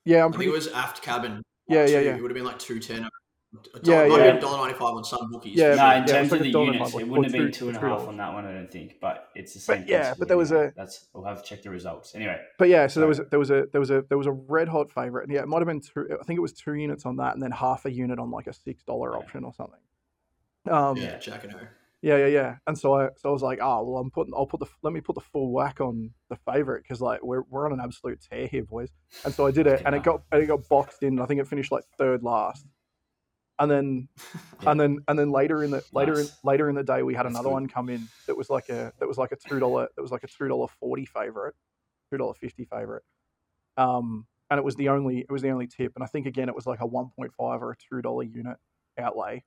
yeah 0.08 0.24
i'm 0.24 0.34
I 0.34 0.38
think 0.38 0.50
it 0.50 0.54
was 0.54 0.68
aft 0.68 1.02
cabin. 1.02 1.42
Yeah, 1.68 1.86
two, 1.88 1.92
yeah, 1.94 2.00
yeah. 2.02 2.16
It 2.16 2.22
would 2.22 2.30
have 2.30 2.36
been 2.36 2.46
like 2.46 2.60
two 2.60 2.80
ten. 2.80 3.10
Yeah, 3.84 4.08
might 4.08 4.18
yeah. 4.20 4.24
have 4.34 4.42
dollar 4.42 4.58
ninety 4.58 4.74
five 4.78 4.94
on 4.94 5.04
some 5.06 5.32
bookies. 5.32 5.56
Yeah, 5.58 5.76
no, 5.76 5.90
in 5.92 6.02
yeah, 6.02 6.06
terms 6.06 6.30
was 6.30 6.32
like 6.32 6.40
of 6.42 6.44
the 6.54 6.60
units, 6.60 6.92
five, 6.92 7.02
it 7.02 7.08
wouldn't 7.08 7.26
have 7.26 7.32
been 7.34 7.46
two- 7.48 7.52
two 7.52 7.68
and 7.70 7.78
a 7.78 7.80
three 7.80 7.90
half 7.90 8.00
dollars. 8.00 8.10
on 8.10 8.18
that 8.18 8.34
one. 8.34 8.46
I 8.46 8.52
don't 8.54 8.70
think, 8.72 8.98
but 9.00 9.30
it's 9.34 9.54
the 9.54 9.60
But 9.66 9.80
same. 9.80 9.86
yeah, 9.88 10.14
but 10.20 10.28
there 10.28 10.38
was 10.38 10.52
a- 10.52 10.74
That's 10.76 11.08
we'll 11.14 11.24
have 11.24 11.42
to 11.42 11.50
check 11.50 11.64
the 11.64 11.70
results 11.70 12.14
anyway. 12.16 12.40
But 12.60 12.68
yeah, 12.68 12.86
so 12.88 13.00
there 13.00 13.08
was 13.08 13.18
Sorry. 13.18 13.30
there 13.32 13.40
was 13.40 13.50
a 13.52 13.64
there 13.72 13.80
was 13.80 13.90
a 13.92 14.04
there 14.10 14.18
was 14.18 14.28
a 14.28 14.32
red 14.34 14.68
hot 14.68 14.92
favorite, 14.92 15.24
and 15.24 15.34
yeah, 15.34 15.42
it 15.42 15.48
might 15.48 15.60
have 15.60 15.68
been 15.68 15.80
two. 15.82 16.06
I 16.20 16.24
think 16.26 16.38
it 16.38 16.42
was 16.42 16.52
two 16.54 16.74
units 16.74 17.06
on 17.06 17.16
that, 17.16 17.34
and 17.34 17.42
then 17.42 17.52
half 17.52 17.86
a 17.86 17.92
unit 17.92 18.20
on 18.20 18.30
like 18.30 18.48
a 18.48 18.54
six 18.54 18.84
dollar 18.84 19.12
Yeah. 19.14 19.20
option 19.20 19.44
or 19.46 19.54
something. 19.54 19.80
Um, 20.70 20.98
yeah, 20.98 21.04
yeah. 21.04 21.18
Jack 21.18 21.46
and 21.46 21.56
O. 21.56 21.60
yeah, 22.06 22.18
yeah, 22.18 22.28
yeah. 22.28 22.56
And 22.68 22.78
so 22.78 22.94
I 22.94 23.10
so 23.18 23.30
I 23.30 23.32
was 23.32 23.42
like, 23.42 23.58
oh 23.62 23.84
well, 23.84 24.00
I'm 24.00 24.12
putting 24.12 24.32
I'll 24.36 24.46
put 24.46 24.60
the 24.60 24.68
let 24.84 24.94
me 24.94 25.02
put 25.02 25.16
the 25.16 25.22
full 25.22 25.52
whack 25.52 25.82
on 25.82 26.12
the 26.30 26.36
favorite 26.36 26.84
because 26.84 27.02
like 27.02 27.24
we're 27.24 27.42
we're 27.50 27.66
on 27.66 27.74
an 27.74 27.80
absolute 27.84 28.22
tear 28.22 28.46
here, 28.46 28.64
boys. 28.64 28.92
And 29.26 29.34
so 29.34 29.48
I 29.48 29.52
did 29.52 29.66
it, 29.66 29.82
and 29.86 29.96
it 29.96 30.04
got 30.04 30.22
and 30.32 30.44
it 30.44 30.46
got 30.46 30.70
boxed 30.70 31.02
in. 31.02 31.20
I 31.20 31.26
think 31.26 31.42
it 31.42 31.48
finished 31.48 31.72
like 31.72 31.84
third 31.98 32.22
last. 32.22 32.64
And 33.58 33.72
then, 33.72 34.08
Yeah. 34.62 34.72
and 34.72 34.80
then, 34.80 35.00
and 35.08 35.18
then 35.18 35.32
later 35.32 35.64
in 35.64 35.72
the 35.72 35.84
later 35.94 36.20
in, 36.20 36.28
later 36.44 36.70
in 36.70 36.76
the 36.76 36.84
day, 36.84 37.02
we 37.02 37.16
had 37.16 37.26
That's 37.26 37.34
another 37.34 37.50
good. 37.50 37.54
one 37.54 37.68
come 37.68 37.90
in 37.90 38.08
that 38.28 38.38
was 38.38 38.50
like 38.52 38.70
a 38.70 38.94
that 39.00 39.08
was 39.08 39.18
like 39.18 39.32
a 39.32 39.36
two 39.38 39.60
dollar 39.60 39.88
that 39.96 40.02
was 40.02 40.12
like 40.12 40.24
a 40.24 40.28
two 40.28 40.48
dollar 40.48 40.68
forty 40.80 41.06
favorite, 41.06 41.56
two 42.12 42.18
dollar 42.18 42.36
fifty 42.36 42.66
favorite. 42.66 43.04
Um, 43.78 44.28
and 44.52 44.60
it 44.60 44.64
was 44.64 44.76
the 44.76 44.90
only 44.90 45.20
it 45.22 45.32
was 45.32 45.42
the 45.42 45.50
only 45.50 45.66
tip, 45.68 45.94
and 45.96 46.04
I 46.04 46.08
think 46.08 46.28
again 46.28 46.50
it 46.50 46.56
was 46.56 46.68
like 46.68 46.82
a 46.82 46.86
one 46.86 47.10
point 47.18 47.32
five 47.34 47.64
or 47.64 47.72
a 47.72 47.76
two 47.90 48.02
dollar 48.04 48.24
unit 48.24 48.58
outlay. 49.00 49.44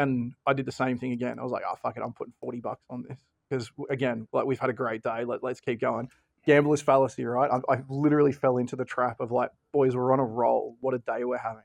And 0.00 0.32
I 0.46 0.54
did 0.54 0.64
the 0.64 0.72
same 0.72 0.98
thing 0.98 1.12
again. 1.12 1.38
I 1.38 1.42
was 1.42 1.52
like, 1.52 1.62
oh 1.68 1.74
fuck 1.82 1.96
it, 1.96 2.02
I'm 2.02 2.12
putting 2.14 2.32
forty 2.40 2.60
bucks 2.60 2.84
on 2.88 3.04
this 3.08 3.18
because 3.48 3.70
again, 3.90 4.26
like 4.32 4.46
we've 4.46 4.58
had 4.58 4.70
a 4.70 4.72
great 4.72 5.02
day. 5.02 5.24
Let, 5.24 5.42
let's 5.42 5.60
keep 5.60 5.80
going. 5.80 6.08
Gambler's 6.46 6.80
fallacy, 6.80 7.24
right? 7.24 7.50
I, 7.50 7.74
I 7.74 7.82
literally 7.88 8.32
fell 8.32 8.56
into 8.56 8.76
the 8.76 8.84
trap 8.84 9.20
of 9.20 9.30
like, 9.30 9.50
boys, 9.72 9.94
we're 9.94 10.12
on 10.12 10.20
a 10.20 10.24
roll. 10.24 10.76
What 10.80 10.94
a 10.94 10.98
day 10.98 11.24
we're 11.24 11.36
having. 11.36 11.64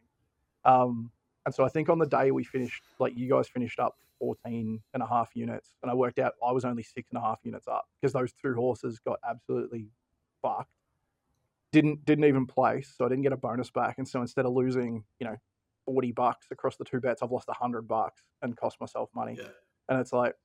Um, 0.66 1.12
and 1.46 1.56
so 1.56 1.64
I 1.64 1.70
think 1.70 1.88
on 1.90 1.98
the 1.98 2.06
day 2.08 2.32
we 2.32 2.44
finished, 2.44 2.84
like 3.00 3.16
you 3.16 3.30
guys 3.30 3.48
finished 3.48 3.80
up 3.80 3.96
14 4.20 4.82
and 4.94 5.04
a 5.04 5.08
half 5.08 5.32
units, 5.34 5.76
and 5.82 5.90
I 5.90 5.94
worked 5.94 6.20
out 6.20 6.34
I 6.46 6.52
was 6.52 6.66
only 6.66 6.84
six 6.84 7.10
and 7.12 7.18
a 7.18 7.22
half 7.22 7.40
units 7.44 7.68
up 7.68 7.88
because 8.02 8.12
those 8.14 8.34
two 8.34 8.54
horses 8.54 9.00
got 9.00 9.20
absolutely 9.28 9.88
fucked. 10.42 10.72
Didn't 11.72 12.04
didn't 12.04 12.26
even 12.26 12.46
place, 12.46 12.94
so 12.98 13.06
I 13.06 13.10
didn't 13.10 13.24
get 13.24 13.34
a 13.34 13.38
bonus 13.38 13.70
back. 13.70 13.98
And 13.98 14.08
so 14.08 14.22
instead 14.22 14.46
of 14.46 14.54
losing, 14.54 15.04
you 15.20 15.28
know, 15.28 15.38
40 15.86 16.12
bucks 16.12 16.48
across 16.52 16.78
the 16.78 16.86
two 16.86 17.00
bets, 17.00 17.22
I've 17.22 17.32
lost 17.32 17.48
100 17.48 17.88
bucks 17.88 18.24
and 18.42 18.56
cost 18.56 18.80
myself 18.80 19.10
money. 19.16 19.36
Yeah. 19.38 19.48
And 19.90 20.00
it's 20.00 20.14
like, 20.14 20.36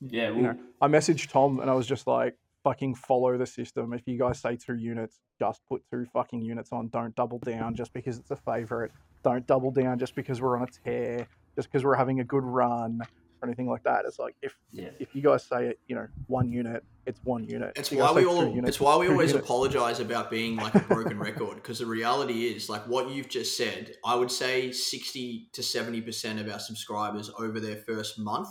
Yeah, 0.00 0.30
you 0.30 0.42
know, 0.42 0.56
I 0.80 0.88
messaged 0.88 1.30
Tom 1.30 1.60
and 1.60 1.70
I 1.70 1.74
was 1.74 1.86
just 1.86 2.06
like, 2.06 2.36
fucking 2.66 2.96
follow 2.96 3.38
the 3.38 3.46
system. 3.46 3.92
If 3.92 4.02
you 4.06 4.18
guys 4.18 4.40
say 4.40 4.56
two 4.56 4.74
units, 4.74 5.20
just 5.38 5.60
put 5.68 5.82
two 5.88 6.04
fucking 6.12 6.42
units 6.42 6.72
on. 6.72 6.88
Don't 6.88 7.14
double 7.14 7.38
down 7.38 7.76
just 7.76 7.92
because 7.92 8.18
it's 8.18 8.32
a 8.32 8.36
favorite. 8.36 8.90
Don't 9.22 9.46
double 9.46 9.70
down 9.70 9.98
just 10.00 10.16
because 10.16 10.40
we're 10.40 10.56
on 10.56 10.64
a 10.64 10.84
tear, 10.84 11.28
just 11.54 11.70
because 11.70 11.84
we're 11.84 11.94
having 11.94 12.18
a 12.18 12.24
good 12.24 12.42
run 12.42 13.00
or 13.42 13.48
anything 13.48 13.68
like 13.68 13.82
that. 13.84 14.04
It's 14.06 14.18
like 14.18 14.34
if 14.42 14.54
yeah. 14.72 14.90
if 14.98 15.14
you 15.14 15.22
guys 15.22 15.44
say 15.44 15.66
it, 15.68 15.78
you 15.86 15.94
know, 15.94 16.06
one 16.26 16.50
unit, 16.50 16.82
it's 17.06 17.20
one 17.24 17.44
unit. 17.44 17.72
It's 17.76 17.90
why 17.90 18.12
we 18.12 18.20
say 18.20 18.24
two 18.24 18.30
all. 18.30 18.48
units, 18.48 18.68
It's 18.68 18.80
why 18.80 18.96
we 18.96 19.08
always 19.08 19.30
units. 19.32 19.44
apologize 19.46 20.00
about 20.00 20.30
being 20.30 20.56
like 20.56 20.74
a 20.74 20.80
broken 20.80 21.18
record 21.18 21.56
because 21.56 21.78
the 21.78 21.86
reality 21.86 22.46
is, 22.46 22.68
like 22.68 22.86
what 22.86 23.10
you've 23.10 23.28
just 23.28 23.56
said, 23.56 23.94
I 24.04 24.14
would 24.14 24.30
say 24.30 24.72
sixty 24.72 25.48
to 25.52 25.62
seventy 25.62 26.00
percent 26.00 26.38
of 26.40 26.48
our 26.52 26.58
subscribers 26.58 27.30
over 27.38 27.60
their 27.60 27.76
first 27.76 28.18
month 28.18 28.48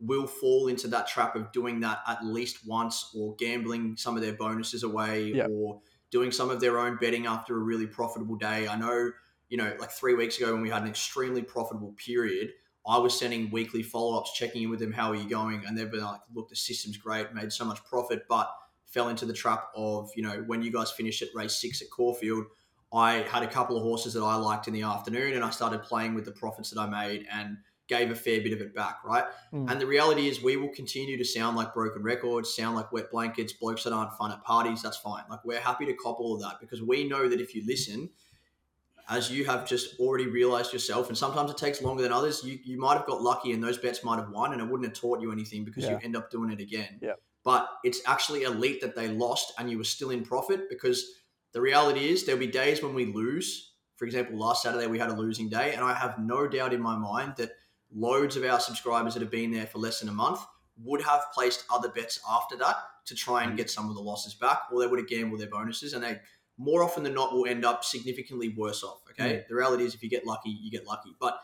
will 0.00 0.26
fall 0.28 0.68
into 0.68 0.86
that 0.86 1.08
trap 1.08 1.34
of 1.34 1.50
doing 1.50 1.80
that 1.80 1.98
at 2.06 2.24
least 2.24 2.58
once, 2.66 3.10
or 3.16 3.34
gambling 3.36 3.96
some 3.96 4.14
of 4.16 4.22
their 4.22 4.32
bonuses 4.34 4.84
away, 4.84 5.32
Yeah. 5.34 5.46
or 5.50 5.80
doing 6.10 6.30
some 6.30 6.50
of 6.50 6.60
their 6.60 6.78
own 6.78 6.96
betting 7.00 7.26
after 7.26 7.56
a 7.56 7.58
really 7.58 7.86
profitable 7.86 8.36
day. 8.36 8.68
I 8.68 8.76
know, 8.76 9.10
you 9.48 9.56
know, 9.56 9.74
like 9.80 9.90
three 9.90 10.14
weeks 10.14 10.38
ago 10.38 10.52
when 10.52 10.62
we 10.62 10.70
had 10.70 10.82
an 10.82 10.88
extremely 10.88 11.42
profitable 11.42 11.94
period. 12.02 12.52
I 12.86 12.98
was 12.98 13.18
sending 13.18 13.50
weekly 13.50 13.82
follow 13.82 14.18
ups, 14.18 14.32
checking 14.32 14.62
in 14.62 14.70
with 14.70 14.80
them, 14.80 14.92
how 14.92 15.10
are 15.10 15.16
you 15.16 15.28
going? 15.28 15.64
And 15.66 15.76
they've 15.76 15.90
been 15.90 16.02
like, 16.02 16.20
look, 16.34 16.48
the 16.48 16.56
system's 16.56 16.96
great, 16.96 17.34
made 17.34 17.52
so 17.52 17.64
much 17.64 17.84
profit, 17.84 18.22
but 18.28 18.50
fell 18.86 19.08
into 19.08 19.26
the 19.26 19.34
trap 19.34 19.68
of, 19.76 20.10
you 20.16 20.22
know, 20.22 20.42
when 20.46 20.62
you 20.62 20.72
guys 20.72 20.90
finished 20.90 21.20
at 21.20 21.28
race 21.34 21.60
six 21.60 21.82
at 21.82 21.90
Caulfield, 21.90 22.46
I 22.92 23.16
had 23.30 23.42
a 23.42 23.46
couple 23.46 23.76
of 23.76 23.82
horses 23.82 24.14
that 24.14 24.22
I 24.22 24.36
liked 24.36 24.66
in 24.66 24.72
the 24.72 24.82
afternoon 24.82 25.34
and 25.34 25.44
I 25.44 25.50
started 25.50 25.82
playing 25.82 26.14
with 26.14 26.24
the 26.24 26.32
profits 26.32 26.70
that 26.70 26.80
I 26.80 26.88
made 26.88 27.26
and 27.30 27.58
gave 27.88 28.10
a 28.10 28.14
fair 28.14 28.40
bit 28.40 28.52
of 28.52 28.60
it 28.60 28.74
back, 28.74 28.98
right? 29.04 29.24
Mm. 29.52 29.70
And 29.70 29.80
the 29.80 29.86
reality 29.86 30.28
is, 30.28 30.42
we 30.42 30.56
will 30.56 30.68
continue 30.68 31.16
to 31.16 31.24
sound 31.24 31.56
like 31.56 31.74
broken 31.74 32.02
records, 32.02 32.54
sound 32.54 32.76
like 32.76 32.92
wet 32.92 33.10
blankets, 33.10 33.54
blokes 33.54 33.84
that 33.84 33.92
aren't 33.92 34.12
fun 34.12 34.30
at 34.30 34.44
parties. 34.44 34.82
That's 34.82 34.98
fine. 34.98 35.24
Like, 35.28 35.44
we're 35.44 35.60
happy 35.60 35.86
to 35.86 35.94
cop 35.94 36.20
all 36.20 36.34
of 36.34 36.42
that 36.42 36.60
because 36.60 36.82
we 36.82 37.08
know 37.08 37.28
that 37.28 37.40
if 37.40 37.54
you 37.54 37.64
listen, 37.66 38.10
as 39.08 39.30
you 39.30 39.44
have 39.46 39.66
just 39.66 39.98
already 39.98 40.26
realized 40.26 40.72
yourself, 40.72 41.08
and 41.08 41.16
sometimes 41.16 41.50
it 41.50 41.56
takes 41.56 41.80
longer 41.80 42.02
than 42.02 42.12
others, 42.12 42.42
you, 42.44 42.58
you 42.64 42.78
might 42.78 42.94
have 42.94 43.06
got 43.06 43.22
lucky 43.22 43.52
and 43.52 43.62
those 43.62 43.78
bets 43.78 44.04
might 44.04 44.18
have 44.18 44.30
won 44.30 44.52
and 44.52 44.60
it 44.60 44.64
wouldn't 44.64 44.88
have 44.88 44.98
taught 44.98 45.20
you 45.20 45.32
anything 45.32 45.64
because 45.64 45.84
you 45.84 45.98
end 46.02 46.16
up 46.16 46.30
doing 46.30 46.50
it 46.50 46.60
again. 46.60 46.98
Yeah. 47.00 47.14
But 47.44 47.68
it's 47.84 48.00
actually 48.06 48.42
elite 48.42 48.80
that 48.82 48.94
they 48.94 49.08
lost 49.08 49.52
and 49.58 49.70
you 49.70 49.78
were 49.78 49.84
still 49.84 50.10
in 50.10 50.24
profit 50.24 50.68
because 50.68 51.06
the 51.52 51.60
reality 51.60 52.08
is 52.08 52.26
there'll 52.26 52.38
be 52.38 52.46
days 52.46 52.82
when 52.82 52.92
we 52.92 53.06
lose 53.06 53.68
for 53.98 54.04
example, 54.04 54.38
last 54.38 54.62
Saturday 54.62 54.86
we 54.86 54.98
had 54.98 55.10
a 55.10 55.14
losing 55.14 55.48
day, 55.48 55.74
and 55.74 55.84
I 55.84 55.92
have 55.92 56.20
no 56.20 56.46
doubt 56.46 56.72
in 56.72 56.80
my 56.80 56.96
mind 56.96 57.34
that 57.36 57.50
loads 57.92 58.36
of 58.36 58.44
our 58.44 58.60
subscribers 58.60 59.14
that 59.14 59.20
have 59.20 59.30
been 59.30 59.50
there 59.50 59.66
for 59.66 59.78
less 59.78 59.98
than 60.00 60.08
a 60.08 60.12
month 60.12 60.40
would 60.84 61.02
have 61.02 61.22
placed 61.34 61.64
other 61.68 61.88
bets 61.88 62.20
after 62.30 62.56
that 62.58 62.76
to 63.06 63.16
try 63.16 63.42
and 63.42 63.54
mm. 63.54 63.56
get 63.56 63.68
some 63.68 63.88
of 63.88 63.96
the 63.96 64.00
losses 64.00 64.34
back, 64.34 64.60
or 64.70 64.80
they 64.80 64.86
would 64.86 65.00
have 65.00 65.08
gambled 65.08 65.40
their 65.40 65.50
bonuses, 65.50 65.94
and 65.94 66.04
they 66.04 66.16
more 66.58 66.82
often 66.82 67.02
than 67.04 67.14
not 67.14 67.32
will 67.32 67.46
end 67.46 67.64
up 67.64 67.84
significantly 67.84 68.48
worse 68.50 68.82
off. 68.82 69.00
Okay, 69.10 69.34
Mm. 69.44 69.48
the 69.48 69.54
reality 69.54 69.84
is 69.84 69.94
if 69.94 70.02
you 70.02 70.10
get 70.10 70.26
lucky, 70.26 70.50
you 70.50 70.70
get 70.70 70.86
lucky, 70.86 71.14
but 71.20 71.40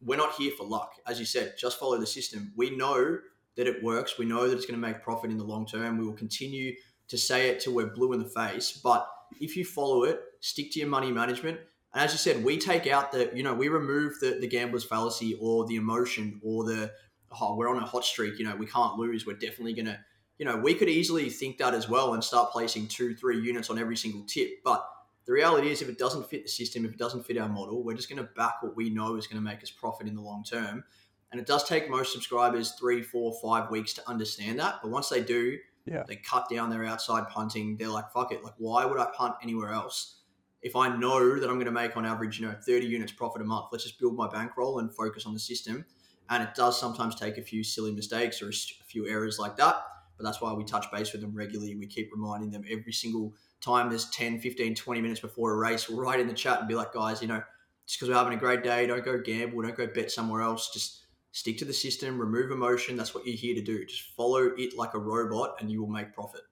we're 0.00 0.16
not 0.16 0.34
here 0.34 0.52
for 0.52 0.64
luck. 0.66 0.92
As 1.06 1.18
you 1.18 1.26
said, 1.26 1.54
just 1.58 1.78
follow 1.78 1.98
the 1.98 2.06
system. 2.06 2.52
We 2.56 2.70
know 2.70 3.18
that 3.56 3.66
it 3.66 3.82
works. 3.82 4.18
We 4.18 4.24
know 4.26 4.48
that 4.48 4.56
it's 4.56 4.66
going 4.66 4.80
to 4.80 4.86
make 4.86 5.02
profit 5.02 5.30
in 5.30 5.38
the 5.38 5.44
long 5.44 5.66
term. 5.66 5.98
We 5.98 6.04
will 6.04 6.12
continue 6.14 6.74
to 7.08 7.18
say 7.18 7.48
it 7.48 7.60
till 7.60 7.74
we're 7.74 7.86
blue 7.86 8.12
in 8.12 8.18
the 8.18 8.28
face. 8.28 8.72
But 8.82 9.08
if 9.40 9.56
you 9.56 9.64
follow 9.64 10.04
it, 10.04 10.20
stick 10.40 10.70
to 10.72 10.78
your 10.80 10.88
money 10.88 11.10
management. 11.10 11.58
And 11.92 12.02
as 12.02 12.12
you 12.12 12.18
said, 12.18 12.42
we 12.44 12.58
take 12.58 12.86
out 12.86 13.12
the, 13.12 13.30
you 13.34 13.42
know, 13.42 13.54
we 13.54 13.68
remove 13.68 14.18
the, 14.20 14.38
the 14.40 14.48
gambler's 14.48 14.84
fallacy 14.84 15.38
or 15.40 15.66
the 15.66 15.76
emotion 15.76 16.40
or 16.42 16.64
the, 16.64 16.92
oh, 17.40 17.54
we're 17.56 17.68
on 17.68 17.80
a 17.82 17.86
hot 17.86 18.04
streak, 18.04 18.38
you 18.38 18.44
know, 18.44 18.56
we 18.56 18.66
can't 18.66 18.96
lose. 18.98 19.24
We're 19.26 19.34
definitely 19.36 19.74
going 19.74 19.86
to, 19.86 19.98
you 20.38 20.44
know, 20.44 20.56
we 20.56 20.74
could 20.74 20.88
easily 20.88 21.30
think 21.30 21.58
that 21.58 21.74
as 21.74 21.88
well 21.88 22.14
and 22.14 22.22
start 22.24 22.50
placing 22.50 22.88
two, 22.88 23.14
three 23.14 23.40
units 23.40 23.70
on 23.70 23.78
every 23.78 23.96
single 23.96 24.24
tip. 24.26 24.62
But 24.64 24.84
the 25.26 25.32
reality 25.32 25.70
is, 25.70 25.80
if 25.80 25.88
it 25.88 25.98
doesn't 25.98 26.28
fit 26.28 26.42
the 26.42 26.48
system, 26.50 26.84
if 26.84 26.92
it 26.92 26.98
doesn't 26.98 27.24
fit 27.24 27.38
our 27.38 27.48
model, 27.48 27.82
we're 27.82 27.94
just 27.94 28.08
going 28.10 28.22
to 28.22 28.28
back 28.34 28.62
what 28.62 28.76
we 28.76 28.90
know 28.90 29.16
is 29.16 29.26
going 29.26 29.42
to 29.42 29.48
make 29.48 29.62
us 29.62 29.70
profit 29.70 30.06
in 30.06 30.14
the 30.14 30.20
long 30.20 30.44
term. 30.44 30.84
And 31.32 31.40
it 31.40 31.46
does 31.46 31.64
take 31.68 31.88
most 31.90 32.12
subscribers 32.12 32.72
three, 32.78 33.02
four, 33.02 33.34
five 33.42 33.70
weeks 33.70 33.92
to 33.94 34.08
understand 34.08 34.58
that. 34.60 34.76
But 34.82 34.90
once 34.90 35.08
they 35.08 35.22
do, 35.22 35.58
Yeah. 35.86 36.04
they 36.06 36.16
cut 36.16 36.48
down 36.48 36.70
their 36.70 36.84
outside 36.84 37.28
punting. 37.28 37.76
They're 37.76 37.88
like, 37.88 38.10
fuck 38.12 38.32
it. 38.32 38.42
Like, 38.44 38.54
why 38.58 38.84
would 38.84 38.98
I 38.98 39.06
punt 39.16 39.34
anywhere 39.42 39.70
else? 39.70 40.20
If 40.62 40.76
I 40.76 40.94
know 40.96 41.38
that 41.38 41.48
I'm 41.48 41.56
going 41.56 41.66
to 41.66 41.72
make 41.72 41.96
on 41.96 42.06
average, 42.06 42.40
you 42.40 42.46
know, 42.46 42.54
30 42.66 42.86
units 42.86 43.12
profit 43.12 43.42
a 43.42 43.44
month, 43.44 43.66
let's 43.72 43.84
just 43.84 43.98
build 43.98 44.16
my 44.16 44.28
bankroll 44.28 44.78
and 44.78 44.94
focus 44.94 45.26
on 45.26 45.34
the 45.34 45.38
system. 45.40 45.84
And 46.30 46.42
it 46.42 46.54
does 46.54 46.78
sometimes 46.80 47.14
take 47.16 47.36
a 47.36 47.42
few 47.42 47.62
silly 47.62 47.92
mistakes 47.92 48.40
or 48.40 48.48
a 48.48 48.52
few 48.86 49.06
errors 49.06 49.38
like 49.38 49.56
that. 49.56 49.76
But 50.16 50.24
that's 50.24 50.40
why 50.40 50.52
we 50.52 50.64
touch 50.64 50.86
base 50.92 51.12
with 51.12 51.20
them 51.22 51.34
regularly. 51.34 51.74
We 51.76 51.86
keep 51.86 52.10
reminding 52.12 52.50
them 52.50 52.64
every 52.70 52.92
single 52.92 53.34
time 53.60 53.88
there's 53.88 54.10
10, 54.10 54.38
15, 54.40 54.74
20 54.74 55.00
minutes 55.00 55.20
before 55.20 55.52
a 55.52 55.56
race. 55.56 55.88
We'll 55.88 55.98
write 56.00 56.20
in 56.20 56.26
the 56.28 56.34
chat 56.34 56.60
and 56.60 56.68
be 56.68 56.74
like, 56.74 56.92
guys, 56.92 57.20
you 57.22 57.28
know, 57.28 57.42
just 57.86 57.98
because 57.98 58.08
we're 58.08 58.14
having 58.18 58.34
a 58.34 58.40
great 58.40 58.62
day, 58.62 58.86
don't 58.86 59.04
go 59.04 59.18
gamble, 59.20 59.62
don't 59.62 59.76
go 59.76 59.86
bet 59.86 60.10
somewhere 60.10 60.42
else. 60.42 60.72
Just 60.72 61.00
stick 61.32 61.58
to 61.58 61.64
the 61.64 61.72
system, 61.72 62.18
remove 62.18 62.50
emotion. 62.50 62.96
That's 62.96 63.14
what 63.14 63.26
you're 63.26 63.36
here 63.36 63.54
to 63.54 63.62
do. 63.62 63.84
Just 63.84 64.02
follow 64.16 64.52
it 64.56 64.76
like 64.76 64.94
a 64.94 64.98
robot 64.98 65.56
and 65.60 65.70
you 65.70 65.80
will 65.82 65.90
make 65.90 66.14
profit. 66.14 66.42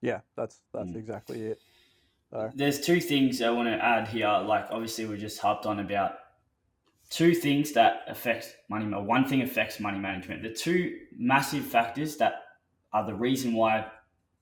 Yeah, 0.00 0.20
that's 0.36 0.60
that's 0.72 0.88
Mm. 0.90 0.96
exactly 0.96 1.42
it. 1.42 1.60
So 2.30 2.50
There's 2.54 2.80
two 2.80 3.00
things 3.00 3.42
I 3.42 3.50
want 3.50 3.68
to 3.68 3.74
add 3.84 4.08
here. 4.08 4.28
Like, 4.28 4.66
obviously, 4.70 5.04
we 5.04 5.18
just 5.18 5.40
harped 5.40 5.66
on 5.66 5.80
about 5.80 6.12
two 7.10 7.34
things 7.34 7.72
that 7.72 8.02
affect 8.08 8.56
money. 8.68 8.92
or 8.94 9.02
One 9.02 9.24
thing 9.26 9.42
affects 9.42 9.80
money 9.80 9.98
management. 9.98 10.42
The 10.42 10.52
two 10.54 11.00
massive 11.18 11.64
factors 11.64 12.16
that 12.18 12.34
are 12.92 13.06
the 13.06 13.14
reason 13.14 13.54
why 13.54 13.86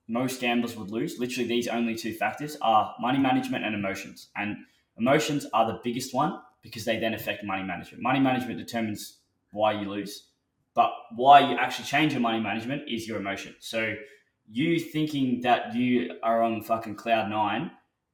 most 0.09 0.41
gamblers 0.41 0.77
would 0.77 0.91
lose. 0.91 1.19
Literally, 1.19 1.49
these 1.49 1.69
only 1.69 1.95
two 1.95 2.15
factors 2.15 2.57
are 2.63 2.95
money 3.01 3.19
management 3.19 3.65
and 3.65 3.75
emotions. 3.75 4.29
And 4.37 4.57
emotions 4.99 5.47
are 5.53 5.67
the 5.67 5.81
biggest 5.85 6.15
one 6.15 6.41
because 6.63 6.85
they 6.85 6.99
then 6.99 7.15
affect 7.15 7.45
money 7.45 7.63
management. 7.63 8.03
Money 8.03 8.21
management 8.21 8.59
determines 8.59 9.19
why 9.51 9.73
you 9.73 9.89
lose, 9.89 10.29
but 10.75 10.91
why 11.15 11.41
you 11.41 11.57
actually 11.57 11.85
change 11.85 12.13
your 12.13 12.21
money 12.21 12.41
management 12.41 12.83
is 12.89 13.07
your 13.07 13.19
emotion. 13.19 13.55
So 13.61 13.95
you 14.51 14.81
thinking 14.81 15.43
that 15.43 15.75
you 15.75 16.13
are 16.23 16.43
on 16.43 16.63
fucking 16.63 16.97
cloud 16.97 17.29
nine 17.31 17.71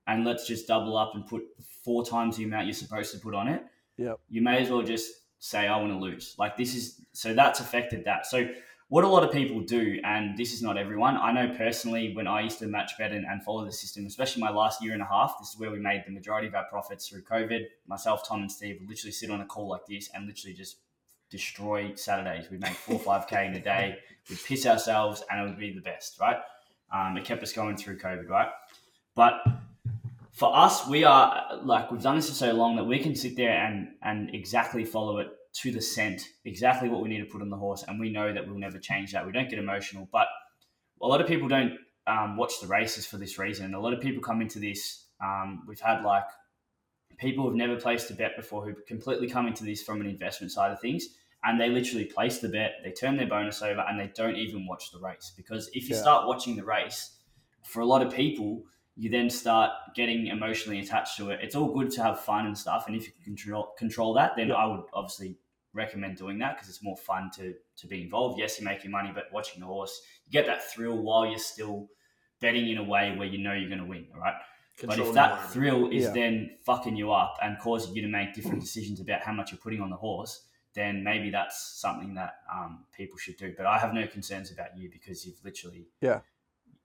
and 0.07 0.25
let's 0.25 0.47
just 0.47 0.67
double 0.67 0.97
up 0.97 1.13
and 1.15 1.27
put 1.27 1.43
four 1.85 2.05
times 2.05 2.37
the 2.37 2.45
amount 2.45 2.67
you're 2.67 2.75
supposed 2.75 3.13
to 3.13 3.19
put 3.19 3.35
on 3.35 3.49
it. 3.49 3.63
Yep. 3.97 4.21
You 4.29 4.43
may 4.43 4.61
as 4.61 4.71
well 4.71 4.83
just 4.83 5.11
say, 5.39 5.67
I 5.67 5.77
want 5.77 5.93
to 5.93 5.99
lose. 5.99 6.35
Like 6.39 6.57
this 6.57 6.75
is 6.75 7.01
so 7.13 7.35
that's 7.35 7.61
affected 7.61 8.05
that. 8.05 8.27
So 8.27 8.49
what 8.95 9.03
a 9.03 9.09
lot 9.09 9.25
of 9.25 9.33
people 9.33 9.61
do, 9.61 9.99
and 10.05 10.39
this 10.39 10.53
is 10.53 10.63
not 10.63 10.79
everyone. 10.79 11.17
I 11.17 11.33
know 11.33 11.53
personally 11.57 12.15
when 12.15 12.29
I 12.29 12.43
used 12.43 12.61
to 12.61 12.69
match 12.69 12.93
bet 12.97 13.11
and, 13.11 13.27
and 13.27 13.43
follow 13.43 13.65
the 13.65 13.73
system, 13.73 14.07
especially 14.07 14.41
my 14.41 14.53
last 14.53 14.81
year 14.81 14.93
and 14.93 15.03
a 15.03 15.05
half, 15.05 15.35
this 15.41 15.49
is 15.49 15.59
where 15.59 15.73
we 15.73 15.81
made 15.81 16.05
the 16.07 16.13
majority 16.13 16.47
of 16.47 16.55
our 16.55 16.67
profits 16.67 17.09
through 17.09 17.23
COVID. 17.23 17.65
Myself, 17.89 18.25
Tom, 18.25 18.43
and 18.43 18.53
Steve 18.53 18.77
would 18.79 18.89
literally 18.89 19.11
sit 19.11 19.33
on 19.33 19.41
a 19.41 19.47
call 19.47 19.69
like 19.69 19.85
this 19.89 20.11
and 20.15 20.29
literally 20.29 20.55
just 20.55 20.77
destroy 21.29 21.93
Saturdays. 21.97 22.49
We'd 22.53 22.61
make 22.61 22.75
four, 22.75 23.01
five 23.01 23.27
K 23.27 23.49
in 23.49 23.55
a 23.55 23.61
day. 23.61 23.97
We'd 24.31 24.39
piss 24.45 24.65
ourselves 24.65 25.25
and 25.29 25.41
it 25.41 25.43
would 25.43 25.59
be 25.59 25.73
the 25.73 25.81
best, 25.81 26.21
right? 26.21 26.37
Um, 26.95 27.17
it 27.17 27.25
kept 27.25 27.43
us 27.43 27.53
going 27.53 27.77
through 27.77 27.99
COVID, 27.99 28.29
right? 28.29 28.51
But 29.17 29.45
for 30.31 30.57
us, 30.57 30.87
we 30.87 31.03
are 31.03 31.59
like 31.65 31.91
we've 31.91 32.01
done 32.01 32.15
this 32.15 32.29
for 32.29 32.37
so 32.37 32.53
long 32.53 32.77
that 32.77 32.85
we 32.85 33.01
can 33.01 33.17
sit 33.17 33.35
there 33.35 33.57
and 33.67 33.89
and 34.03 34.33
exactly 34.33 34.85
follow 34.85 35.19
it 35.19 35.31
to 35.55 35.71
the 35.71 35.81
cent, 35.81 36.29
exactly 36.45 36.89
what 36.89 37.03
we 37.03 37.09
need 37.09 37.21
to 37.21 37.27
put 37.27 37.41
on 37.41 37.49
the 37.49 37.57
horse, 37.57 37.85
and 37.87 37.99
we 38.01 38.11
know 38.11 38.33
that 38.33 38.47
we'll 38.47 38.59
never 38.59 38.79
change 38.79 39.13
that. 39.13 39.25
We 39.25 39.33
don't 39.33 39.49
get 39.49 39.59
emotional, 39.59 40.09
but 40.13 40.27
a 41.01 41.07
lot 41.07 41.21
of 41.21 41.27
people 41.27 41.49
don't 41.49 41.79
um, 42.07 42.37
watch 42.37 42.61
the 42.61 42.67
races 42.67 43.07
for 43.07 43.17
this 43.17 43.39
reason. 43.39 43.75
A 43.75 43.81
lot 43.81 43.93
of 43.93 44.01
people 44.01 44.23
come 44.23 44.41
into 44.41 44.59
this. 44.59 45.07
Um, 45.23 45.65
we've 45.67 45.81
had 45.81 46.03
like 46.03 46.25
people 47.19 47.45
who've 47.45 47.55
never 47.55 47.77
placed 47.77 48.11
a 48.11 48.15
bet 48.15 48.37
before 48.37 48.65
who 48.65 48.75
completely 48.87 49.29
come 49.29 49.47
into 49.47 49.65
this 49.65 49.83
from 49.83 50.01
an 50.01 50.07
investment 50.07 50.53
side 50.53 50.73
of 50.73 50.81
things 50.81 51.09
and 51.45 51.61
they 51.61 51.69
literally 51.69 52.07
place 52.07 52.39
the 52.39 52.49
bet, 52.49 52.77
they 52.83 52.91
turn 52.91 53.17
their 53.17 53.27
bonus 53.27 53.61
over, 53.63 53.85
and 53.87 54.01
they 54.01 54.11
don't 54.17 54.37
even 54.37 54.67
watch 54.67 54.91
the 54.91 54.99
race. 54.99 55.33
Because 55.37 55.69
if 55.75 55.89
you 55.89 55.95
Yeah. 55.95 56.01
start 56.01 56.27
watching 56.27 56.57
the 56.57 56.65
race, 56.65 57.19
for 57.63 57.81
a 57.81 57.87
lot 57.87 58.05
of 58.05 58.13
people, 58.13 58.65
you 58.97 59.11
then 59.11 59.29
start 59.29 59.71
getting 59.95 60.29
emotionally 60.29 60.79
attached 60.81 61.17
to 61.19 61.31
it. 61.31 61.41
It's 61.43 61.55
all 61.55 61.73
good 61.73 61.91
to 61.93 62.03
have 62.03 62.21
fun 62.21 62.47
and 62.47 62.57
stuff, 62.57 62.87
and 62.87 62.97
if 62.97 63.07
you 63.07 63.13
can 63.13 63.23
control 63.23 63.75
control 63.77 64.15
that, 64.15 64.37
then 64.37 64.49
Yeah. 64.49 64.55
I 64.55 64.67
would 64.67 64.85
obviously 64.95 65.39
recommend 65.75 66.17
doing 66.17 66.39
that 66.39 66.55
because 66.57 66.69
it's 66.69 66.83
more 66.83 66.97
fun 66.97 67.31
to 67.37 67.55
to 67.77 67.87
be 67.87 68.03
involved. 68.03 68.39
Yes, 68.39 68.59
you're 68.61 68.69
making 68.69 68.91
money, 68.91 69.11
but 69.15 69.25
watching 69.33 69.61
the 69.61 69.67
horse, 69.67 70.01
you 70.25 70.33
get 70.33 70.47
that 70.47 70.63
thrill 70.71 70.97
while 70.97 71.27
you're 71.27 71.39
still 71.39 71.89
betting 72.41 72.69
in 72.69 72.79
a 72.79 72.83
way 72.85 73.15
where 73.17 73.27
you 73.27 73.39
know 73.39 73.53
you're 73.53 73.69
going 73.69 73.81
to 73.81 73.85
win. 73.87 74.07
All 74.15 74.21
right. 74.21 74.35
But 74.85 74.99
if 74.99 75.13
that 75.15 75.51
thrill 75.53 75.91
is 75.91 76.05
Yeah. 76.05 76.11
then 76.11 76.57
fucking 76.67 76.97
you 76.97 77.13
up 77.13 77.37
and 77.43 77.59
causing 77.61 77.95
you 77.95 78.03
to 78.03 78.09
make 78.09 78.35
different 78.35 78.61
decisions 78.61 78.99
about 79.01 79.21
how 79.23 79.33
much 79.33 79.53
you're 79.53 79.61
putting 79.61 79.81
on 79.81 79.89
the 79.91 79.97
horse, 79.97 80.47
then 80.75 81.05
maybe 81.05 81.31
that's 81.31 81.81
something 81.81 82.15
that 82.15 82.35
um, 82.53 82.85
people 82.97 83.17
should 83.17 83.37
do. 83.37 83.55
But 83.57 83.67
I 83.67 83.79
have 83.79 83.95
no 83.95 84.07
concerns 84.09 84.51
about 84.51 84.77
you 84.77 84.91
because 84.91 85.25
you've 85.25 85.43
literally 85.45 85.87
Yeah. 86.01 86.21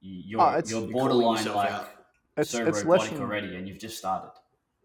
you- 0.02 0.22
you're 0.38 0.42
it's- 0.58 0.70
you're 0.72 0.82
You're 0.82 0.92
borderline 0.92 1.38
yourself 1.38 1.56
like 1.56 1.72
out. 1.72 1.90
it's 2.38 2.52
so 2.52 2.66
it's 2.68 2.84
robotic 2.84 3.12
lesson 3.12 3.22
already, 3.22 3.56
and 3.56 3.68
you've 3.68 3.80
just 3.80 3.98
started. 3.98 4.32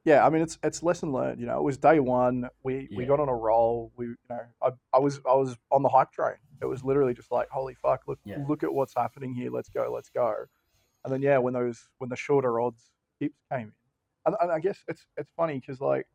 Yeah. 0.04 0.24
I 0.26 0.30
mean, 0.30 0.42
it's 0.42 0.58
it's 0.62 0.82
lesson 0.82 1.12
learned. 1.12 1.40
You 1.40 1.46
know, 1.46 1.58
it 1.58 1.62
was 1.62 1.76
day 1.78 2.00
one. 2.00 2.48
We 2.62 2.88
we 2.96 3.04
got 3.06 3.20
on 3.20 3.28
a 3.28 3.34
roll. 3.34 3.92
We 3.96 4.06
you 4.06 4.16
know, 4.30 4.40
I, 4.62 4.70
I 4.92 4.98
was 4.98 5.20
I 5.28 5.34
was 5.34 5.56
on 5.70 5.82
the 5.82 5.88
hype 5.88 6.12
train. 6.12 6.36
It 6.62 6.66
was 6.66 6.82
literally 6.84 7.14
just 7.14 7.30
like, 7.30 7.48
holy 7.50 7.74
fuck, 7.74 8.02
look 8.06 8.18
Yeah. 8.24 8.38
look 8.48 8.62
at 8.62 8.72
what's 8.72 8.94
happening 8.94 9.34
here. 9.34 9.50
Let's 9.50 9.68
go, 9.68 9.90
let's 9.92 10.08
go. 10.10 10.34
And 11.04 11.12
then 11.12 11.20
yeah, 11.22 11.38
when 11.38 11.54
those 11.54 11.88
when 11.98 12.08
the 12.10 12.16
shorter 12.16 12.60
odds 12.60 12.90
tips 13.20 13.38
came 13.50 13.60
in, 13.68 13.72
and, 14.26 14.36
and 14.40 14.50
I 14.52 14.58
guess 14.60 14.78
it's 14.88 15.06
it's 15.16 15.30
funny 15.36 15.60
because 15.60 15.80
like 15.80 16.06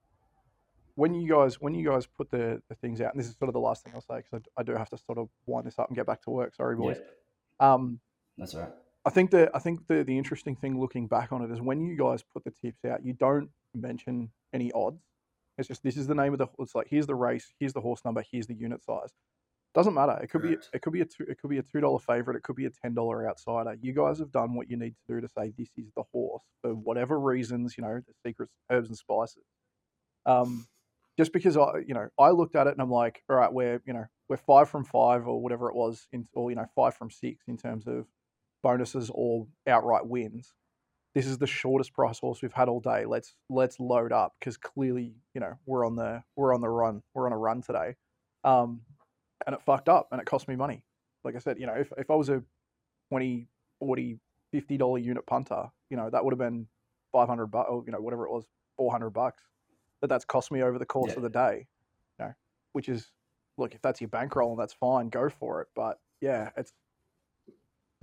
when 0.96 1.14
you 1.14 1.30
guys 1.30 1.62
when 1.62 1.74
you 1.74 1.88
guys 1.90 2.06
put 2.08 2.30
the, 2.32 2.62
the 2.70 2.76
things 2.76 3.00
out, 3.02 3.14
and 3.14 3.20
this 3.20 3.28
is 3.30 3.36
sort 3.38 3.48
of 3.50 3.54
the 3.54 3.60
last 3.60 3.84
thing 3.84 3.94
I'll 3.96 4.02
say 4.02 4.18
because 4.18 4.42
I, 4.58 4.62
I 4.62 4.64
do 4.64 4.74
have 4.74 4.90
to 4.90 4.98
sort 4.98 5.18
of 5.18 5.30
wind 5.46 5.66
this 5.68 5.78
up 5.80 5.88
and 5.90 5.96
get 5.96 6.06
back 6.06 6.22
to 6.24 6.30
work. 6.30 6.56
Sorry, 6.56 6.76
boys. 6.76 6.98
Yeah, 7.62 7.74
Um, 7.74 8.00
that's 8.38 8.54
all 8.56 8.62
right. 8.62 8.72
I 9.06 9.12
think 9.12 9.32
the 9.32 9.50
I 9.54 9.60
think 9.60 9.88
the 9.88 10.04
the 10.04 10.18
interesting 10.18 10.56
thing 10.56 10.80
looking 10.80 11.08
back 11.08 11.32
on 11.32 11.42
it 11.44 11.52
is 11.52 11.62
when 11.62 11.80
you 11.80 11.96
guys 11.96 12.22
put 12.24 12.44
the 12.44 12.52
tips 12.52 12.84
out, 12.86 13.06
you 13.06 13.14
don't 13.14 13.50
mention 13.74 14.32
any 14.54 14.72
odds. 14.72 15.02
It's 15.58 15.68
just 15.68 15.84
this 15.84 15.98
is 15.98 16.08
the 16.08 16.16
name 16.16 16.34
of 16.34 16.40
the. 16.40 16.48
It's 16.60 16.76
like 16.76 16.88
here's 16.90 17.08
the 17.08 17.16
race, 17.16 17.54
here's 17.60 17.74
the 17.74 17.82
horse 17.82 18.04
number, 18.06 18.24
here's 18.32 18.48
the 18.48 18.56
unit 18.56 18.84
size. 18.84 19.14
Doesn't 19.76 19.94
matter. 19.94 20.18
It 20.24 20.30
could 20.32 20.42
be 20.42 20.58
it 20.74 20.82
could 20.82 20.94
be 20.94 21.02
a 21.02 21.06
two, 21.06 21.26
it 21.30 21.40
could 21.40 21.50
be 21.50 21.60
a 21.60 21.64
two 21.64 21.80
dollar 21.80 22.00
favorite. 22.00 22.38
It 22.38 22.44
could 22.44 22.56
be 22.56 22.66
a 22.66 22.72
ten 22.72 22.94
dollar 22.94 23.30
outsider. 23.30 23.78
You 23.82 23.94
guys 23.94 24.20
have 24.20 24.32
done 24.32 24.56
what 24.56 24.70
you 24.70 24.78
need 24.78 24.96
to 24.96 25.16
do 25.16 25.22
to 25.22 25.28
say 25.28 25.54
this 25.58 25.70
is 25.78 25.92
the 25.96 26.04
horse 26.12 26.44
for 26.62 26.72
whatever 26.74 27.20
reasons. 27.20 27.76
You 27.78 27.84
know 27.84 28.00
the 28.06 28.14
secrets, 28.26 28.54
herbs 28.72 28.88
and 28.88 28.98
spices. 28.98 29.44
Um, 30.26 30.66
just 31.18 31.34
because 31.34 31.56
I 31.58 31.80
you 31.86 31.94
know 31.94 32.08
I 32.18 32.32
looked 32.32 32.56
at 32.56 32.68
it 32.68 32.74
and 32.74 32.82
I'm 32.82 32.90
like, 32.90 33.22
all 33.30 33.36
right, 33.36 33.52
we're 33.54 33.82
you 33.86 33.94
know 33.94 34.06
we're 34.28 34.38
five 34.38 34.70
from 34.70 34.86
five 34.86 35.28
or 35.28 35.42
whatever 35.42 35.70
it 35.70 35.76
was 35.76 36.08
in 36.14 36.28
or 36.34 36.50
you 36.50 36.56
know 36.56 36.66
five 36.76 36.96
from 36.96 37.12
six 37.12 37.44
in 37.48 37.58
terms 37.58 37.86
of 37.86 38.08
bonuses 38.64 39.12
or 39.14 39.46
outright 39.68 40.08
wins. 40.08 40.54
This 41.16 41.26
is 41.26 41.38
the 41.40 41.48
shortest 41.48 41.94
price 41.94 42.20
horse 42.20 42.42
we've 42.42 42.54
had 42.54 42.70
all 42.70 42.80
day. 42.80 43.06
Let's 43.06 43.34
let's 43.50 43.80
load 43.80 44.12
up 44.12 44.36
because 44.40 44.58
clearly, 44.58 45.16
you 45.34 45.42
know, 45.42 45.54
we're 45.66 45.86
on 45.86 45.96
the 45.96 46.24
we're 46.36 46.54
on 46.54 46.62
the 46.62 46.70
run. 46.70 47.02
We're 47.14 47.26
on 47.26 47.34
a 47.34 47.38
run 47.38 47.62
today. 47.62 47.96
Um, 48.44 48.82
and 49.46 49.56
it 49.56 49.62
fucked 49.64 49.90
up 49.90 50.10
and 50.12 50.22
it 50.22 50.26
cost 50.26 50.48
me 50.48 50.56
money. 50.56 50.84
Like 51.24 51.36
I 51.36 51.40
said, 51.40 51.60
you 51.60 51.66
know, 51.66 51.74
if, 51.74 51.92
if 51.98 52.10
I 52.12 52.16
was 52.16 52.30
a 52.30 52.44
20, 53.10 53.48
40, 53.80 54.20
50 54.52 54.78
dollar 54.78 54.98
unit 55.00 55.26
punter, 55.26 55.64
you 55.90 55.98
know, 55.98 56.10
that 56.10 56.24
would 56.24 56.32
have 56.32 56.40
been 56.40 56.68
500 57.12 57.48
bucks 57.48 57.68
or, 57.70 57.84
you 57.86 57.92
know, 57.92 58.00
whatever 58.02 58.26
it 58.26 58.32
was, 58.32 58.46
400 58.78 59.10
bucks 59.10 59.42
that 60.02 60.08
that's 60.08 60.26
cost 60.26 60.52
me 60.52 60.62
over 60.62 60.78
the 60.78 60.86
course 60.86 61.12
Yeah. 61.12 61.18
of 61.18 61.24
the 61.24 61.30
day, 61.30 61.68
you 62.20 62.26
know, 62.26 62.34
which 62.74 62.88
is, 62.88 63.12
look, 63.58 63.74
if 63.76 63.82
that's 63.82 64.00
your 64.00 64.10
bankroll 64.10 64.52
and 64.52 64.60
that's 64.60 64.74
fine, 64.74 65.10
go 65.10 65.30
for 65.30 65.62
it. 65.62 65.68
But 65.76 66.00
yeah, 66.22 66.52
it's, 66.56 66.72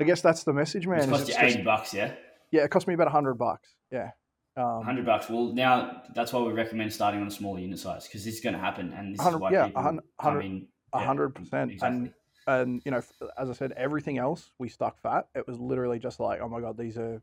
I 0.00 0.04
guess 0.04 0.20
that's 0.20 0.42
the 0.44 0.52
message, 0.52 0.86
man. 0.86 0.98
It's 1.00 1.08
cost 1.08 1.28
you 1.28 1.34
just- 1.34 1.40
eighty 1.42 1.62
bucks, 1.62 1.94
yeah. 1.94 2.14
Yeah, 2.50 2.62
it 2.64 2.70
cost 2.70 2.86
me 2.86 2.94
about 2.94 3.06
a 3.08 3.10
hundred 3.10 3.34
bucks. 3.34 3.68
Yeah, 3.90 4.10
Um, 4.56 4.82
Hundred 4.84 5.04
bucks. 5.06 5.28
Well, 5.28 5.52
now 5.52 6.02
that's 6.14 6.32
why 6.32 6.40
we 6.42 6.52
recommend 6.52 6.92
starting 6.92 7.20
on 7.20 7.26
a 7.26 7.30
smaller 7.30 7.60
unit 7.60 7.78
size 7.78 8.06
because 8.06 8.24
this 8.24 8.34
is 8.34 8.40
going 8.40 8.54
to 8.54 8.58
happen, 8.60 8.92
and 8.92 9.14
this 9.14 9.24
is 9.26 9.34
why 9.36 9.50
yeah, 9.52 9.66
people 9.66 9.82
100 9.82 10.02
come 10.20 10.40
in. 10.40 10.66
a 10.92 10.98
yeah, 11.00 11.06
hundred 11.06 11.34
percent. 11.34 11.72
Exactly. 11.72 11.98
And 11.98 12.12
and 12.48 12.82
you 12.84 12.90
know, 12.92 13.02
as 13.36 13.50
I 13.50 13.52
said, 13.52 13.72
everything 13.72 14.18
else 14.18 14.50
we 14.58 14.68
stuck 14.68 15.00
fat. 15.00 15.26
It 15.34 15.46
was 15.46 15.58
literally 15.58 15.98
just 15.98 16.20
like, 16.20 16.40
oh 16.40 16.48
my 16.48 16.60
god, 16.60 16.76
these 16.78 16.96
are. 16.98 17.20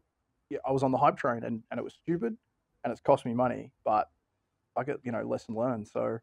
Yeah, 0.49 0.59
I 0.67 0.71
was 0.71 0.83
on 0.83 0.91
the 0.91 0.97
hype 0.97 1.17
train, 1.17 1.43
and 1.43 1.63
and 1.71 1.79
it 1.79 1.83
was 1.83 1.93
stupid, 1.93 2.35
and 2.83 2.91
it's 2.91 3.01
cost 3.01 3.25
me 3.25 3.33
money, 3.33 3.71
but 3.85 4.09
I 4.77 4.83
get 4.83 4.97
you 5.03 5.11
know 5.11 5.21
lesson 5.23 5.55
learned. 5.55 5.87
So, 5.87 6.19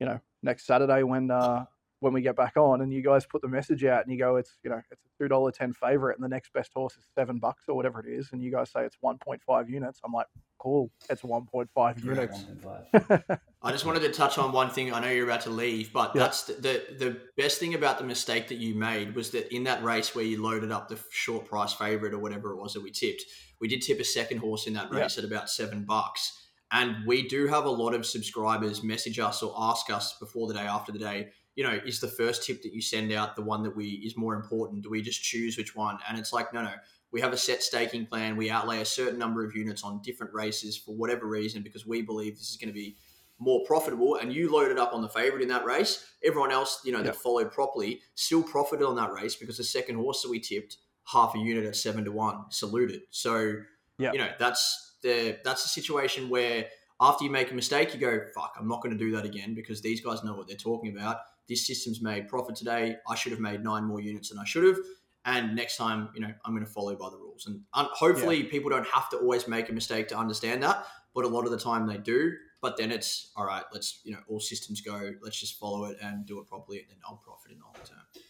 you 0.00 0.06
know, 0.06 0.18
next 0.42 0.66
Saturday 0.66 1.02
when 1.02 1.30
uh 1.30 1.66
when 2.00 2.12
we 2.12 2.22
get 2.22 2.36
back 2.36 2.56
on, 2.56 2.80
and 2.80 2.92
you 2.92 3.02
guys 3.02 3.26
put 3.26 3.42
the 3.42 3.48
message 3.48 3.84
out, 3.84 4.04
and 4.04 4.12
you 4.12 4.18
go, 4.18 4.36
it's 4.36 4.58
you 4.62 4.70
know, 4.70 4.76
it's 4.90 4.92
a 4.92 5.22
two 5.22 5.28
dollar 5.28 5.50
ten 5.50 5.72
favorite, 5.72 6.16
and 6.16 6.24
the 6.24 6.28
next 6.28 6.52
best 6.52 6.70
horse 6.74 6.96
is 6.96 7.04
seven 7.14 7.38
bucks 7.38 7.64
or 7.68 7.74
whatever 7.74 8.00
it 8.00 8.06
is, 8.06 8.30
and 8.32 8.42
you 8.42 8.50
guys 8.50 8.70
say 8.70 8.84
it's 8.84 8.96
one 9.00 9.18
point 9.18 9.42
five 9.46 9.68
units. 9.68 10.00
I'm 10.04 10.12
like, 10.12 10.26
cool, 10.58 10.90
it's 11.10 11.24
one 11.24 11.46
point 11.46 11.68
five 11.74 11.98
units. 12.04 12.44
1.5. 12.62 13.38
I 13.62 13.72
just 13.72 13.84
wanted 13.84 14.02
to 14.02 14.10
touch 14.12 14.38
on 14.38 14.52
one 14.52 14.70
thing. 14.70 14.92
I 14.92 15.00
know 15.00 15.10
you're 15.10 15.24
about 15.26 15.40
to 15.42 15.50
leave, 15.50 15.92
but 15.92 16.12
Yeah. 16.14 16.22
that's 16.22 16.44
the, 16.44 16.52
the 16.54 16.82
the 17.04 17.20
best 17.36 17.58
thing 17.58 17.74
about 17.74 17.98
the 17.98 18.04
mistake 18.04 18.48
that 18.48 18.58
you 18.58 18.74
made 18.76 19.16
was 19.16 19.30
that 19.32 19.52
in 19.54 19.64
that 19.64 19.82
race 19.82 20.14
where 20.14 20.24
you 20.24 20.40
loaded 20.40 20.70
up 20.70 20.88
the 20.88 20.98
short 21.10 21.46
price 21.46 21.72
favorite 21.72 22.14
or 22.14 22.18
whatever 22.18 22.52
it 22.52 22.56
was 22.56 22.74
that 22.74 22.82
we 22.82 22.92
tipped, 22.92 23.22
we 23.60 23.66
did 23.66 23.82
tip 23.82 23.98
a 23.98 24.04
second 24.04 24.38
horse 24.38 24.66
in 24.68 24.74
that 24.74 24.88
Yeah. 24.92 25.00
race 25.00 25.18
at 25.18 25.24
about 25.24 25.50
seven 25.50 25.84
bucks. 25.84 26.44
And 26.70 27.06
we 27.06 27.26
do 27.26 27.46
have 27.48 27.64
a 27.64 27.70
lot 27.70 27.94
of 27.94 28.04
subscribers 28.04 28.82
message 28.84 29.18
us 29.18 29.42
or 29.42 29.54
ask 29.58 29.88
us 29.90 30.16
before 30.20 30.46
the 30.48 30.54
day, 30.54 30.60
after 30.60 30.92
the 30.92 30.98
day, 30.98 31.28
you 31.58 31.64
know, 31.64 31.80
is 31.84 31.98
the 31.98 32.06
first 32.06 32.44
tip 32.44 32.62
that 32.62 32.72
you 32.72 32.80
send 32.80 33.10
out 33.10 33.34
the 33.34 33.42
one 33.42 33.64
that 33.64 33.74
we 33.74 33.86
is 34.06 34.16
more 34.16 34.36
important? 34.36 34.80
Do 34.80 34.90
we 34.90 35.02
just 35.02 35.20
choose 35.20 35.58
which 35.58 35.74
one? 35.74 35.98
And 36.08 36.16
it's 36.16 36.32
like, 36.32 36.54
no, 36.54 36.62
no. 36.62 36.70
We 37.10 37.20
have 37.20 37.32
a 37.32 37.36
set 37.36 37.64
staking 37.64 38.06
plan. 38.06 38.36
We 38.36 38.48
outlay 38.48 38.80
a 38.80 38.84
certain 38.84 39.18
number 39.18 39.44
of 39.44 39.56
units 39.56 39.82
on 39.82 40.00
different 40.00 40.32
races 40.32 40.76
for 40.76 40.94
whatever 40.94 41.26
reason 41.26 41.64
because 41.64 41.84
we 41.84 42.00
believe 42.00 42.34
this 42.38 42.48
is 42.48 42.56
going 42.58 42.68
to 42.68 42.72
be 42.72 42.96
more 43.40 43.64
profitable. 43.66 44.14
And 44.14 44.32
you 44.32 44.52
loaded 44.52 44.78
up 44.78 44.92
on 44.94 45.02
the 45.02 45.08
favorite 45.08 45.42
in 45.42 45.48
that 45.48 45.64
race. 45.64 46.06
Everyone 46.22 46.52
else, 46.52 46.80
you 46.84 46.92
know, 46.92 46.98
Yeah. 46.98 47.06
that 47.06 47.16
followed 47.16 47.50
properly 47.50 48.02
still 48.14 48.44
profited 48.44 48.86
on 48.86 48.94
that 48.94 49.12
race 49.12 49.34
because 49.34 49.56
the 49.56 49.64
second 49.64 49.96
horse 49.96 50.22
that 50.22 50.28
we 50.30 50.38
tipped 50.38 50.76
half 51.06 51.34
a 51.34 51.38
unit 51.40 51.64
at 51.64 51.74
seven 51.74 52.04
to 52.04 52.12
one 52.12 52.44
saluted. 52.50 53.00
So, 53.10 53.62
Yeah. 53.98 54.12
you 54.12 54.18
know, 54.20 54.30
that's 54.38 54.94
the 55.02 55.40
that's 55.42 55.64
the 55.64 55.70
situation 55.70 56.28
where 56.28 56.68
after 57.00 57.24
you 57.24 57.30
make 57.30 57.50
a 57.50 57.54
mistake, 57.54 57.92
you 57.94 57.98
go, 57.98 58.26
"Fuck, 58.32 58.54
I'm 58.60 58.68
not 58.68 58.80
going 58.80 58.96
to 58.96 59.04
do 59.04 59.10
that 59.16 59.24
again," 59.24 59.54
because 59.54 59.80
these 59.80 60.00
guys 60.00 60.22
know 60.22 60.34
what 60.34 60.46
they're 60.46 60.56
talking 60.56 60.96
about. 60.96 61.18
This 61.48 61.66
system's 61.66 62.02
made 62.02 62.28
profit 62.28 62.56
today. 62.56 62.96
I 63.08 63.14
should 63.14 63.32
have 63.32 63.40
made 63.40 63.62
nine 63.62 63.84
more 63.84 64.00
units 64.00 64.28
than 64.30 64.38
I 64.38 64.44
should 64.44 64.64
have. 64.64 64.78
And 65.24 65.54
next 65.54 65.76
time, 65.76 66.08
you 66.14 66.20
know, 66.20 66.32
I'm 66.44 66.52
going 66.54 66.64
to 66.64 66.70
follow 66.70 66.94
by 66.96 67.10
the 67.10 67.16
rules. 67.16 67.46
And 67.46 67.60
um, 67.74 67.88
hopefully, 67.92 68.44
people 68.44 68.70
don't 68.70 68.86
have 68.86 69.10
to 69.10 69.18
always 69.18 69.46
make 69.48 69.68
a 69.68 69.72
mistake 69.72 70.08
to 70.08 70.16
understand 70.16 70.62
that. 70.62 70.86
But 71.14 71.24
a 71.24 71.28
lot 71.28 71.44
of 71.44 71.50
the 71.50 71.58
time, 71.58 71.86
they 71.86 71.98
do. 71.98 72.32
But 72.60 72.76
then 72.76 72.90
it's 72.90 73.30
all 73.36 73.44
right. 73.44 73.62
Let's 73.72 74.00
you 74.04 74.12
know, 74.12 74.18
all 74.28 74.40
systems 74.40 74.80
go. 74.80 75.12
Let's 75.22 75.38
just 75.38 75.58
follow 75.58 75.84
it 75.84 75.98
and 76.02 76.26
do 76.26 76.40
it 76.40 76.46
properly, 76.46 76.78
and 76.78 76.88
then 76.90 76.98
I'll 77.06 77.20
profit 77.24 77.52
in 77.52 77.58
the 77.58 77.64
long 77.64 77.74
term. 77.74 78.22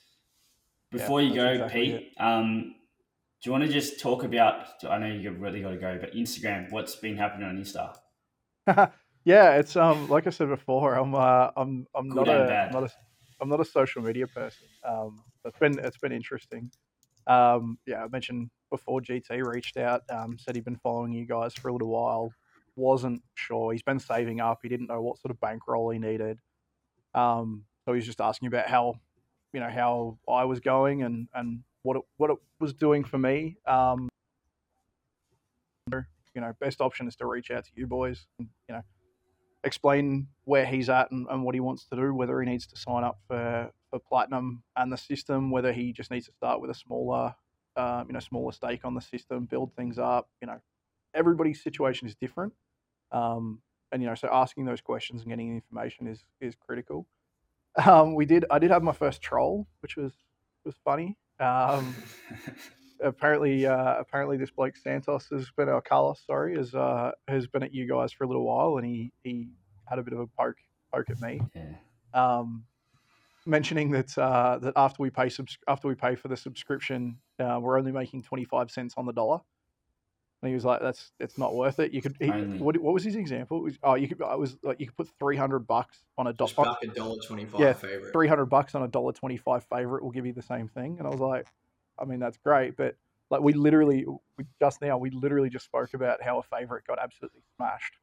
Before 0.91 1.21
you 1.21 1.35
go, 1.35 1.47
exactly 1.47 1.91
Pete, 1.91 2.15
um, 2.19 2.75
do 3.43 3.49
you 3.49 3.53
want 3.53 3.65
to 3.65 3.71
just 3.71 4.01
talk 4.01 4.25
about? 4.25 4.67
I 4.89 4.99
know 4.99 5.07
you've 5.07 5.41
really 5.41 5.61
got 5.61 5.71
to 5.71 5.77
go, 5.77 5.99
but 6.01 6.15
Instagram. 6.15 6.71
What's 6.71 6.97
been 6.97 7.17
happening 7.17 7.49
on 7.49 7.59
Insta? 7.59 7.95
yeah, 9.25 9.57
it's 9.57 9.77
um 9.77 10.09
like 10.09 10.27
I 10.27 10.31
said 10.31 10.49
before, 10.49 10.95
I'm 10.95 11.15
uh, 11.15 11.51
I'm 11.57 11.87
I'm 11.95 12.09
Good 12.09 12.27
not 12.27 12.29
a 12.29 12.47
bad. 12.47 12.73
not 12.73 12.85
a 12.85 12.91
I'm 13.41 13.49
not 13.49 13.61
a 13.61 13.65
social 13.65 14.03
media 14.03 14.27
person. 14.27 14.67
Um, 14.85 15.23
it's 15.45 15.59
been 15.59 15.79
it's 15.79 15.99
been 15.99 16.13
interesting. 16.13 16.71
Um, 17.27 17.79
yeah, 17.87 18.05
I 18.05 18.09
mentioned 18.09 18.51
before 18.71 19.01
GT 19.01 19.45
reached 19.45 19.77
out, 19.77 20.03
um, 20.11 20.39
said 20.39 20.55
he'd 20.57 20.65
been 20.65 20.77
following 20.83 21.13
you 21.13 21.27
guys 21.27 21.55
for 21.55 21.69
a 21.69 21.73
little 21.73 21.89
while. 21.89 22.33
Wasn't 22.77 23.23
sure. 23.35 23.73
He's 23.73 23.83
been 23.83 23.99
saving 23.99 24.41
up. 24.41 24.61
He 24.63 24.69
didn't 24.69 24.87
know 24.89 25.03
what 25.03 25.19
sort 25.19 25.31
of 25.31 25.41
bankroll 25.41 25.91
he 25.91 25.99
needed. 25.99 26.39
Um, 27.15 27.65
so 27.85 27.95
he's 27.95 28.07
just 28.07 28.21
asking 28.21 28.49
about 28.49 28.69
how, 28.69 28.95
you 29.53 29.61
know, 29.61 29.71
how 29.71 30.19
I 30.29 30.45
was 30.45 30.61
going 30.61 31.03
and 31.03 31.29
and 31.35 31.63
what 31.83 31.97
it 31.97 32.03
what 32.17 32.31
it 32.31 32.37
was 32.61 32.73
doing 32.75 33.05
for 33.05 33.19
me. 33.19 33.57
Um, 33.67 34.09
you 36.39 36.41
know, 36.41 36.53
best 36.61 36.81
option 36.81 37.09
is 37.09 37.17
to 37.17 37.27
reach 37.27 37.51
out 37.51 37.65
to 37.65 37.71
you 37.75 37.87
boys. 37.87 38.27
And, 38.39 38.49
you 38.69 38.75
know, 38.77 38.83
explain 39.65 40.29
where 40.45 40.67
he's 40.67 40.89
at 40.89 41.11
and, 41.11 41.27
and 41.31 41.43
what 41.43 41.55
he 41.55 41.61
wants 41.61 41.85
to 41.87 41.97
do, 41.97 42.15
whether 42.15 42.41
he 42.41 42.49
needs 42.49 42.67
to 42.67 42.77
sign 42.77 43.05
up 43.05 43.19
for, 43.27 43.71
for 43.91 43.99
platinum 43.99 44.63
and 44.77 44.93
the 44.93 44.97
system, 44.97 45.51
whether 45.51 45.73
he 45.73 45.93
just 45.93 46.11
needs 46.11 46.27
to 46.27 46.33
start 46.33 46.61
with 46.61 46.71
a 46.71 46.75
smaller, 46.75 47.35
um, 47.77 48.07
you 48.09 48.13
know, 48.13 48.21
smaller 48.21 48.53
stake 48.53 48.85
on 48.85 48.95
the 48.95 49.01
system, 49.01 49.47
build 49.47 49.75
things 49.75 49.99
up. 49.99 50.29
You 50.41 50.47
know, 50.47 50.61
everybody's 51.15 51.63
situation 51.63 52.07
is 52.09 52.15
different, 52.15 52.53
um, 53.13 53.61
and 53.93 54.03
you 54.03 54.09
know, 54.09 54.15
so 54.15 54.29
asking 54.31 54.65
those 54.65 54.81
questions 54.81 55.23
and 55.23 55.31
getting 55.31 55.55
information 55.55 56.07
is 56.07 56.25
is 56.41 56.55
critical. 56.55 57.07
Um, 57.85 58.15
we 58.15 58.27
did. 58.27 58.45
I 58.51 58.59
did 58.59 58.71
have 58.71 58.83
my 58.83 58.93
first 58.93 59.23
troll, 59.23 59.67
which 59.81 59.97
was 59.97 60.13
was 60.65 60.75
funny. 60.85 61.17
Apparently, 63.03 63.67
uh, 63.67 63.95
apparently, 63.99 64.37
this 64.37 64.51
bloke 64.51 64.77
Santos 64.77 65.29
has 65.31 65.51
been, 65.57 65.69
or 65.69 65.81
Carlos, 65.81 66.21
sorry, 66.27 66.57
has 66.57 66.75
uh, 66.75 67.13
has 67.29 67.47
been 67.47 67.63
at 67.63 67.73
you 67.73 67.89
guys 67.89 68.13
for 68.13 68.25
a 68.25 68.27
little 68.27 68.45
while, 68.45 68.77
and 68.79 68.87
he 68.87 69.13
he 69.23 69.49
had 69.87 69.99
a 69.99 70.03
bit 70.03 70.13
of 70.13 70.21
a 70.21 70.27
poke 70.27 70.57
poke 70.93 71.11
at 71.11 71.21
me, 71.21 71.41
yeah. 71.55 71.75
um, 72.15 72.65
mentioning 73.47 73.91
that 73.93 74.17
uh, 74.19 74.59
that 74.59 74.73
after 74.77 75.03
we 75.03 75.11
pay 75.11 75.29
subs- 75.29 75.59
after 75.69 75.89
we 75.89 75.95
pay 75.95 76.15
for 76.15 76.29
the 76.29 76.37
subscription, 76.37 77.19
uh, 77.39 77.59
we're 77.61 77.79
only 77.79 77.93
making 77.93 78.23
twenty 78.23 78.45
five 78.45 78.71
cents 78.71 78.95
on 78.97 79.07
the 79.07 79.13
dollar. 79.13 79.41
And 80.41 80.49
he 80.51 80.55
was 80.55 80.65
like, 80.65 80.81
"That's 80.81 81.11
it's 81.19 81.37
not 81.37 81.55
worth 81.55 81.81
it." 81.81 81.93
You 81.93 82.01
could. 82.01 82.17
He, 82.21 82.29
what, 82.29 82.77
what 82.79 82.95
was 82.95 83.03
his 83.03 83.17
example? 83.17 83.61
Was, 83.61 83.77
oh, 83.83 83.97
you 83.97 84.07
could. 84.07 84.23
I 84.23 84.37
was 84.37 84.57
like, 84.63 84.79
you 84.79 84.87
could 84.87 84.97
put 84.97 85.09
three 85.19 85.37
hundred 85.37 85.67
bucks 85.67 86.05
on 86.17 86.29
a 86.29 86.33
dollar. 86.33 86.53
back 86.65 86.83
a 86.85 86.87
dollar 86.87 87.17
twenty-five 87.27 87.61
Yeah. 87.61 87.73
Three 88.13 88.29
hundred 88.29 88.47
bucks 88.47 88.77
on 88.77 88.85
a 88.85 88.89
dollar 88.89 89.13
twenty 89.13 89.37
five 89.37 89.65
favorite 89.65 90.05
will 90.05 90.13
give 90.13 90.27
you 90.27 90.33
the 90.33 90.43
same 90.43 90.69
thing. 90.69 90.97
And 90.99 91.09
I 91.09 91.11
was 91.11 91.19
like, 91.19 91.47
I 92.01 92.05
mean, 92.05 92.19
that's 92.21 92.37
great, 92.39 92.77
but 92.77 92.97
like 93.31 93.41
we 93.41 93.53
literally 93.53 94.05
we, 94.37 94.45
just 94.61 94.81
now 94.81 94.97
we 94.99 95.11
literally 95.11 95.51
just 95.51 95.65
spoke 95.67 95.95
about 95.95 96.23
how 96.23 96.39
a 96.39 96.43
favorite 96.43 96.87
got 96.87 96.99
absolutely 96.99 97.43
smashed. 97.57 97.95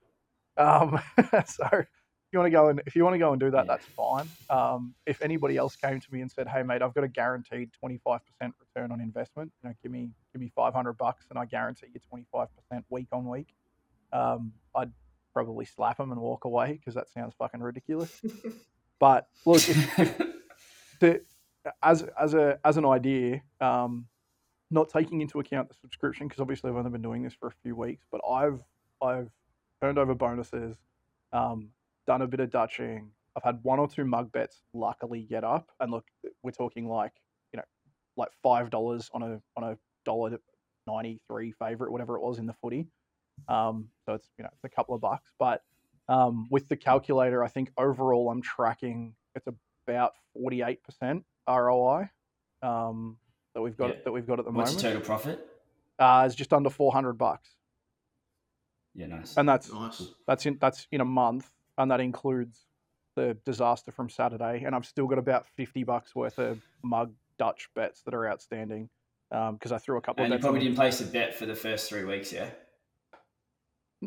Um, 0.58 1.00
so 1.46 1.68
if 1.72 1.88
you 2.32 2.40
want 2.40 2.48
to 2.48 2.52
go 2.52 2.70
and 2.70 2.82
if 2.86 2.96
you 2.96 3.04
want 3.04 3.14
to 3.16 3.20
go 3.20 3.32
and 3.32 3.40
do 3.40 3.52
that, 3.52 3.66
Yeah. 3.66 3.76
that's 3.76 3.86
fine. 3.88 4.28
Um, 4.50 4.94
if 5.06 5.22
anybody 5.22 5.58
else 5.58 5.76
came 5.76 6.00
to 6.00 6.14
me 6.14 6.22
and 6.22 6.32
said, 6.32 6.48
"Hey, 6.48 6.64
mate, 6.64 6.82
I've 6.82 6.94
got 6.94 7.04
a 7.04 7.08
guaranteed 7.08 7.72
twenty 7.74 7.98
five 8.04 8.22
percent 8.26 8.54
return 8.60 8.92
on 8.92 9.02
investment. 9.02 9.52
You 9.64 9.70
know, 9.70 9.76
give 9.82 9.92
me 9.92 10.12
give 10.34 10.42
me 10.42 10.52
five 10.56 10.74
hundred 10.74 10.94
bucks, 10.94 11.26
and 11.30 11.40
I 11.40 11.46
guarantee 11.46 11.88
you 11.94 12.00
twenty 12.08 12.26
five 12.32 12.48
percent 12.56 12.86
week 12.90 13.08
on 13.12 13.26
week," 13.28 13.54
um, 14.14 14.54
I'd 14.76 14.92
probably 15.34 15.66
slap 15.66 15.98
them 15.98 16.12
and 16.12 16.22
walk 16.22 16.46
away 16.46 16.74
because 16.74 16.94
that 16.96 17.10
sounds 17.10 17.34
fucking 17.38 17.62
ridiculous. 17.62 18.22
but 19.00 19.28
look, 19.46 19.68
if, 19.68 20.00
if 20.00 20.18
the, 21.00 21.22
as 21.82 22.06
as 22.20 22.34
a 22.34 22.60
as 22.64 22.78
an 22.78 22.86
idea, 22.86 23.42
um, 23.62 24.08
not 24.72 24.90
taking 24.90 25.22
into 25.22 25.40
account 25.40 25.70
the 25.70 25.76
subscription 25.76 26.28
because 26.28 26.40
obviously 26.42 26.70
I've 26.70 26.76
only 26.76 26.92
been 26.92 27.02
doing 27.02 27.24
this 27.24 27.34
for 27.34 27.48
a 27.48 27.54
few 27.64 27.76
weeks, 27.76 28.06
but 28.12 28.22
I've 28.30 28.62
I've 29.02 29.30
turned 29.82 29.98
over 29.98 30.16
bonuses, 30.16 30.78
um, 31.34 31.70
done 32.08 32.22
a 32.22 32.28
bit 32.28 32.40
of 32.40 32.50
dutching. 32.50 33.12
I've 33.36 33.44
had 33.44 33.60
one 33.64 33.80
or 33.80 33.88
two 33.88 34.06
mug 34.06 34.32
bets 34.32 34.62
luckily 34.74 35.24
get 35.24 35.44
up, 35.44 35.70
and 35.80 35.92
look, 35.92 36.06
we're 36.44 36.52
talking 36.52 36.88
like 36.88 37.14
you 37.54 37.58
know, 37.58 37.64
like 38.18 38.30
five 38.42 38.70
dollars 38.70 39.10
on 39.14 39.24
a 39.24 39.42
on 39.58 39.72
a 39.72 39.78
dollar 40.06 40.38
ninety 40.88 41.20
three 41.28 41.52
favorite, 41.52 41.92
whatever 41.92 42.16
it 42.16 42.22
was 42.22 42.40
in 42.40 42.46
the 42.46 42.54
footy. 42.54 42.88
Um, 43.50 43.90
so 44.06 44.14
it's 44.14 44.30
you 44.38 44.44
know 44.44 44.50
it's 44.54 44.64
a 44.64 44.70
couple 44.70 44.96
of 44.96 45.02
bucks, 45.02 45.32
but 45.40 45.62
um, 46.08 46.48
with 46.52 46.68
the 46.70 46.78
calculator, 46.78 47.44
I 47.44 47.48
think 47.48 47.72
overall 47.78 48.30
I'm 48.30 48.42
tracking 48.42 49.16
it's 49.36 49.48
about 49.88 50.14
forty 50.34 50.62
eight 50.62 50.84
percent 50.84 51.26
ROI 51.48 52.10
um, 52.62 53.18
that 53.54 53.62
we've 53.62 53.78
got 53.78 53.90
Yeah. 53.90 53.96
that 54.06 54.12
we've 54.12 54.28
got 54.28 54.40
at 54.40 54.46
the 54.46 54.52
moment. 54.52 54.70
What's 54.70 54.76
the 54.76 54.82
total 54.90 55.02
profit? 55.02 55.48
Uh, 56.00 56.24
it's 56.26 56.36
just 56.36 56.52
under 56.54 56.70
four 56.70 56.92
hundred 56.92 57.14
bucks, 57.14 57.50
Yeah, 58.94 59.08
nice. 59.08 59.38
and 59.38 59.48
that's 59.48 59.72
Nice. 59.72 60.04
that's 60.28 60.46
in 60.46 60.58
that's 60.60 60.88
in 60.92 61.02
a 61.02 61.06
month, 61.06 61.50
and 61.78 61.90
that 61.92 62.00
includes 62.02 62.66
the 63.16 63.38
disaster 63.46 63.92
from 63.92 64.10
Saturday, 64.10 64.64
and 64.66 64.76
I've 64.76 64.86
still 64.86 65.08
got 65.08 65.20
about 65.20 65.46
fifty 65.46 65.84
bucks 65.84 66.14
worth 66.16 66.38
of 66.40 66.60
mug 66.84 67.14
Dutch 67.38 67.70
bets 67.76 68.02
that 68.04 68.14
are 68.14 68.28
outstanding 68.30 68.90
because 69.30 69.72
I 69.72 69.78
threw 69.78 69.98
a 69.98 70.02
couple 70.02 70.24
and 70.24 70.32
you 70.32 70.36
of 70.36 70.40
bets 70.40 70.46
on, 70.46 70.52
probably 70.54 70.66
didn't 70.68 70.78
place 70.78 71.02
a 71.02 71.06
bet 71.06 71.34
for 71.36 71.46
the 71.46 71.56
first 71.56 71.90
three 71.90 72.04
weeks, 72.06 72.32
yeah? 72.34 72.50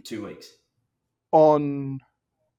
Two 0.05 0.25
weeks. 0.27 0.49
on 1.33 1.63
In 1.63 2.01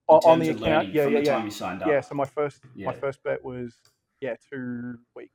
on, 0.07 0.15
on 0.17 0.21
terms 0.39 0.45
the 0.47 0.49
of 0.53 0.61
account. 0.61 0.71
learning 0.87 0.95
Yeah, 0.95 1.03
from 1.05 1.13
yeah, 1.13 1.19
the 1.19 1.25
yeah. 1.25 1.35
time 1.35 1.45
you 1.45 1.51
signed 1.51 1.81
up. 1.83 1.87
Yeah, 1.87 2.01
so 2.01 2.15
my 2.15 2.25
first 2.25 2.61
my 2.75 2.93
first 2.93 3.23
bet 3.23 3.43
was 3.43 3.75
yeah 4.21 4.35
two 4.51 4.99
weeks. 5.15 5.33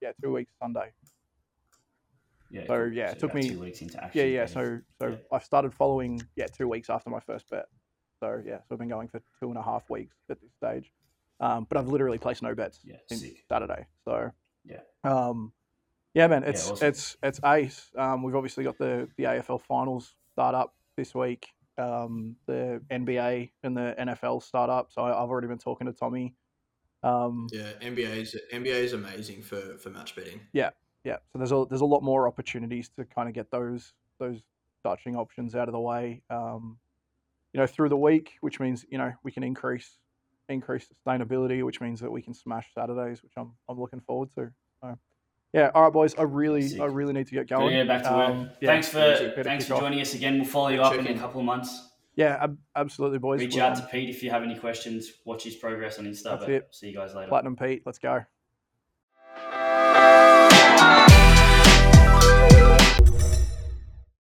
Yeah, 0.00 0.12
two 0.22 0.32
weeks 0.32 0.52
Sunday. 0.60 0.92
Yeah, 2.50 2.66
So, 2.66 2.84
yeah, 2.84 3.10
it 3.12 3.18
took 3.18 3.34
me- 3.34 3.48
two 3.48 3.60
weeks 3.60 3.80
into 3.80 3.98
Yeah, 4.14 4.24
yeah. 4.24 4.40
betting. 4.44 4.54
So 4.54 4.80
so 5.00 5.06
Yeah. 5.12 5.16
I 5.32 5.38
started 5.38 5.72
following 5.72 6.22
yeah 6.36 6.46
two 6.46 6.68
weeks 6.68 6.90
after 6.90 7.08
my 7.10 7.20
first 7.20 7.48
bet. 7.50 7.66
So 8.20 8.42
yeah, 8.44 8.58
so 8.58 8.72
I've 8.72 8.78
been 8.78 8.88
going 8.88 9.08
for 9.08 9.20
two 9.40 9.48
and 9.48 9.56
a 9.56 9.62
half 9.62 9.88
weeks 9.90 10.16
at 10.30 10.40
this 10.40 10.52
stage. 10.54 10.92
Um, 11.40 11.64
but 11.68 11.76
I've 11.78 11.88
literally 11.88 12.18
placed 12.18 12.42
no 12.42 12.54
bets 12.54 12.80
Yeah, 12.84 12.96
since 13.06 13.22
sick. 13.22 13.44
Saturday. 13.48 13.86
So 14.04 14.30
Yeah. 14.64 14.80
um, 15.04 15.52
yeah, 16.14 16.26
man, 16.26 16.44
it's 16.44 16.70
awesome. 16.70 16.88
it's 16.88 17.16
it's 17.22 17.40
ace. 17.44 17.90
Um, 17.96 18.22
we've 18.22 18.36
obviously 18.36 18.64
got 18.64 18.76
the 18.78 19.08
the 19.16 19.24
AFL 19.24 19.60
finals 19.62 20.14
start 20.32 20.54
up 20.54 20.74
this 20.96 21.14
week. 21.14 21.48
um, 21.78 22.36
the 22.46 22.82
NBA 22.90 23.50
and 23.62 23.74
the 23.74 23.94
NFL 23.98 24.42
start 24.42 24.68
up. 24.68 24.92
So 24.92 25.02
I've 25.02 25.30
already 25.30 25.48
been 25.48 25.56
talking 25.58 25.86
to 25.86 25.92
Tommy. 25.94 26.34
Um, 27.02 27.48
Yeah, 27.52 27.72
NBA 27.80 28.16
is 28.22 28.36
NBA 28.52 28.66
is 28.84 28.92
amazing 28.92 29.42
for 29.42 29.76
for 29.78 29.90
match 29.90 30.14
betting. 30.14 30.40
yeah. 30.52 30.70
Yeah. 31.04 31.16
So 31.32 31.38
there's 31.38 31.50
a 31.52 31.64
there's 31.68 31.80
a 31.80 31.84
lot 31.86 32.02
more 32.02 32.28
opportunities 32.28 32.88
to 32.90 33.04
kind 33.04 33.28
of 33.28 33.34
get 33.34 33.50
those 33.50 33.92
those 34.18 34.40
Dutching 34.84 35.14
options 35.16 35.54
out 35.54 35.68
of 35.68 35.72
the 35.72 35.80
way. 35.80 36.22
Um, 36.30 36.78
you 37.52 37.60
know, 37.60 37.66
through 37.66 37.88
the 37.88 37.96
week, 37.96 38.32
which 38.40 38.58
means 38.60 38.84
you 38.88 38.98
know 38.98 39.12
we 39.22 39.30
can 39.30 39.42
increase 39.44 39.98
increase 40.48 40.86
sustainability, 40.88 41.64
which 41.64 41.80
means 41.80 42.00
that 42.00 42.10
we 42.10 42.20
can 42.22 42.34
smash 42.34 42.68
Saturdays, 42.74 43.22
which 43.22 43.32
I'm 43.36 43.52
I'm 43.68 43.78
looking 43.80 44.00
forward 44.00 44.30
to. 44.36 44.50
So, 44.80 44.98
yeah, 45.52 45.70
all 45.74 45.82
right, 45.84 45.92
boys. 45.92 46.14
I 46.16 46.22
really 46.22 46.62
Sick. 46.68 46.80
I 46.80 46.86
really 46.86 47.12
need 47.12 47.26
to 47.28 47.34
get 47.34 47.48
Gotta 47.48 47.62
going. 47.64 47.74
get 47.76 47.86
back 47.88 48.02
to 48.04 48.10
work. 48.12 48.30
Um, 48.30 48.50
yeah, 48.60 48.68
thanks 48.70 48.88
for 48.88 49.32
thanks 49.44 49.64
kick 49.64 49.68
for 49.68 49.74
off. 49.74 49.80
joining 49.80 50.00
us 50.00 50.14
again. 50.14 50.36
We'll 50.36 50.44
follow 50.48 50.68
you 50.68 50.78
Good 50.78 50.84
up 51.00 51.06
in 51.06 51.16
a 51.16 51.18
couple 51.18 51.40
of 51.40 51.46
months. 51.46 51.90
Yeah, 52.14 52.38
ab- 52.42 52.58
absolutely, 52.76 53.18
boys. 53.18 53.40
Reach 53.40 53.56
out 53.58 53.76
to 53.76 53.82
Pete 53.86 54.10
if 54.10 54.22
you 54.22 54.30
have 54.30 54.42
any 54.42 54.58
questions. 54.58 55.10
Watch 55.24 55.44
his 55.44 55.54
progress 55.56 55.98
on 55.98 56.04
Insta. 56.04 56.24
That's 56.24 56.44
But 56.44 56.50
it. 56.50 56.68
see 56.70 56.88
you 56.88 56.94
guys 56.94 57.14
later. 57.14 57.28
Platinum 57.28 57.56
Pete. 57.56 57.82
Let's 57.86 57.98
go. 57.98 58.24